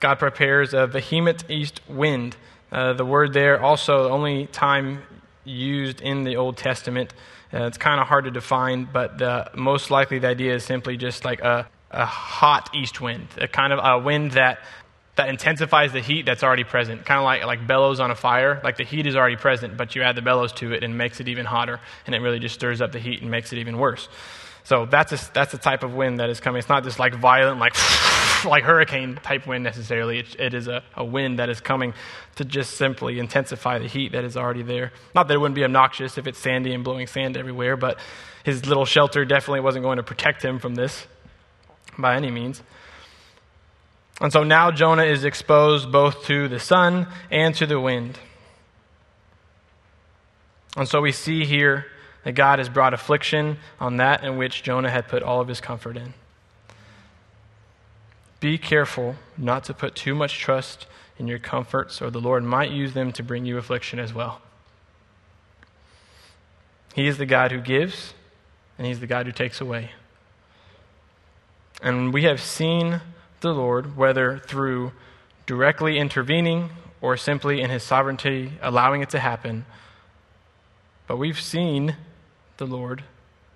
God 0.00 0.18
prepares 0.18 0.74
a 0.74 0.86
vehement 0.86 1.44
east 1.48 1.80
wind. 1.88 2.36
Uh, 2.70 2.92
the 2.92 3.04
word 3.04 3.32
there 3.32 3.60
also 3.60 4.04
the 4.04 4.10
only 4.10 4.46
time 4.46 5.02
used 5.44 6.00
in 6.00 6.24
the 6.24 6.36
Old 6.36 6.56
Testament. 6.56 7.14
Uh, 7.52 7.64
it's 7.64 7.78
kind 7.78 8.00
of 8.00 8.06
hard 8.06 8.24
to 8.24 8.30
define, 8.30 8.86
but 8.92 9.18
the, 9.18 9.50
most 9.54 9.90
likely 9.90 10.18
the 10.18 10.28
idea 10.28 10.54
is 10.54 10.64
simply 10.64 10.96
just 10.96 11.24
like 11.24 11.40
a, 11.40 11.68
a 11.90 12.04
hot 12.04 12.68
east 12.74 13.00
wind, 13.00 13.28
a 13.38 13.48
kind 13.48 13.72
of 13.72 13.80
a 13.82 13.98
wind 13.98 14.32
that 14.32 14.58
that 15.16 15.28
intensifies 15.28 15.92
the 15.92 16.00
heat 16.00 16.26
that's 16.26 16.42
already 16.42 16.64
present, 16.64 17.04
kind 17.04 17.18
of 17.18 17.24
like, 17.24 17.44
like 17.44 17.66
bellows 17.66 18.00
on 18.00 18.10
a 18.10 18.14
fire. 18.14 18.60
Like 18.62 18.76
the 18.76 18.84
heat 18.84 19.06
is 19.06 19.16
already 19.16 19.36
present, 19.36 19.76
but 19.76 19.96
you 19.96 20.02
add 20.02 20.14
the 20.14 20.22
bellows 20.22 20.52
to 20.54 20.72
it 20.72 20.82
and 20.82 20.96
makes 20.96 21.20
it 21.20 21.28
even 21.28 21.46
hotter, 21.46 21.80
and 22.06 22.14
it 22.14 22.20
really 22.20 22.38
just 22.38 22.54
stirs 22.54 22.80
up 22.80 22.92
the 22.92 22.98
heat 22.98 23.22
and 23.22 23.30
makes 23.30 23.52
it 23.52 23.58
even 23.58 23.78
worse. 23.78 24.08
So 24.64 24.84
that's 24.84 25.12
a, 25.12 25.32
that's 25.32 25.52
the 25.52 25.58
type 25.58 25.84
of 25.84 25.94
wind 25.94 26.18
that 26.20 26.28
is 26.28 26.40
coming. 26.40 26.58
It's 26.58 26.68
not 26.68 26.84
just 26.84 26.98
like 26.98 27.14
violent, 27.14 27.60
like 27.60 27.74
like 28.44 28.64
hurricane 28.64 29.18
type 29.22 29.46
wind 29.46 29.64
necessarily. 29.64 30.18
It, 30.18 30.36
it 30.38 30.54
is 30.54 30.68
a, 30.68 30.82
a 30.94 31.04
wind 31.04 31.38
that 31.38 31.48
is 31.48 31.60
coming 31.60 31.94
to 32.34 32.44
just 32.44 32.76
simply 32.76 33.18
intensify 33.18 33.78
the 33.78 33.86
heat 33.86 34.12
that 34.12 34.24
is 34.24 34.36
already 34.36 34.62
there. 34.62 34.92
Not 35.14 35.28
that 35.28 35.34
it 35.34 35.38
wouldn't 35.38 35.54
be 35.54 35.64
obnoxious 35.64 36.18
if 36.18 36.26
it's 36.26 36.38
sandy 36.38 36.74
and 36.74 36.84
blowing 36.84 37.06
sand 37.06 37.36
everywhere, 37.36 37.76
but 37.76 37.98
his 38.44 38.66
little 38.66 38.84
shelter 38.84 39.24
definitely 39.24 39.60
wasn't 39.60 39.84
going 39.84 39.96
to 39.96 40.02
protect 40.02 40.44
him 40.44 40.58
from 40.58 40.74
this 40.74 41.06
by 41.96 42.16
any 42.16 42.30
means. 42.30 42.62
And 44.20 44.32
so 44.32 44.42
now 44.44 44.70
Jonah 44.70 45.04
is 45.04 45.24
exposed 45.24 45.92
both 45.92 46.24
to 46.24 46.48
the 46.48 46.58
sun 46.58 47.06
and 47.30 47.54
to 47.56 47.66
the 47.66 47.78
wind. 47.78 48.18
And 50.76 50.88
so 50.88 51.00
we 51.00 51.12
see 51.12 51.44
here 51.44 51.86
that 52.24 52.32
God 52.32 52.58
has 52.58 52.68
brought 52.68 52.94
affliction 52.94 53.58
on 53.78 53.98
that 53.98 54.24
in 54.24 54.36
which 54.36 54.62
Jonah 54.62 54.90
had 54.90 55.08
put 55.08 55.22
all 55.22 55.40
of 55.40 55.48
his 55.48 55.60
comfort 55.60 55.96
in. 55.96 56.14
Be 58.40 58.58
careful 58.58 59.16
not 59.36 59.64
to 59.64 59.74
put 59.74 59.94
too 59.94 60.14
much 60.14 60.38
trust 60.38 60.86
in 61.18 61.26
your 61.26 61.38
comforts, 61.38 62.02
or 62.02 62.10
the 62.10 62.20
Lord 62.20 62.44
might 62.44 62.70
use 62.70 62.92
them 62.92 63.12
to 63.12 63.22
bring 63.22 63.46
you 63.46 63.56
affliction 63.56 63.98
as 63.98 64.12
well. 64.12 64.40
He 66.94 67.06
is 67.06 67.18
the 67.18 67.26
God 67.26 67.52
who 67.52 67.60
gives, 67.60 68.14
and 68.76 68.86
He's 68.86 69.00
the 69.00 69.06
God 69.06 69.26
who 69.26 69.32
takes 69.32 69.60
away. 69.60 69.90
And 71.82 72.12
we 72.12 72.24
have 72.24 72.40
seen 72.40 73.00
the 73.46 73.54
Lord, 73.54 73.96
whether 73.96 74.38
through 74.38 74.92
directly 75.46 75.98
intervening 75.98 76.70
or 77.00 77.16
simply 77.16 77.60
in 77.60 77.70
His 77.70 77.82
sovereignty 77.82 78.52
allowing 78.60 79.02
it 79.02 79.10
to 79.10 79.18
happen. 79.18 79.64
But 81.06 81.16
we've 81.16 81.40
seen 81.40 81.96
the 82.56 82.66
Lord 82.66 83.04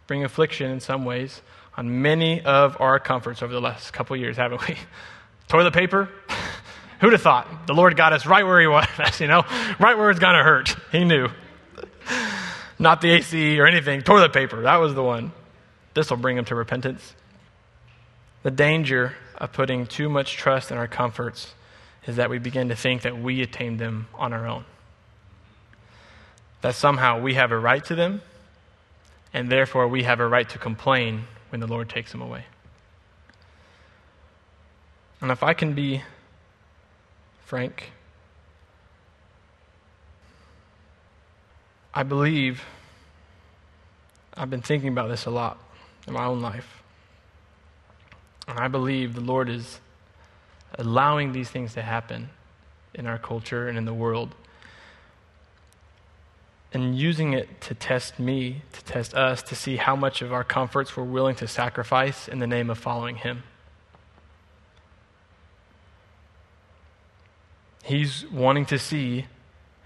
bring 0.06 0.24
affliction 0.24 0.70
in 0.70 0.80
some 0.80 1.04
ways 1.04 1.42
on 1.76 2.02
many 2.02 2.40
of 2.42 2.80
our 2.80 2.98
comforts 2.98 3.42
over 3.42 3.52
the 3.52 3.60
last 3.60 3.92
couple 3.92 4.16
years, 4.16 4.36
haven't 4.36 4.66
we? 4.68 4.76
Toilet 5.48 5.72
paper? 5.72 6.08
Who'd 7.00 7.12
have 7.12 7.22
thought? 7.22 7.66
The 7.66 7.74
Lord 7.74 7.96
got 7.96 8.12
us 8.12 8.26
right 8.26 8.44
where 8.44 8.60
He 8.60 8.66
was, 8.66 8.86
you 9.20 9.26
know, 9.26 9.44
right 9.78 9.96
where 9.96 10.10
it's 10.10 10.20
going 10.20 10.36
to 10.36 10.44
hurt. 10.44 10.76
He 10.92 11.04
knew. 11.04 11.28
Not 12.78 13.00
the 13.00 13.10
AC 13.10 13.60
or 13.60 13.66
anything. 13.66 14.02
Toilet 14.02 14.32
paper, 14.32 14.62
that 14.62 14.76
was 14.76 14.94
the 14.94 15.02
one. 15.02 15.32
This 15.94 16.10
will 16.10 16.16
bring 16.16 16.36
him 16.38 16.44
to 16.46 16.54
repentance. 16.54 17.14
The 18.42 18.50
danger 18.50 19.14
of 19.40 19.52
putting 19.52 19.86
too 19.86 20.08
much 20.08 20.36
trust 20.36 20.70
in 20.70 20.76
our 20.76 20.86
comforts 20.86 21.54
is 22.06 22.16
that 22.16 22.30
we 22.30 22.38
begin 22.38 22.68
to 22.68 22.76
think 22.76 23.02
that 23.02 23.18
we 23.18 23.42
attained 23.42 23.78
them 23.78 24.06
on 24.14 24.32
our 24.32 24.46
own. 24.46 24.64
That 26.60 26.74
somehow 26.74 27.20
we 27.20 27.34
have 27.34 27.50
a 27.50 27.58
right 27.58 27.84
to 27.86 27.94
them, 27.94 28.20
and 29.32 29.50
therefore 29.50 29.88
we 29.88 30.02
have 30.02 30.20
a 30.20 30.28
right 30.28 30.48
to 30.50 30.58
complain 30.58 31.24
when 31.48 31.60
the 31.60 31.66
Lord 31.66 31.88
takes 31.88 32.12
them 32.12 32.20
away. 32.20 32.44
And 35.20 35.30
if 35.30 35.42
I 35.42 35.54
can 35.54 35.74
be 35.74 36.02
frank, 37.44 37.92
I 41.92 42.02
believe 42.02 42.62
I've 44.34 44.50
been 44.50 44.62
thinking 44.62 44.88
about 44.88 45.08
this 45.08 45.26
a 45.26 45.30
lot 45.30 45.58
in 46.06 46.12
my 46.14 46.24
own 46.24 46.40
life. 46.40 46.79
And 48.50 48.58
I 48.58 48.68
believe 48.68 49.14
the 49.14 49.20
Lord 49.20 49.48
is 49.48 49.80
allowing 50.74 51.32
these 51.32 51.48
things 51.48 51.74
to 51.74 51.82
happen 51.82 52.30
in 52.92 53.06
our 53.06 53.18
culture 53.18 53.68
and 53.68 53.78
in 53.78 53.84
the 53.84 53.94
world 53.94 54.34
and 56.72 56.96
using 56.96 57.32
it 57.32 57.60
to 57.62 57.74
test 57.74 58.18
me, 58.18 58.62
to 58.72 58.84
test 58.84 59.14
us, 59.14 59.42
to 59.42 59.54
see 59.54 59.76
how 59.76 59.96
much 59.96 60.22
of 60.22 60.32
our 60.32 60.44
comforts 60.44 60.96
we're 60.96 61.04
willing 61.04 61.34
to 61.36 61.48
sacrifice 61.48 62.28
in 62.28 62.38
the 62.38 62.46
name 62.46 62.70
of 62.70 62.78
following 62.78 63.16
Him. 63.16 63.42
He's 67.82 68.24
wanting 68.30 68.66
to 68.66 68.78
see 68.78 69.26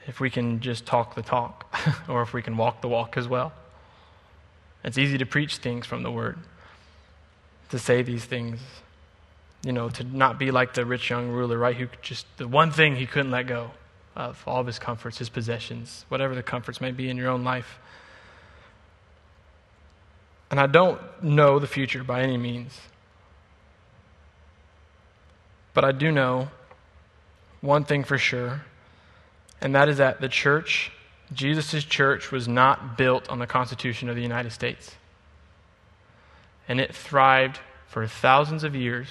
if 0.06 0.20
we 0.20 0.28
can 0.28 0.60
just 0.60 0.84
talk 0.84 1.14
the 1.14 1.22
talk 1.22 1.74
or 2.08 2.20
if 2.20 2.34
we 2.34 2.42
can 2.42 2.56
walk 2.58 2.82
the 2.82 2.88
walk 2.88 3.16
as 3.16 3.26
well. 3.26 3.52
It's 4.82 4.98
easy 4.98 5.16
to 5.16 5.24
preach 5.24 5.56
things 5.56 5.86
from 5.86 6.02
the 6.02 6.10
Word, 6.10 6.38
to 7.70 7.78
say 7.78 8.02
these 8.02 8.24
things, 8.24 8.60
you 9.64 9.72
know, 9.72 9.88
to 9.88 10.04
not 10.04 10.38
be 10.38 10.50
like 10.50 10.74
the 10.74 10.84
rich 10.84 11.10
young 11.10 11.30
ruler, 11.30 11.58
right? 11.58 11.76
Who 11.76 11.88
just, 12.02 12.26
the 12.36 12.46
one 12.46 12.70
thing 12.70 12.96
he 12.96 13.06
couldn't 13.06 13.30
let 13.30 13.46
go 13.46 13.70
of, 14.16 14.42
all 14.46 14.60
of 14.60 14.66
his 14.66 14.78
comforts, 14.78 15.18
his 15.18 15.28
possessions, 15.28 16.04
whatever 16.08 16.34
the 16.34 16.42
comforts 16.42 16.80
may 16.80 16.92
be 16.92 17.08
in 17.08 17.16
your 17.16 17.30
own 17.30 17.44
life. 17.44 17.78
And 20.50 20.60
I 20.60 20.66
don't 20.66 21.00
know 21.22 21.58
the 21.58 21.66
future 21.66 22.04
by 22.04 22.22
any 22.22 22.36
means. 22.36 22.78
But 25.72 25.84
I 25.84 25.90
do 25.90 26.12
know 26.12 26.50
one 27.60 27.84
thing 27.84 28.04
for 28.04 28.18
sure, 28.18 28.62
and 29.60 29.74
that 29.74 29.88
is 29.88 29.96
that 29.96 30.20
the 30.20 30.28
church, 30.28 30.92
Jesus' 31.32 31.82
church, 31.82 32.30
was 32.30 32.46
not 32.46 32.96
built 32.96 33.28
on 33.28 33.40
the 33.40 33.46
Constitution 33.46 34.08
of 34.08 34.14
the 34.14 34.22
United 34.22 34.52
States. 34.52 34.94
And 36.68 36.80
it 36.80 36.94
thrived 36.94 37.60
for 37.86 38.06
thousands 38.06 38.64
of 38.64 38.74
years 38.74 39.08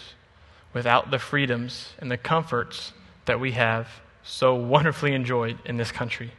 without 0.74 1.12
the 1.12 1.20
freedoms 1.20 1.94
and 2.00 2.10
the 2.10 2.18
comforts 2.18 2.94
that 3.26 3.40
we 3.40 3.52
have 3.52 3.88
so 4.24 4.56
wonderfully 4.56 5.14
enjoyed 5.14 5.58
in 5.66 5.78
this 5.78 5.92
country. 5.92 6.32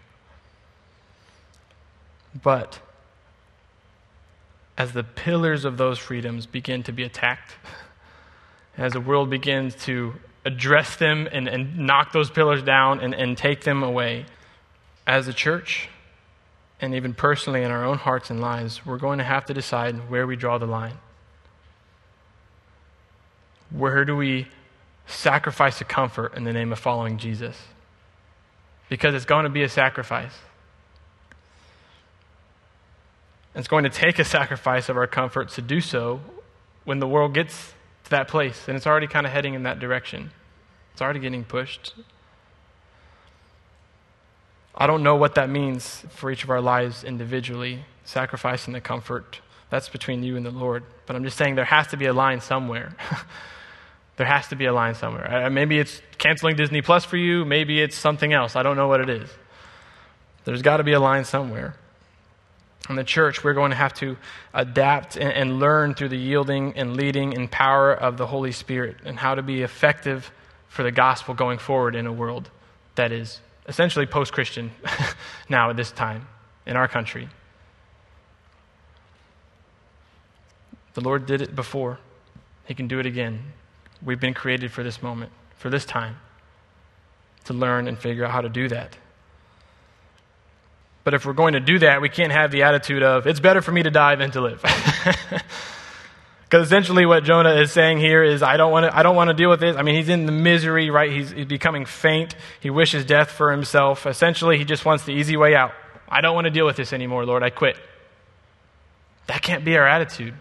But 2.42 2.80
as 4.76 4.92
the 4.92 5.04
pillars 5.04 5.64
of 5.64 5.76
those 5.76 5.98
freedoms 5.98 6.46
begin 6.46 6.82
to 6.84 6.92
be 6.92 7.04
attacked, 7.04 7.54
as 8.76 8.92
the 8.92 9.00
world 9.00 9.30
begins 9.30 9.74
to 9.84 10.14
address 10.44 10.96
them 10.96 11.28
and, 11.30 11.46
and 11.48 11.78
knock 11.78 12.12
those 12.12 12.30
pillars 12.30 12.62
down 12.62 13.00
and, 13.00 13.14
and 13.14 13.38
take 13.38 13.62
them 13.62 13.82
away, 13.82 14.26
as 15.06 15.28
a 15.28 15.32
church, 15.32 15.88
and 16.80 16.94
even 16.94 17.14
personally 17.14 17.62
in 17.62 17.70
our 17.70 17.84
own 17.84 17.98
hearts 17.98 18.30
and 18.30 18.40
lives, 18.40 18.84
we're 18.84 18.98
going 18.98 19.18
to 19.18 19.24
have 19.24 19.44
to 19.46 19.54
decide 19.54 20.10
where 20.10 20.26
we 20.26 20.36
draw 20.36 20.58
the 20.58 20.66
line. 20.66 20.98
Where 23.70 24.04
do 24.04 24.16
we 24.16 24.48
sacrifice 25.06 25.80
a 25.80 25.84
comfort 25.84 26.34
in 26.36 26.44
the 26.44 26.52
name 26.52 26.72
of 26.72 26.78
following 26.78 27.18
Jesus? 27.18 27.56
Because 28.88 29.14
it's 29.14 29.24
going 29.24 29.44
to 29.44 29.50
be 29.50 29.62
a 29.62 29.68
sacrifice. 29.68 30.34
It's 33.54 33.68
going 33.68 33.84
to 33.84 33.90
take 33.90 34.18
a 34.18 34.24
sacrifice 34.24 34.88
of 34.88 34.96
our 34.96 35.06
comforts 35.06 35.54
to 35.54 35.62
do 35.62 35.80
so 35.80 36.20
when 36.84 36.98
the 36.98 37.06
world 37.06 37.34
gets 37.34 37.72
to 38.04 38.10
that 38.10 38.28
place, 38.28 38.68
and 38.68 38.76
it's 38.76 38.86
already 38.86 39.06
kind 39.06 39.26
of 39.26 39.32
heading 39.32 39.54
in 39.54 39.62
that 39.62 39.78
direction. 39.78 40.30
It's 40.92 41.00
already 41.00 41.20
getting 41.20 41.44
pushed. 41.44 41.94
I 44.76 44.86
don't 44.86 45.02
know 45.02 45.16
what 45.16 45.36
that 45.36 45.48
means 45.48 46.04
for 46.10 46.30
each 46.30 46.42
of 46.42 46.50
our 46.50 46.60
lives 46.60 47.04
individually, 47.04 47.84
sacrificing 48.04 48.74
the 48.74 48.80
comfort. 48.80 49.40
That's 49.70 49.88
between 49.88 50.22
you 50.22 50.36
and 50.36 50.44
the 50.44 50.50
Lord. 50.50 50.84
But 51.06 51.16
I'm 51.16 51.24
just 51.24 51.36
saying 51.36 51.54
there 51.54 51.64
has 51.64 51.86
to 51.88 51.96
be 51.96 52.06
a 52.06 52.12
line 52.12 52.40
somewhere. 52.40 52.96
there 54.16 54.26
has 54.26 54.48
to 54.48 54.56
be 54.56 54.64
a 54.66 54.72
line 54.72 54.94
somewhere. 54.94 55.46
Uh, 55.46 55.50
maybe 55.50 55.78
it's 55.78 56.00
canceling 56.18 56.56
Disney 56.56 56.82
Plus 56.82 57.04
for 57.04 57.16
you, 57.16 57.44
maybe 57.44 57.80
it's 57.80 57.96
something 57.96 58.32
else. 58.32 58.56
I 58.56 58.62
don't 58.62 58.76
know 58.76 58.88
what 58.88 59.00
it 59.00 59.08
is. 59.08 59.28
There's 60.44 60.62
got 60.62 60.78
to 60.78 60.84
be 60.84 60.92
a 60.92 61.00
line 61.00 61.24
somewhere. 61.24 61.76
In 62.88 62.96
the 62.96 63.04
church, 63.04 63.42
we're 63.42 63.54
going 63.54 63.70
to 63.70 63.76
have 63.76 63.94
to 63.94 64.16
adapt 64.52 65.16
and, 65.16 65.32
and, 65.32 65.58
learn 65.58 65.94
through 65.94 66.10
the 66.10 66.18
yielding 66.18 66.76
and 66.76 66.96
leading 66.96 67.34
and 67.34 67.50
power 67.50 67.94
of 67.94 68.18
the 68.18 68.26
Holy 68.26 68.52
Spirit 68.52 68.96
and 69.06 69.18
how 69.18 69.34
to 69.34 69.42
be 69.42 69.62
effective 69.62 70.30
for 70.68 70.82
the 70.82 70.92
gospel 70.92 71.32
going 71.32 71.56
forward 71.56 71.94
in 71.96 72.06
a 72.06 72.12
world 72.12 72.50
that 72.96 73.10
is 73.10 73.40
essentially 73.66 74.06
post 74.06 74.32
Christian 74.32 74.70
now 75.48 75.70
at 75.70 75.76
this 75.76 75.90
time 75.90 76.26
in 76.66 76.76
our 76.76 76.88
country. 76.88 77.28
The 80.94 81.00
Lord 81.00 81.26
did 81.26 81.42
it 81.42 81.54
before, 81.54 81.98
He 82.66 82.74
can 82.74 82.88
do 82.88 82.98
it 82.98 83.06
again. 83.06 83.52
We've 84.04 84.20
been 84.20 84.34
created 84.34 84.70
for 84.70 84.82
this 84.82 85.02
moment, 85.02 85.32
for 85.56 85.70
this 85.70 85.84
time, 85.84 86.16
to 87.44 87.54
learn 87.54 87.88
and 87.88 87.98
figure 87.98 88.24
out 88.24 88.30
how 88.30 88.40
to 88.40 88.48
do 88.48 88.68
that. 88.68 88.96
But 91.04 91.14
if 91.14 91.26
we're 91.26 91.34
going 91.34 91.52
to 91.52 91.60
do 91.60 91.78
that, 91.80 92.00
we 92.00 92.08
can't 92.08 92.32
have 92.32 92.50
the 92.50 92.62
attitude 92.62 93.02
of, 93.02 93.26
it's 93.26 93.40
better 93.40 93.60
for 93.60 93.72
me 93.72 93.82
to 93.82 93.90
die 93.90 94.14
than 94.14 94.30
to 94.32 94.40
live. 94.40 94.64
Because 96.44 96.66
essentially 96.66 97.06
what 97.06 97.24
Jonah 97.24 97.54
is 97.54 97.72
saying 97.72 97.98
here 97.98 98.22
is, 98.22 98.42
I 98.42 98.56
don't 98.56 98.70
want 98.70 98.84
to, 98.84 98.96
I 98.96 99.02
don't 99.02 99.16
want 99.16 99.28
to 99.28 99.34
deal 99.34 99.50
with 99.50 99.60
this. 99.60 99.76
I 99.76 99.82
mean, 99.82 99.96
he's 99.96 100.08
in 100.08 100.26
the 100.26 100.32
misery, 100.32 100.90
right? 100.90 101.10
He's, 101.10 101.30
he's 101.30 101.46
becoming 101.46 101.84
faint. 101.84 102.36
He 102.60 102.70
wishes 102.70 103.04
death 103.04 103.30
for 103.30 103.50
himself. 103.50 104.06
Essentially, 104.06 104.58
he 104.58 104.64
just 104.64 104.84
wants 104.84 105.04
the 105.04 105.12
easy 105.12 105.36
way 105.36 105.54
out. 105.54 105.72
I 106.08 106.20
don't 106.20 106.34
want 106.34 106.44
to 106.44 106.50
deal 106.50 106.66
with 106.66 106.76
this 106.76 106.92
anymore, 106.92 107.24
Lord. 107.24 107.42
I 107.42 107.50
quit. 107.50 107.76
That 109.26 109.42
can't 109.42 109.64
be 109.64 109.76
our 109.76 109.86
attitude. 109.86 110.34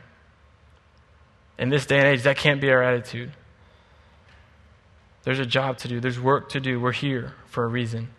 In 1.58 1.70
this 1.70 1.86
day 1.86 1.97
and 1.97 2.08
age, 2.08 2.24
that 2.24 2.38
can't 2.38 2.60
be 2.60 2.70
our 2.70 2.84
attitude. 2.84 3.32
There's 5.24 5.39
a 5.39 5.45
job 5.45 5.78
to 5.80 5.88
do, 5.88 5.99
there's 5.99 6.20
work 6.20 6.49
to 6.49 6.60
do. 6.60 6.80
We're 6.80 6.91
here 6.91 7.34
for 7.47 7.64
a 7.64 7.68
reason. 7.68 8.10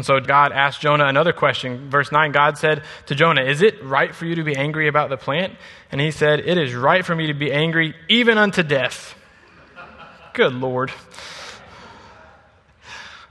And 0.00 0.06
so 0.06 0.18
God 0.18 0.52
asked 0.52 0.80
Jonah 0.80 1.04
another 1.04 1.34
question. 1.34 1.90
Verse 1.90 2.10
9 2.10 2.32
God 2.32 2.56
said 2.56 2.84
to 3.04 3.14
Jonah, 3.14 3.42
Is 3.42 3.60
it 3.60 3.84
right 3.84 4.14
for 4.14 4.24
you 4.24 4.36
to 4.36 4.42
be 4.42 4.56
angry 4.56 4.88
about 4.88 5.10
the 5.10 5.18
plant? 5.18 5.56
And 5.92 6.00
he 6.00 6.10
said, 6.10 6.40
It 6.40 6.56
is 6.56 6.74
right 6.74 7.04
for 7.04 7.14
me 7.14 7.26
to 7.26 7.34
be 7.34 7.52
angry 7.52 7.94
even 8.08 8.38
unto 8.38 8.62
death. 8.62 9.14
Good 10.32 10.54
Lord. 10.54 10.90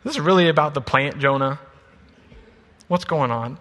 This 0.03 0.13
is 0.13 0.19
really 0.19 0.47
about 0.47 0.75
the 0.75 0.81
plant, 0.81 1.17
Jonah. 1.17 1.59
What's 2.87 3.05
going 3.05 3.31
on? 3.31 3.57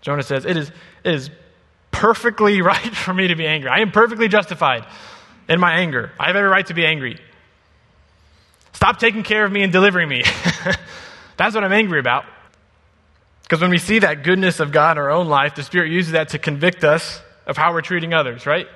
Jonah 0.00 0.22
says, 0.22 0.46
It 0.46 0.56
is, 0.56 0.70
it 1.04 1.14
is 1.14 1.30
perfectly 1.90 2.62
right 2.62 2.96
for 2.96 3.12
me 3.12 3.28
to 3.28 3.34
be 3.34 3.46
angry. 3.46 3.68
I 3.68 3.80
am 3.80 3.92
perfectly 3.92 4.28
justified 4.28 4.86
in 5.50 5.60
my 5.60 5.74
anger. 5.74 6.10
I 6.18 6.28
have 6.28 6.36
every 6.36 6.48
right 6.48 6.66
to 6.68 6.74
be 6.74 6.86
angry. 6.86 7.20
Stop 8.72 8.98
taking 8.98 9.24
care 9.24 9.44
of 9.44 9.52
me 9.52 9.62
and 9.62 9.70
delivering 9.70 10.08
me. 10.08 10.24
That's 11.36 11.54
what 11.54 11.64
I'm 11.64 11.72
angry 11.72 11.98
about. 11.98 12.24
Because 13.42 13.60
when 13.60 13.70
we 13.70 13.78
see 13.78 13.98
that 14.00 14.22
goodness 14.24 14.60
of 14.60 14.72
God 14.72 14.92
in 14.92 15.02
our 15.02 15.10
own 15.10 15.28
life, 15.28 15.54
the 15.54 15.62
Spirit 15.62 15.90
uses 15.90 16.12
that 16.12 16.30
to 16.30 16.38
convict 16.38 16.82
us 16.82 17.20
of 17.46 17.56
how 17.56 17.72
we're 17.72 17.82
treating 17.82 18.14
others, 18.14 18.46
right? 18.46 18.66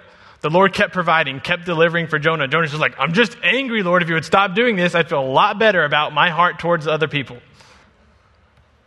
The 0.40 0.50
Lord 0.50 0.72
kept 0.72 0.92
providing, 0.92 1.40
kept 1.40 1.64
delivering 1.64 2.06
for 2.06 2.18
Jonah. 2.18 2.46
Jonah's 2.46 2.70
just 2.70 2.80
like, 2.80 2.94
I'm 2.98 3.12
just 3.12 3.36
angry, 3.42 3.82
Lord. 3.82 4.02
If 4.02 4.08
you 4.08 4.14
would 4.14 4.24
stop 4.24 4.54
doing 4.54 4.76
this, 4.76 4.94
I'd 4.94 5.08
feel 5.08 5.20
a 5.20 5.26
lot 5.26 5.58
better 5.58 5.84
about 5.84 6.12
my 6.12 6.30
heart 6.30 6.58
towards 6.58 6.86
other 6.86 7.08
people. 7.08 7.38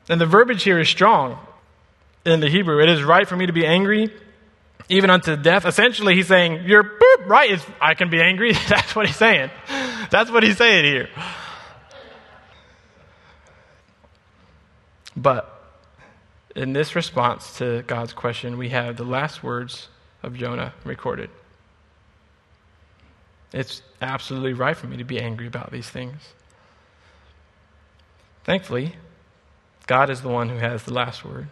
And 0.07 0.21
the 0.21 0.25
verbiage 0.25 0.63
here 0.63 0.79
is 0.79 0.87
strong 0.87 1.39
in 2.25 2.39
the 2.39 2.49
Hebrew. 2.49 2.81
It 2.81 2.89
is 2.89 3.03
right 3.03 3.27
for 3.27 3.35
me 3.35 3.47
to 3.47 3.53
be 3.53 3.65
angry, 3.65 4.13
even 4.87 5.09
unto 5.09 5.35
death. 5.35 5.65
Essentially, 5.65 6.15
he's 6.15 6.27
saying, 6.27 6.63
You're 6.65 6.83
boop, 6.83 7.25
right. 7.25 7.59
I 7.81 7.95
can 7.95 8.09
be 8.09 8.21
angry. 8.21 8.53
That's 8.69 8.95
what 8.95 9.07
he's 9.07 9.17
saying. 9.17 9.49
That's 10.09 10.31
what 10.31 10.43
he's 10.43 10.57
saying 10.57 10.85
here. 10.85 11.09
But 15.21 15.61
in 16.55 16.73
this 16.73 16.95
response 16.95 17.57
to 17.59 17.83
God's 17.83 18.13
question, 18.13 18.57
we 18.57 18.69
have 18.69 18.97
the 18.97 19.03
last 19.03 19.43
words 19.43 19.87
of 20.23 20.35
Jonah 20.35 20.73
recorded. 20.83 21.29
It's 23.53 23.81
absolutely 24.01 24.53
right 24.53 24.75
for 24.75 24.87
me 24.87 24.97
to 24.97 25.03
be 25.03 25.19
angry 25.19 25.45
about 25.45 25.71
these 25.71 25.89
things. 25.89 26.15
Thankfully, 28.43 28.95
God 29.85 30.09
is 30.09 30.21
the 30.21 30.29
one 30.29 30.49
who 30.49 30.57
has 30.57 30.83
the 30.83 30.93
last 30.93 31.23
word. 31.23 31.47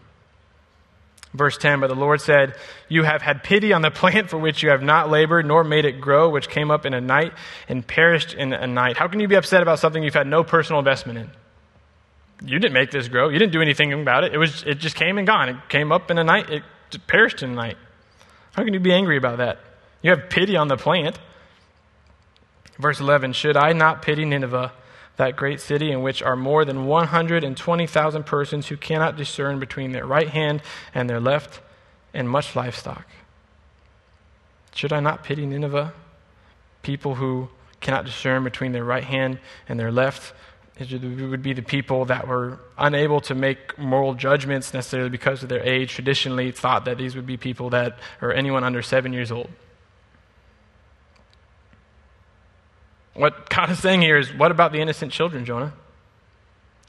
Verse 1.33 1.57
10 1.57 1.81
But 1.81 1.87
the 1.87 1.95
Lord 1.95 2.21
said, 2.21 2.55
You 2.87 3.03
have 3.03 3.21
had 3.21 3.43
pity 3.43 3.71
on 3.73 3.83
the 3.83 3.91
plant 3.91 4.31
for 4.31 4.39
which 4.39 4.63
you 4.63 4.69
have 4.69 4.81
not 4.81 5.11
labored, 5.11 5.45
nor 5.45 5.63
made 5.63 5.85
it 5.85 6.01
grow, 6.01 6.29
which 6.29 6.49
came 6.49 6.71
up 6.71 6.87
in 6.87 6.95
a 6.95 7.01
night 7.01 7.33
and 7.67 7.85
perished 7.85 8.33
in 8.33 8.53
a 8.53 8.65
night. 8.65 8.97
How 8.97 9.07
can 9.07 9.19
you 9.19 9.27
be 9.27 9.35
upset 9.35 9.61
about 9.61 9.77
something 9.77 10.01
you've 10.01 10.15
had 10.15 10.25
no 10.25 10.43
personal 10.43 10.79
investment 10.79 11.19
in? 11.19 11.29
You 12.45 12.59
didn't 12.59 12.73
make 12.73 12.91
this 12.91 13.07
grow. 13.07 13.29
You 13.29 13.39
didn't 13.39 13.51
do 13.51 13.61
anything 13.61 13.91
about 13.93 14.23
it. 14.23 14.33
It 14.33 14.37
was 14.37 14.63
it 14.63 14.75
just 14.75 14.95
came 14.95 15.17
and 15.17 15.27
gone. 15.27 15.49
It 15.49 15.57
came 15.67 15.91
up 15.91 16.09
in 16.09 16.17
a 16.17 16.23
night. 16.23 16.49
It 16.49 16.63
perished 17.07 17.43
in 17.43 17.51
a 17.51 17.55
night. 17.55 17.77
How 18.53 18.63
can 18.63 18.73
you 18.73 18.79
be 18.79 18.93
angry 18.93 19.17
about 19.17 19.37
that? 19.37 19.59
You 20.01 20.11
have 20.11 20.29
pity 20.29 20.55
on 20.55 20.67
the 20.67 20.77
plant. 20.77 21.19
Verse 22.77 22.99
11 22.99 23.33
Should 23.33 23.57
I 23.57 23.73
not 23.73 24.01
pity 24.01 24.25
Nineveh, 24.25 24.71
that 25.17 25.35
great 25.35 25.59
city 25.59 25.91
in 25.91 26.01
which 26.01 26.23
are 26.23 26.35
more 26.35 26.63
than 26.63 26.85
120,000 26.85 28.25
persons 28.25 28.67
who 28.67 28.77
cannot 28.77 29.17
discern 29.17 29.59
between 29.59 29.91
their 29.91 30.05
right 30.05 30.29
hand 30.29 30.61
and 30.93 31.09
their 31.09 31.19
left, 31.19 31.59
and 32.13 32.29
much 32.29 32.55
livestock? 32.55 33.05
Should 34.73 34.93
I 34.93 35.01
not 35.01 35.23
pity 35.23 35.45
Nineveh, 35.45 35.93
people 36.83 37.15
who 37.15 37.49
cannot 37.81 38.05
discern 38.05 38.43
between 38.43 38.71
their 38.71 38.83
right 38.85 39.03
hand 39.03 39.39
and 39.67 39.79
their 39.79 39.91
left, 39.91 40.33
it 40.79 41.29
would 41.29 41.43
be 41.43 41.53
the 41.53 41.61
people 41.61 42.05
that 42.05 42.27
were 42.27 42.59
unable 42.77 43.19
to 43.21 43.35
make 43.35 43.77
moral 43.77 44.13
judgments 44.13 44.73
necessarily 44.73 45.09
because 45.09 45.43
of 45.43 45.49
their 45.49 45.61
age. 45.61 45.91
Traditionally, 45.91 46.51
thought 46.51 46.85
that 46.85 46.97
these 46.97 47.15
would 47.15 47.25
be 47.25 47.35
people 47.35 47.69
that 47.71 47.99
are 48.21 48.31
anyone 48.31 48.63
under 48.63 48.81
seven 48.81 49.11
years 49.11 49.31
old. 49.31 49.49
What 53.13 53.49
God 53.49 53.69
is 53.69 53.79
saying 53.79 54.01
here 54.01 54.17
is, 54.17 54.33
what 54.33 54.51
about 54.51 54.71
the 54.71 54.79
innocent 54.79 55.11
children, 55.11 55.43
Jonah? 55.43 55.73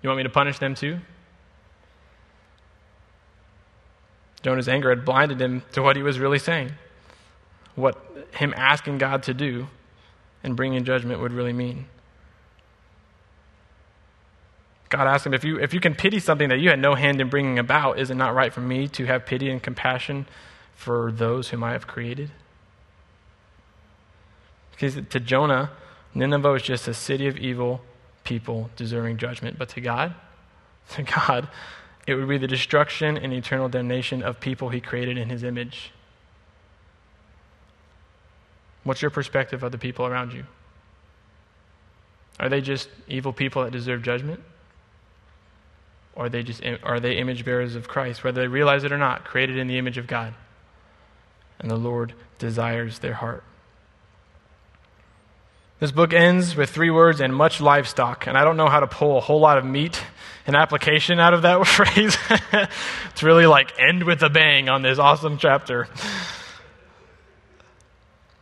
You 0.03 0.09
want 0.09 0.18
me 0.18 0.22
to 0.22 0.30
punish 0.30 0.59
them 0.59 0.76
too? 0.76 1.01
Jonah's 4.43 4.68
anger 4.68 4.91
had 4.91 5.05
blinded 5.05 5.41
him 5.41 5.62
to 5.72 5.82
what 5.82 5.97
he 5.97 6.03
was 6.03 6.18
really 6.18 6.38
saying, 6.38 6.72
what 7.74 7.99
him 8.36 8.55
asking 8.57 8.99
God 8.99 9.24
to 9.24 9.34
do 9.34 9.66
and 10.43 10.57
bringing 10.57 10.84
judgment 10.84 11.20
would 11.20 11.32
really 11.32 11.53
mean. 11.53 11.86
God 14.91 15.07
asked 15.07 15.24
him, 15.24 15.32
if 15.32 15.45
you, 15.45 15.59
if 15.59 15.72
you 15.72 15.80
can 15.80 15.95
pity 15.95 16.18
something 16.18 16.49
that 16.49 16.59
you 16.59 16.68
had 16.68 16.80
no 16.80 16.97
hand 16.97 17.20
in 17.20 17.28
bringing 17.28 17.61
about, 17.61 17.99
is 17.99 18.11
it 18.11 18.16
not 18.16 18.34
right 18.34 18.53
for 18.53 18.61
me 18.61 18.88
to 18.88 19.07
have 19.07 19.24
pity 19.24 19.49
and 19.49 19.62
compassion 19.62 20.26
for 20.74 21.12
those 21.12 21.49
whom 21.49 21.62
I 21.62 21.72
have 21.72 21.86
created? 21.86 22.32
Because 24.72 24.99
to 25.11 25.20
Jonah, 25.20 25.70
Nineveh 26.12 26.51
was 26.51 26.62
just 26.62 26.88
a 26.88 26.95
city 26.95 27.28
of 27.28 27.36
evil 27.36 27.82
people 28.24 28.68
deserving 28.74 29.16
judgment. 29.18 29.59
But 29.59 29.68
to 29.70 29.80
God, 29.80 30.14
to 30.91 31.05
God, 31.05 31.49
it 32.07 32.14
would 32.14 32.28
be 32.28 32.38
the 32.38 32.49
destruction 32.49 33.16
and 33.16 33.32
eternal 33.32 33.68
damnation 33.68 34.22
of 34.22 34.41
people 34.41 34.70
he 34.70 34.80
created 34.80 35.16
in 35.16 35.30
his 35.30 35.45
image. 35.45 35.93
What's 38.82 39.03
your 39.03 39.11
perspective 39.11 39.62
of 39.62 39.70
the 39.70 39.78
people 39.78 40.05
around 40.05 40.32
you? 40.32 40.47
Are 42.41 42.49
they 42.49 42.61
just 42.61 42.88
evil 43.07 43.32
people 43.32 43.62
that 43.62 43.70
deserve 43.70 44.03
judgment? 44.03 44.41
Or 46.15 46.27
are 46.27 46.29
they 46.29 46.43
just 46.43 46.63
are 46.83 47.01
they 47.01 47.19
image 47.19 47.45
bearers 47.45 47.75
of 47.75 47.89
Christ, 47.89 48.25
whether 48.25 48.41
they 48.41 48.49
realize 48.49 48.85
it 48.85 48.93
or 48.93 48.99
not, 48.99 49.25
created 49.25 49.57
in 49.57 49.69
the 49.69 49.79
image 49.79 49.99
of 49.99 50.07
God? 50.07 50.35
And 51.59 51.71
the 51.71 51.77
Lord 51.77 52.15
desires 52.39 52.99
their 52.99 53.15
heart. 53.15 53.45
This 55.79 55.93
book 55.93 56.13
ends 56.13 56.55
with 56.55 56.69
three 56.69 56.91
words 56.91 57.21
and 57.21 57.35
much 57.35 57.61
livestock, 57.61 58.27
and 58.27 58.37
I 58.37 58.45
don't 58.45 58.59
know 58.59 58.69
how 58.69 58.81
to 58.81 58.87
pull 58.87 59.17
a 59.17 59.21
whole 59.21 59.41
lot 59.41 59.57
of 59.57 59.65
meat 59.65 60.03
and 60.47 60.55
application 60.55 61.19
out 61.19 61.33
of 61.33 61.43
that 61.43 61.67
phrase 61.67 62.17
to 63.17 63.27
really 63.27 63.47
like 63.47 63.73
end 63.79 64.05
with 64.05 64.23
a 64.23 64.29
bang 64.29 64.69
on 64.69 64.83
this 64.83 64.99
awesome 64.99 65.39
chapter. 65.39 65.89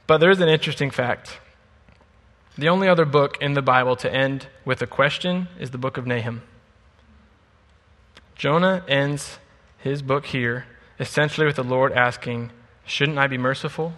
But 0.08 0.18
there's 0.18 0.40
an 0.40 0.48
interesting 0.48 0.90
fact. 0.90 1.38
The 2.56 2.70
only 2.70 2.88
other 2.88 3.04
book 3.04 3.38
in 3.40 3.54
the 3.54 3.62
Bible 3.62 3.94
to 3.96 4.12
end 4.12 4.48
with 4.64 4.82
a 4.82 4.86
question 4.88 5.46
is 5.60 5.70
the 5.70 5.78
book 5.78 5.96
of 5.96 6.06
Nahum. 6.06 6.42
Jonah 8.38 8.84
ends 8.86 9.38
his 9.78 10.00
book 10.00 10.26
here 10.26 10.64
essentially 11.00 11.46
with 11.46 11.56
the 11.56 11.64
Lord 11.64 11.92
asking, 11.92 12.50
Shouldn't 12.86 13.18
I 13.18 13.26
be 13.26 13.36
merciful? 13.36 13.92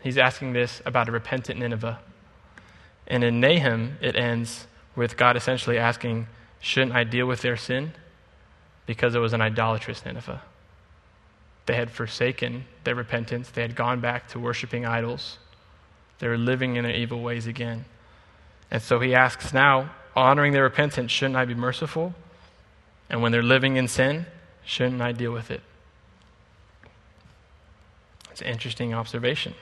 He's 0.00 0.18
asking 0.18 0.52
this 0.52 0.82
about 0.84 1.08
a 1.08 1.12
repentant 1.12 1.58
Nineveh. 1.58 2.00
And 3.06 3.24
in 3.24 3.40
Nahum, 3.40 3.96
it 4.00 4.16
ends 4.16 4.66
with 4.94 5.16
God 5.16 5.36
essentially 5.36 5.78
asking, 5.78 6.26
Shouldn't 6.60 6.94
I 6.94 7.04
deal 7.04 7.26
with 7.26 7.42
their 7.42 7.56
sin? 7.56 7.92
Because 8.86 9.14
it 9.14 9.20
was 9.20 9.32
an 9.32 9.40
idolatrous 9.40 10.04
Nineveh. 10.04 10.42
They 11.66 11.74
had 11.74 11.90
forsaken 11.90 12.64
their 12.84 12.94
repentance, 12.94 13.50
they 13.50 13.62
had 13.62 13.76
gone 13.76 14.00
back 14.00 14.28
to 14.28 14.40
worshiping 14.40 14.84
idols. 14.84 15.38
They 16.18 16.28
were 16.28 16.38
living 16.38 16.76
in 16.76 16.84
their 16.84 16.94
evil 16.94 17.20
ways 17.20 17.46
again. 17.46 17.84
And 18.70 18.82
so 18.82 18.98
he 18.98 19.14
asks 19.14 19.52
now, 19.52 19.90
honoring 20.14 20.52
their 20.52 20.62
repentance, 20.62 21.12
shouldn't 21.12 21.36
I 21.36 21.44
be 21.44 21.54
merciful? 21.54 22.14
And 23.08 23.22
when 23.22 23.32
they're 23.32 23.42
living 23.42 23.76
in 23.76 23.88
sin, 23.88 24.26
shouldn't 24.64 25.00
I 25.00 25.12
deal 25.12 25.32
with 25.32 25.50
it? 25.50 25.62
It's 28.30 28.42
an 28.42 28.48
interesting 28.48 28.92
observation. 28.92 29.54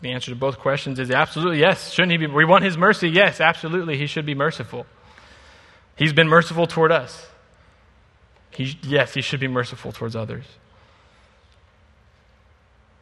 The 0.00 0.10
answer 0.10 0.30
to 0.30 0.36
both 0.36 0.58
questions 0.58 0.98
is 0.98 1.10
absolutely 1.10 1.58
yes. 1.60 1.92
Shouldn't 1.92 2.12
he 2.12 2.18
be? 2.18 2.26
We 2.26 2.44
want 2.44 2.64
his 2.64 2.76
mercy. 2.76 3.08
Yes, 3.08 3.40
absolutely. 3.40 3.96
He 3.96 4.06
should 4.06 4.26
be 4.26 4.34
merciful. 4.34 4.86
He's 5.96 6.12
been 6.12 6.28
merciful 6.28 6.66
toward 6.66 6.92
us. 6.92 7.28
He, 8.50 8.78
yes, 8.82 9.14
he 9.14 9.20
should 9.20 9.40
be 9.40 9.48
merciful 9.48 9.92
towards 9.92 10.16
others. 10.16 10.44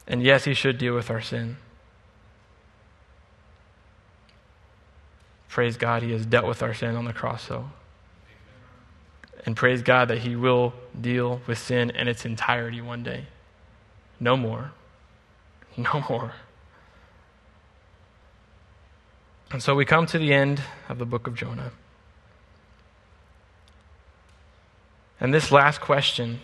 And 0.07 0.23
yes, 0.23 0.45
he 0.45 0.55
should 0.55 0.79
deal 0.79 0.95
with 0.95 1.11
our 1.11 1.21
sin. 1.21 1.57
Praise 5.49 5.77
God, 5.77 6.03
he 6.03 6.13
has 6.13 6.27
dealt 6.27 6.47
with 6.47 6.63
our 6.63 6.75
sin 6.75 6.97
on 6.97 7.07
the 7.07 7.13
cross, 7.15 7.47
though. 7.47 7.71
And 9.47 9.57
praise 9.57 9.81
God 9.81 10.09
that 10.09 10.19
he 10.19 10.35
will 10.35 10.75
deal 11.01 11.41
with 11.47 11.59
sin 11.59 11.91
in 11.91 12.09
its 12.09 12.25
entirety 12.25 12.81
one 12.81 13.03
day. 13.03 13.27
No 14.21 14.37
more. 14.37 14.73
No 15.79 16.03
more. 16.09 16.33
And 19.51 19.63
so 19.63 19.75
we 19.75 19.85
come 19.85 20.07
to 20.07 20.19
the 20.19 20.33
end 20.33 20.63
of 20.89 20.99
the 20.99 21.05
book 21.05 21.27
of 21.27 21.35
Jonah. 21.35 21.71
And 25.21 25.35
this 25.35 25.53
last 25.53 25.83
question 25.83 26.41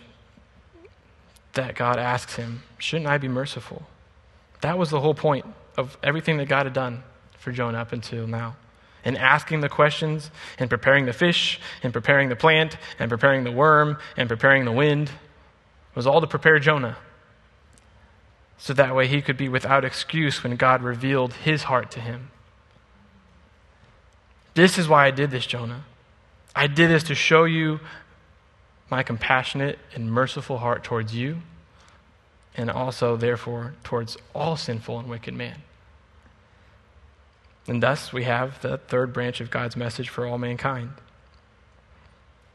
that 1.53 1.73
God 1.73 1.97
asks 1.97 2.35
him 2.35 2.61
shouldn't 2.77 3.07
I 3.07 3.17
be 3.17 3.27
merciful? 3.27 3.87
That 4.61 4.77
was 4.77 4.91
the 4.91 4.99
whole 4.99 5.15
point 5.15 5.47
of 5.77 5.97
everything 6.03 6.37
that 6.37 6.47
God 6.47 6.67
had 6.67 6.73
done 6.73 7.01
for 7.39 7.51
Jonah 7.51 7.79
up 7.79 7.91
until 7.91 8.27
now. 8.27 8.55
And 9.05 9.17
asking 9.17 9.59
the 9.59 9.69
questions, 9.69 10.31
and 10.57 10.69
preparing 10.69 11.05
the 11.05 11.13
fish, 11.13 11.59
and 11.81 11.91
preparing 11.91 12.29
the 12.29 12.35
plant, 12.35 12.77
and 12.99 13.09
preparing 13.09 13.43
the 13.43 13.51
worm, 13.51 13.97
and 14.15 14.29
preparing 14.29 14.63
the 14.63 14.71
wind 14.71 15.11
was 15.93 16.07
all 16.07 16.21
to 16.21 16.27
prepare 16.27 16.57
Jonah. 16.59 16.97
So 18.57 18.73
that 18.73 18.95
way 18.95 19.07
he 19.07 19.21
could 19.21 19.35
be 19.35 19.49
without 19.49 19.83
excuse 19.83 20.41
when 20.41 20.55
God 20.55 20.81
revealed 20.81 21.33
his 21.33 21.63
heart 21.63 21.91
to 21.91 21.99
him. 21.99 22.31
This 24.53 24.77
is 24.77 24.87
why 24.87 25.07
I 25.07 25.11
did 25.11 25.31
this, 25.31 25.45
Jonah. 25.45 25.83
I 26.55 26.67
did 26.67 26.89
this 26.89 27.03
to 27.03 27.15
show 27.15 27.43
you 27.43 27.79
my 28.89 29.03
compassionate 29.03 29.79
and 29.95 30.11
merciful 30.11 30.59
heart 30.59 30.83
towards 30.83 31.15
you, 31.15 31.41
and 32.55 32.69
also, 32.69 33.17
therefore, 33.17 33.73
towards 33.83 34.15
all 34.33 34.55
sinful 34.55 34.99
and 34.99 35.09
wicked 35.09 35.33
man. 35.33 35.63
And 37.67 37.81
thus, 37.81 38.11
we 38.11 38.23
have 38.25 38.61
the 38.61 38.77
third 38.77 39.13
branch 39.13 39.39
of 39.39 39.49
God's 39.49 39.75
message 39.75 40.09
for 40.09 40.25
all 40.25 40.37
mankind. 40.37 40.91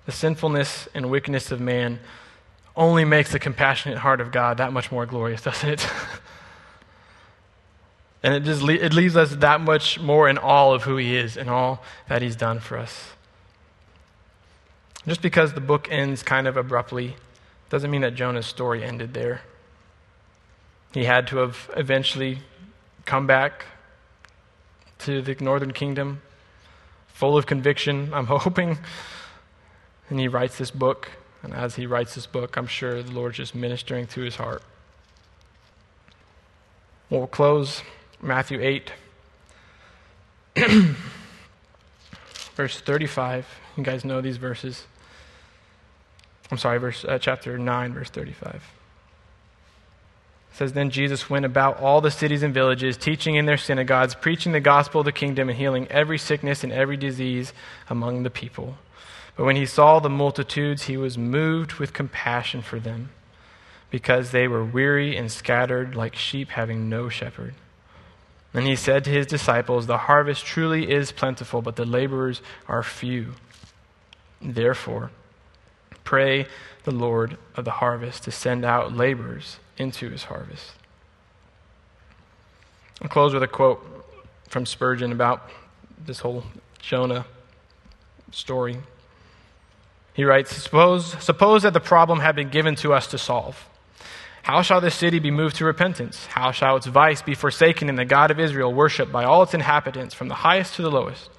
The 0.07 0.13
sinfulness 0.13 0.89
and 0.95 1.11
wickedness 1.11 1.51
of 1.51 1.61
man 1.61 2.01
only 2.77 3.05
makes 3.05 3.33
the 3.33 3.39
compassionate 3.39 3.99
heart 3.99 4.21
of 4.21 4.31
God 4.31 4.59
that 4.59 4.73
much 4.73 4.93
more 4.93 5.07
glorious, 5.07 5.43
doesn't 5.49 5.69
it? 5.69 5.87
And 8.23 8.35
it 8.35 8.41
just 8.43 8.63
le- 8.63 8.75
it 8.75 8.93
leaves 8.93 9.17
us 9.17 9.37
that 9.37 9.61
much 9.61 10.01
more 10.01 10.29
in 10.29 10.39
awe 10.39 10.73
of 10.75 10.83
who 10.83 10.97
he 10.97 11.17
is 11.17 11.37
and 11.37 11.49
all 11.49 11.83
that 12.09 12.21
he's 12.21 12.37
done 12.37 12.59
for 12.59 12.77
us. 12.77 13.13
Just 15.07 15.23
because 15.23 15.55
the 15.55 15.61
book 15.61 15.89
ends 15.91 16.23
kind 16.23 16.47
of 16.47 16.57
abruptly 16.57 17.17
doesn't 17.71 17.91
mean 17.91 18.01
that 18.01 18.15
Jonah's 18.15 18.47
story 18.47 18.83
ended 18.83 19.15
there. 19.15 19.43
He 20.93 21.05
had 21.05 21.27
to 21.29 21.39
have 21.39 21.71
eventually 21.77 22.41
come 23.05 23.27
back 23.27 23.67
to 25.01 25.22
the 25.22 25.36
northern 25.40 25.72
kingdom 25.72 26.22
full 27.18 27.36
of 27.36 27.46
conviction, 27.46 28.14
I'm 28.14 28.26
hoping. 28.28 28.78
And 30.09 30.20
he 30.20 30.28
writes 30.28 30.57
this 30.57 30.70
book. 30.70 31.11
And 31.42 31.53
as 31.53 31.74
he 31.74 31.84
writes 31.86 32.14
this 32.14 32.26
book, 32.26 32.57
I'm 32.57 32.68
sure 32.68 33.03
the 33.03 33.12
Lord's 33.12 33.36
just 33.36 33.55
ministering 33.55 34.07
to 34.09 34.20
his 34.22 34.36
heart. 34.36 34.62
We'll 37.11 37.26
close 37.26 37.82
Matthew 38.20 38.61
8, 38.61 38.92
verse 42.55 42.80
35. 42.80 43.46
You 43.76 43.82
guys 43.82 44.05
know 44.05 44.20
these 44.20 44.36
verses. 44.36 44.86
I'm 46.51 46.59
sorry, 46.59 46.78
verse, 46.78 47.05
uh, 47.05 47.18
chapter 47.18 47.59
9, 47.59 47.94
verse 47.94 48.11
35. 48.11 48.62
Says, 50.59 50.73
Then 50.73 50.91
Jesus 50.91 51.31
went 51.31 51.45
about 51.45 51.79
all 51.79 52.01
the 52.01 52.11
cities 52.11 52.43
and 52.43 52.53
villages, 52.53 52.97
teaching 52.97 53.37
in 53.37 53.47
their 53.47 53.57
synagogues, 53.57 54.17
preaching 54.17 54.51
the 54.51 54.59
gospel 54.59 55.01
of 55.01 55.05
the 55.05 55.13
kingdom, 55.13 55.49
and 55.49 55.57
healing 55.57 55.87
every 55.87 56.19
sickness 56.19 56.65
and 56.65 56.73
every 56.73 56.97
disease 56.97 57.53
among 57.89 58.25
the 58.25 58.31
people. 58.31 58.77
But 59.37 59.45
when 59.45 59.55
he 59.55 59.67
saw 59.67 60.01
the 60.01 60.11
multitudes, 60.11 60.87
he 60.87 60.97
was 60.97 61.17
moved 61.17 61.75
with 61.75 61.93
compassion 61.93 62.61
for 62.61 62.81
them, 62.81 63.11
because 63.93 64.33
they 64.33 64.49
were 64.49 64.65
weary 64.65 65.17
and 65.17 65.31
scattered 65.31 65.95
like 65.95 66.17
sheep 66.17 66.49
having 66.49 66.89
no 66.89 67.09
shepherd. 67.09 67.55
And 68.53 68.67
he 68.67 68.75
said 68.75 69.05
to 69.05 69.11
his 69.11 69.29
disciples, 69.29 69.87
The 69.87 69.97
harvest 69.97 70.45
truly 70.45 70.91
is 70.91 71.13
plentiful, 71.13 71.63
but 71.63 71.77
the 71.77 71.85
laborers 71.85 72.43
are 72.67 72.83
few. 72.83 73.35
Therefore, 74.43 75.13
pray 76.03 76.49
the 76.83 76.91
Lord 76.91 77.39
of 77.55 77.65
the 77.65 77.71
harvest 77.79 78.25
to 78.25 78.33
send 78.33 78.65
out 78.65 78.93
laborers 78.93 79.61
into 79.79 80.11
his 80.11 80.24
harvest. 80.24 80.72
I'll 83.01 83.09
close 83.09 83.33
with 83.33 83.43
a 83.43 83.49
quote 83.49 83.81
from 84.49 84.66
Spurgeon 84.66 85.12
about 85.12 85.49
this 86.05 86.20
whole 86.20 86.45
Jonah 86.81 87.26
story. 88.33 88.76
He 90.14 90.24
writes 90.24 90.57
suppose, 90.57 91.14
suppose 91.22 91.62
that 91.62 91.72
the 91.72 91.81
problem 91.81 92.20
had 92.20 92.35
been 92.35 92.49
given 92.49 92.74
to 92.76 92.93
us 92.93 93.07
to 93.09 93.18
solve. 93.18 93.68
How 94.43 94.62
shall 94.62 94.81
this 94.81 94.95
city 94.95 95.18
be 95.18 95.31
moved 95.31 95.57
to 95.57 95.64
repentance? 95.64 96.26
How 96.26 96.53
shall 96.53 96.76
its 96.76 96.87
vice 96.87 97.22
be 97.22 97.35
forsaken 97.35 97.89
and 97.89 97.99
the 97.99 98.05
God 98.05 98.31
of 98.31 98.41
Israel 98.41 98.72
worshipped 98.72 99.12
by 99.12 99.24
all 99.24 99.43
its 99.43 99.55
inhabitants, 99.55 100.14
from 100.14 100.29
the 100.29 100.35
highest 100.35 100.74
to 100.76 100.83
the 100.83 100.91
lowest? 100.91 101.31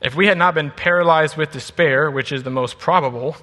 If 0.00 0.14
we 0.14 0.26
had 0.26 0.38
not 0.38 0.54
been 0.54 0.70
paralyzed 0.70 1.36
with 1.36 1.52
despair, 1.52 2.10
which 2.10 2.32
is 2.32 2.42
the 2.42 2.50
most 2.50 2.78
probable, 2.78 3.36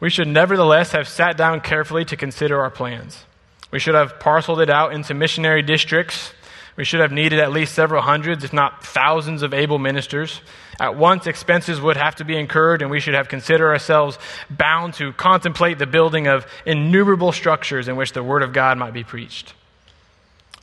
we 0.00 0.10
should 0.10 0.28
nevertheless 0.28 0.92
have 0.92 1.08
sat 1.08 1.36
down 1.36 1.60
carefully 1.60 2.04
to 2.06 2.16
consider 2.16 2.60
our 2.60 2.70
plans. 2.70 3.24
We 3.70 3.78
should 3.78 3.94
have 3.94 4.18
parceled 4.18 4.60
it 4.60 4.70
out 4.70 4.92
into 4.92 5.14
missionary 5.14 5.62
districts. 5.62 6.32
We 6.76 6.84
should 6.84 7.00
have 7.00 7.12
needed 7.12 7.38
at 7.38 7.52
least 7.52 7.74
several 7.74 8.02
hundreds, 8.02 8.42
if 8.42 8.52
not 8.52 8.84
thousands, 8.84 9.42
of 9.42 9.52
able 9.52 9.78
ministers. 9.78 10.40
At 10.80 10.96
once, 10.96 11.26
expenses 11.26 11.80
would 11.80 11.96
have 11.96 12.16
to 12.16 12.24
be 12.24 12.36
incurred, 12.36 12.80
and 12.80 12.90
we 12.90 13.00
should 13.00 13.14
have 13.14 13.28
considered 13.28 13.68
ourselves 13.68 14.18
bound 14.48 14.94
to 14.94 15.12
contemplate 15.12 15.78
the 15.78 15.86
building 15.86 16.26
of 16.26 16.46
innumerable 16.64 17.32
structures 17.32 17.86
in 17.86 17.96
which 17.96 18.12
the 18.12 18.22
Word 18.22 18.42
of 18.42 18.52
God 18.52 18.78
might 18.78 18.94
be 18.94 19.04
preached. 19.04 19.52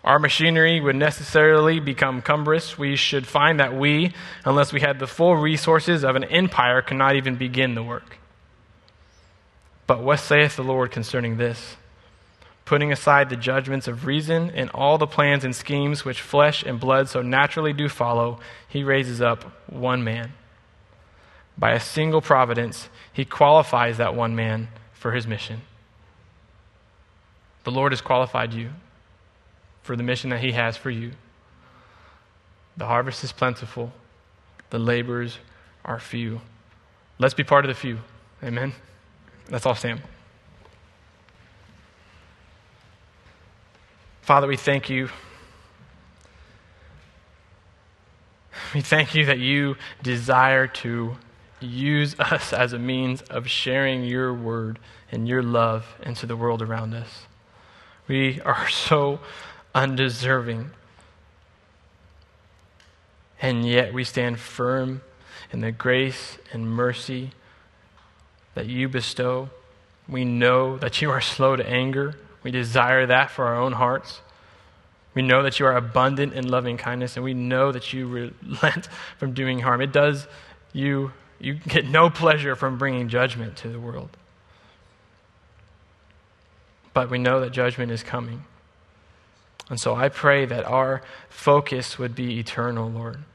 Our 0.03 0.19
machinery 0.19 0.79
would 0.79 0.95
necessarily 0.95 1.79
become 1.79 2.21
cumbrous. 2.21 2.77
We 2.77 2.95
should 2.95 3.27
find 3.27 3.59
that 3.59 3.75
we, 3.75 4.13
unless 4.45 4.71
we 4.71 4.79
had 4.79 4.99
the 4.99 5.07
full 5.07 5.35
resources 5.35 6.03
of 6.03 6.15
an 6.15 6.23
empire, 6.23 6.81
could 6.81 6.97
not 6.97 7.15
even 7.15 7.35
begin 7.35 7.75
the 7.75 7.83
work. 7.83 8.17
But 9.85 10.01
what 10.01 10.19
saith 10.19 10.55
the 10.55 10.63
Lord 10.63 10.91
concerning 10.91 11.37
this? 11.37 11.75
Putting 12.67 12.91
aside 12.91 13.29
the 13.29 13.37
judgments 13.37 13.87
of 13.87 14.05
reason 14.05 14.51
and 14.53 14.69
all 14.71 14.97
the 14.97 15.07
plans 15.07 15.45
and 15.45 15.55
schemes 15.55 16.03
which 16.03 16.19
flesh 16.19 16.63
and 16.63 16.81
blood 16.81 17.07
so 17.07 17.21
naturally 17.21 17.71
do 17.71 17.87
follow, 17.87 18.41
he 18.67 18.83
raises 18.83 19.21
up 19.21 19.45
one 19.67 20.03
man. 20.03 20.33
By 21.57 21.71
a 21.71 21.79
single 21.79 22.19
providence, 22.19 22.89
he 23.13 23.23
qualifies 23.23 23.95
that 23.99 24.15
one 24.15 24.35
man 24.35 24.67
for 24.91 25.13
his 25.13 25.25
mission. 25.25 25.61
The 27.63 27.71
Lord 27.71 27.93
has 27.93 28.01
qualified 28.01 28.53
you 28.53 28.71
for 29.81 29.95
the 29.95 30.03
mission 30.03 30.29
that 30.31 30.41
he 30.41 30.51
has 30.51 30.75
for 30.75 30.89
you. 30.89 31.13
The 32.75 32.87
harvest 32.87 33.23
is 33.23 33.31
plentiful, 33.31 33.93
the 34.71 34.77
laborers 34.77 35.37
are 35.85 35.99
few. 35.99 36.41
Let's 37.17 37.33
be 37.33 37.45
part 37.45 37.63
of 37.63 37.69
the 37.69 37.75
few. 37.75 37.99
Amen. 38.43 38.73
That's 39.45 39.65
all, 39.65 39.73
Sam. 39.73 40.01
Father, 44.27 44.45
we 44.45 44.57
thank 44.57 44.89
you. 44.89 45.07
We 48.73 48.81
thank 48.81 49.15
you 49.15 49.23
that 49.23 49.39
you 49.39 49.77
desire 50.03 50.67
to 50.67 51.15
use 51.61 52.19
us 52.19 52.51
as 52.51 52.73
a 52.73 52.77
means 52.77 53.21
of 53.21 53.47
sharing 53.47 54.03
your 54.03 54.33
word 54.33 54.79
and 55.13 55.29
your 55.29 55.41
love 55.41 55.95
into 56.03 56.25
the 56.25 56.35
world 56.35 56.61
around 56.61 56.93
us. 56.93 57.21
We 58.09 58.41
are 58.41 58.67
so 58.87 59.21
undeserving. 59.73 60.71
And 63.41 63.65
yet 63.65 63.93
we 63.93 64.03
stand 64.03 64.41
firm 64.41 65.03
in 65.53 65.61
the 65.61 65.71
grace 65.71 66.37
and 66.51 66.69
mercy 66.69 67.31
that 68.55 68.65
you 68.65 68.89
bestow. 68.89 69.51
We 70.05 70.25
know 70.25 70.77
that 70.79 71.01
you 71.01 71.11
are 71.11 71.21
slow 71.21 71.55
to 71.55 71.65
anger. 71.65 72.15
We 72.47 72.51
desire 72.51 73.05
that 73.07 73.29
for 73.29 73.43
our 73.43 73.57
own 73.57 73.73
hearts. 73.73 74.21
We 75.13 75.21
know 75.21 75.43
that 75.43 75.59
you 75.59 75.65
are 75.65 75.75
abundant 75.75 76.31
in 76.31 76.47
loving 76.47 76.77
kindness, 76.77 77.17
and 77.17 77.25
we 77.25 77.33
know 77.33 77.73
that 77.73 77.91
you 77.91 78.07
relent 78.07 78.87
from 79.17 79.33
doing 79.33 79.59
harm. 79.59 79.81
It 79.81 79.91
does 79.91 80.27
you, 80.71 81.11
you 81.41 81.55
get 81.55 81.89
no 81.89 82.09
pleasure 82.09 82.55
from 82.55 82.77
bringing 82.77 83.09
judgment 83.09 83.57
to 83.57 83.67
the 83.67 83.81
world. 83.81 84.15
But 86.93 87.09
we 87.09 87.17
know 87.17 87.41
that 87.41 87.51
judgment 87.51 87.91
is 87.91 88.01
coming. 88.01 88.45
And 89.69 89.77
so 89.77 89.93
I 89.93 90.07
pray 90.07 90.45
that 90.45 90.63
our 90.63 91.01
focus 91.27 91.99
would 91.99 92.15
be 92.15 92.39
eternal, 92.39 92.89
Lord. 92.89 93.25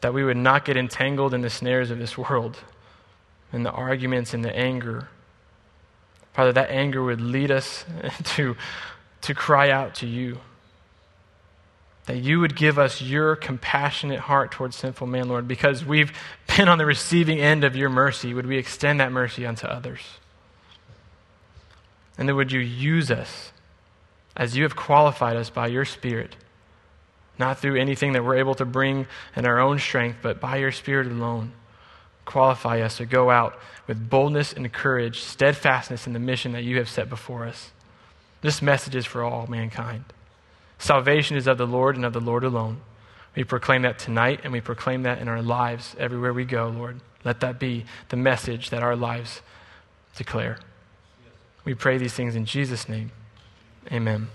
That 0.00 0.14
we 0.14 0.24
would 0.24 0.38
not 0.38 0.64
get 0.64 0.78
entangled 0.78 1.34
in 1.34 1.42
the 1.42 1.50
snares 1.50 1.90
of 1.90 1.98
this 1.98 2.16
world 2.16 2.56
and 3.52 3.66
the 3.66 3.70
arguments 3.70 4.32
and 4.32 4.42
the 4.42 4.56
anger. 4.56 5.10
Father, 6.36 6.52
that 6.52 6.68
anger 6.68 7.02
would 7.02 7.22
lead 7.22 7.50
us 7.50 7.86
to, 8.24 8.56
to 9.22 9.34
cry 9.34 9.70
out 9.70 9.94
to 9.96 10.06
you. 10.06 10.38
That 12.04 12.18
you 12.18 12.40
would 12.40 12.54
give 12.54 12.78
us 12.78 13.00
your 13.00 13.36
compassionate 13.36 14.20
heart 14.20 14.52
towards 14.52 14.76
sinful 14.76 15.06
man, 15.06 15.28
Lord, 15.28 15.48
because 15.48 15.82
we've 15.82 16.12
been 16.56 16.68
on 16.68 16.76
the 16.76 16.84
receiving 16.84 17.40
end 17.40 17.64
of 17.64 17.74
your 17.74 17.88
mercy. 17.88 18.34
Would 18.34 18.46
we 18.46 18.58
extend 18.58 19.00
that 19.00 19.12
mercy 19.12 19.46
unto 19.46 19.66
others? 19.66 20.00
And 22.18 22.28
then 22.28 22.36
would 22.36 22.52
you 22.52 22.60
use 22.60 23.10
us 23.10 23.50
as 24.36 24.58
you 24.58 24.64
have 24.64 24.76
qualified 24.76 25.36
us 25.36 25.48
by 25.48 25.68
your 25.68 25.86
Spirit, 25.86 26.36
not 27.38 27.58
through 27.58 27.80
anything 27.80 28.12
that 28.12 28.22
we're 28.22 28.36
able 28.36 28.54
to 28.56 28.66
bring 28.66 29.06
in 29.34 29.46
our 29.46 29.58
own 29.58 29.78
strength, 29.78 30.18
but 30.20 30.38
by 30.38 30.58
your 30.58 30.72
Spirit 30.72 31.06
alone 31.06 31.52
qualify 32.26 32.80
us 32.80 32.98
to 32.98 33.06
go 33.06 33.30
out 33.30 33.58
with 33.86 34.10
boldness 34.10 34.52
and 34.52 34.70
courage, 34.72 35.20
steadfastness 35.20 36.06
in 36.06 36.12
the 36.12 36.18
mission 36.18 36.52
that 36.52 36.64
you 36.64 36.76
have 36.76 36.88
set 36.88 37.08
before 37.08 37.46
us. 37.46 37.70
This 38.42 38.60
message 38.60 38.94
is 38.94 39.06
for 39.06 39.22
all 39.22 39.46
mankind. 39.46 40.04
Salvation 40.78 41.36
is 41.36 41.46
of 41.46 41.56
the 41.56 41.66
Lord 41.66 41.96
and 41.96 42.04
of 42.04 42.12
the 42.12 42.20
Lord 42.20 42.44
alone. 42.44 42.80
We 43.34 43.44
proclaim 43.44 43.82
that 43.82 43.98
tonight 43.98 44.40
and 44.44 44.52
we 44.52 44.60
proclaim 44.60 45.02
that 45.04 45.20
in 45.20 45.28
our 45.28 45.42
lives 45.42 45.96
everywhere 45.98 46.32
we 46.32 46.44
go, 46.44 46.68
Lord. 46.68 47.00
Let 47.24 47.40
that 47.40 47.58
be 47.58 47.84
the 48.08 48.16
message 48.16 48.70
that 48.70 48.82
our 48.82 48.96
lives 48.96 49.40
declare. 50.16 50.58
We 51.64 51.74
pray 51.74 51.98
these 51.98 52.14
things 52.14 52.36
in 52.36 52.44
Jesus' 52.44 52.88
name. 52.88 53.10
Amen. 53.90 54.28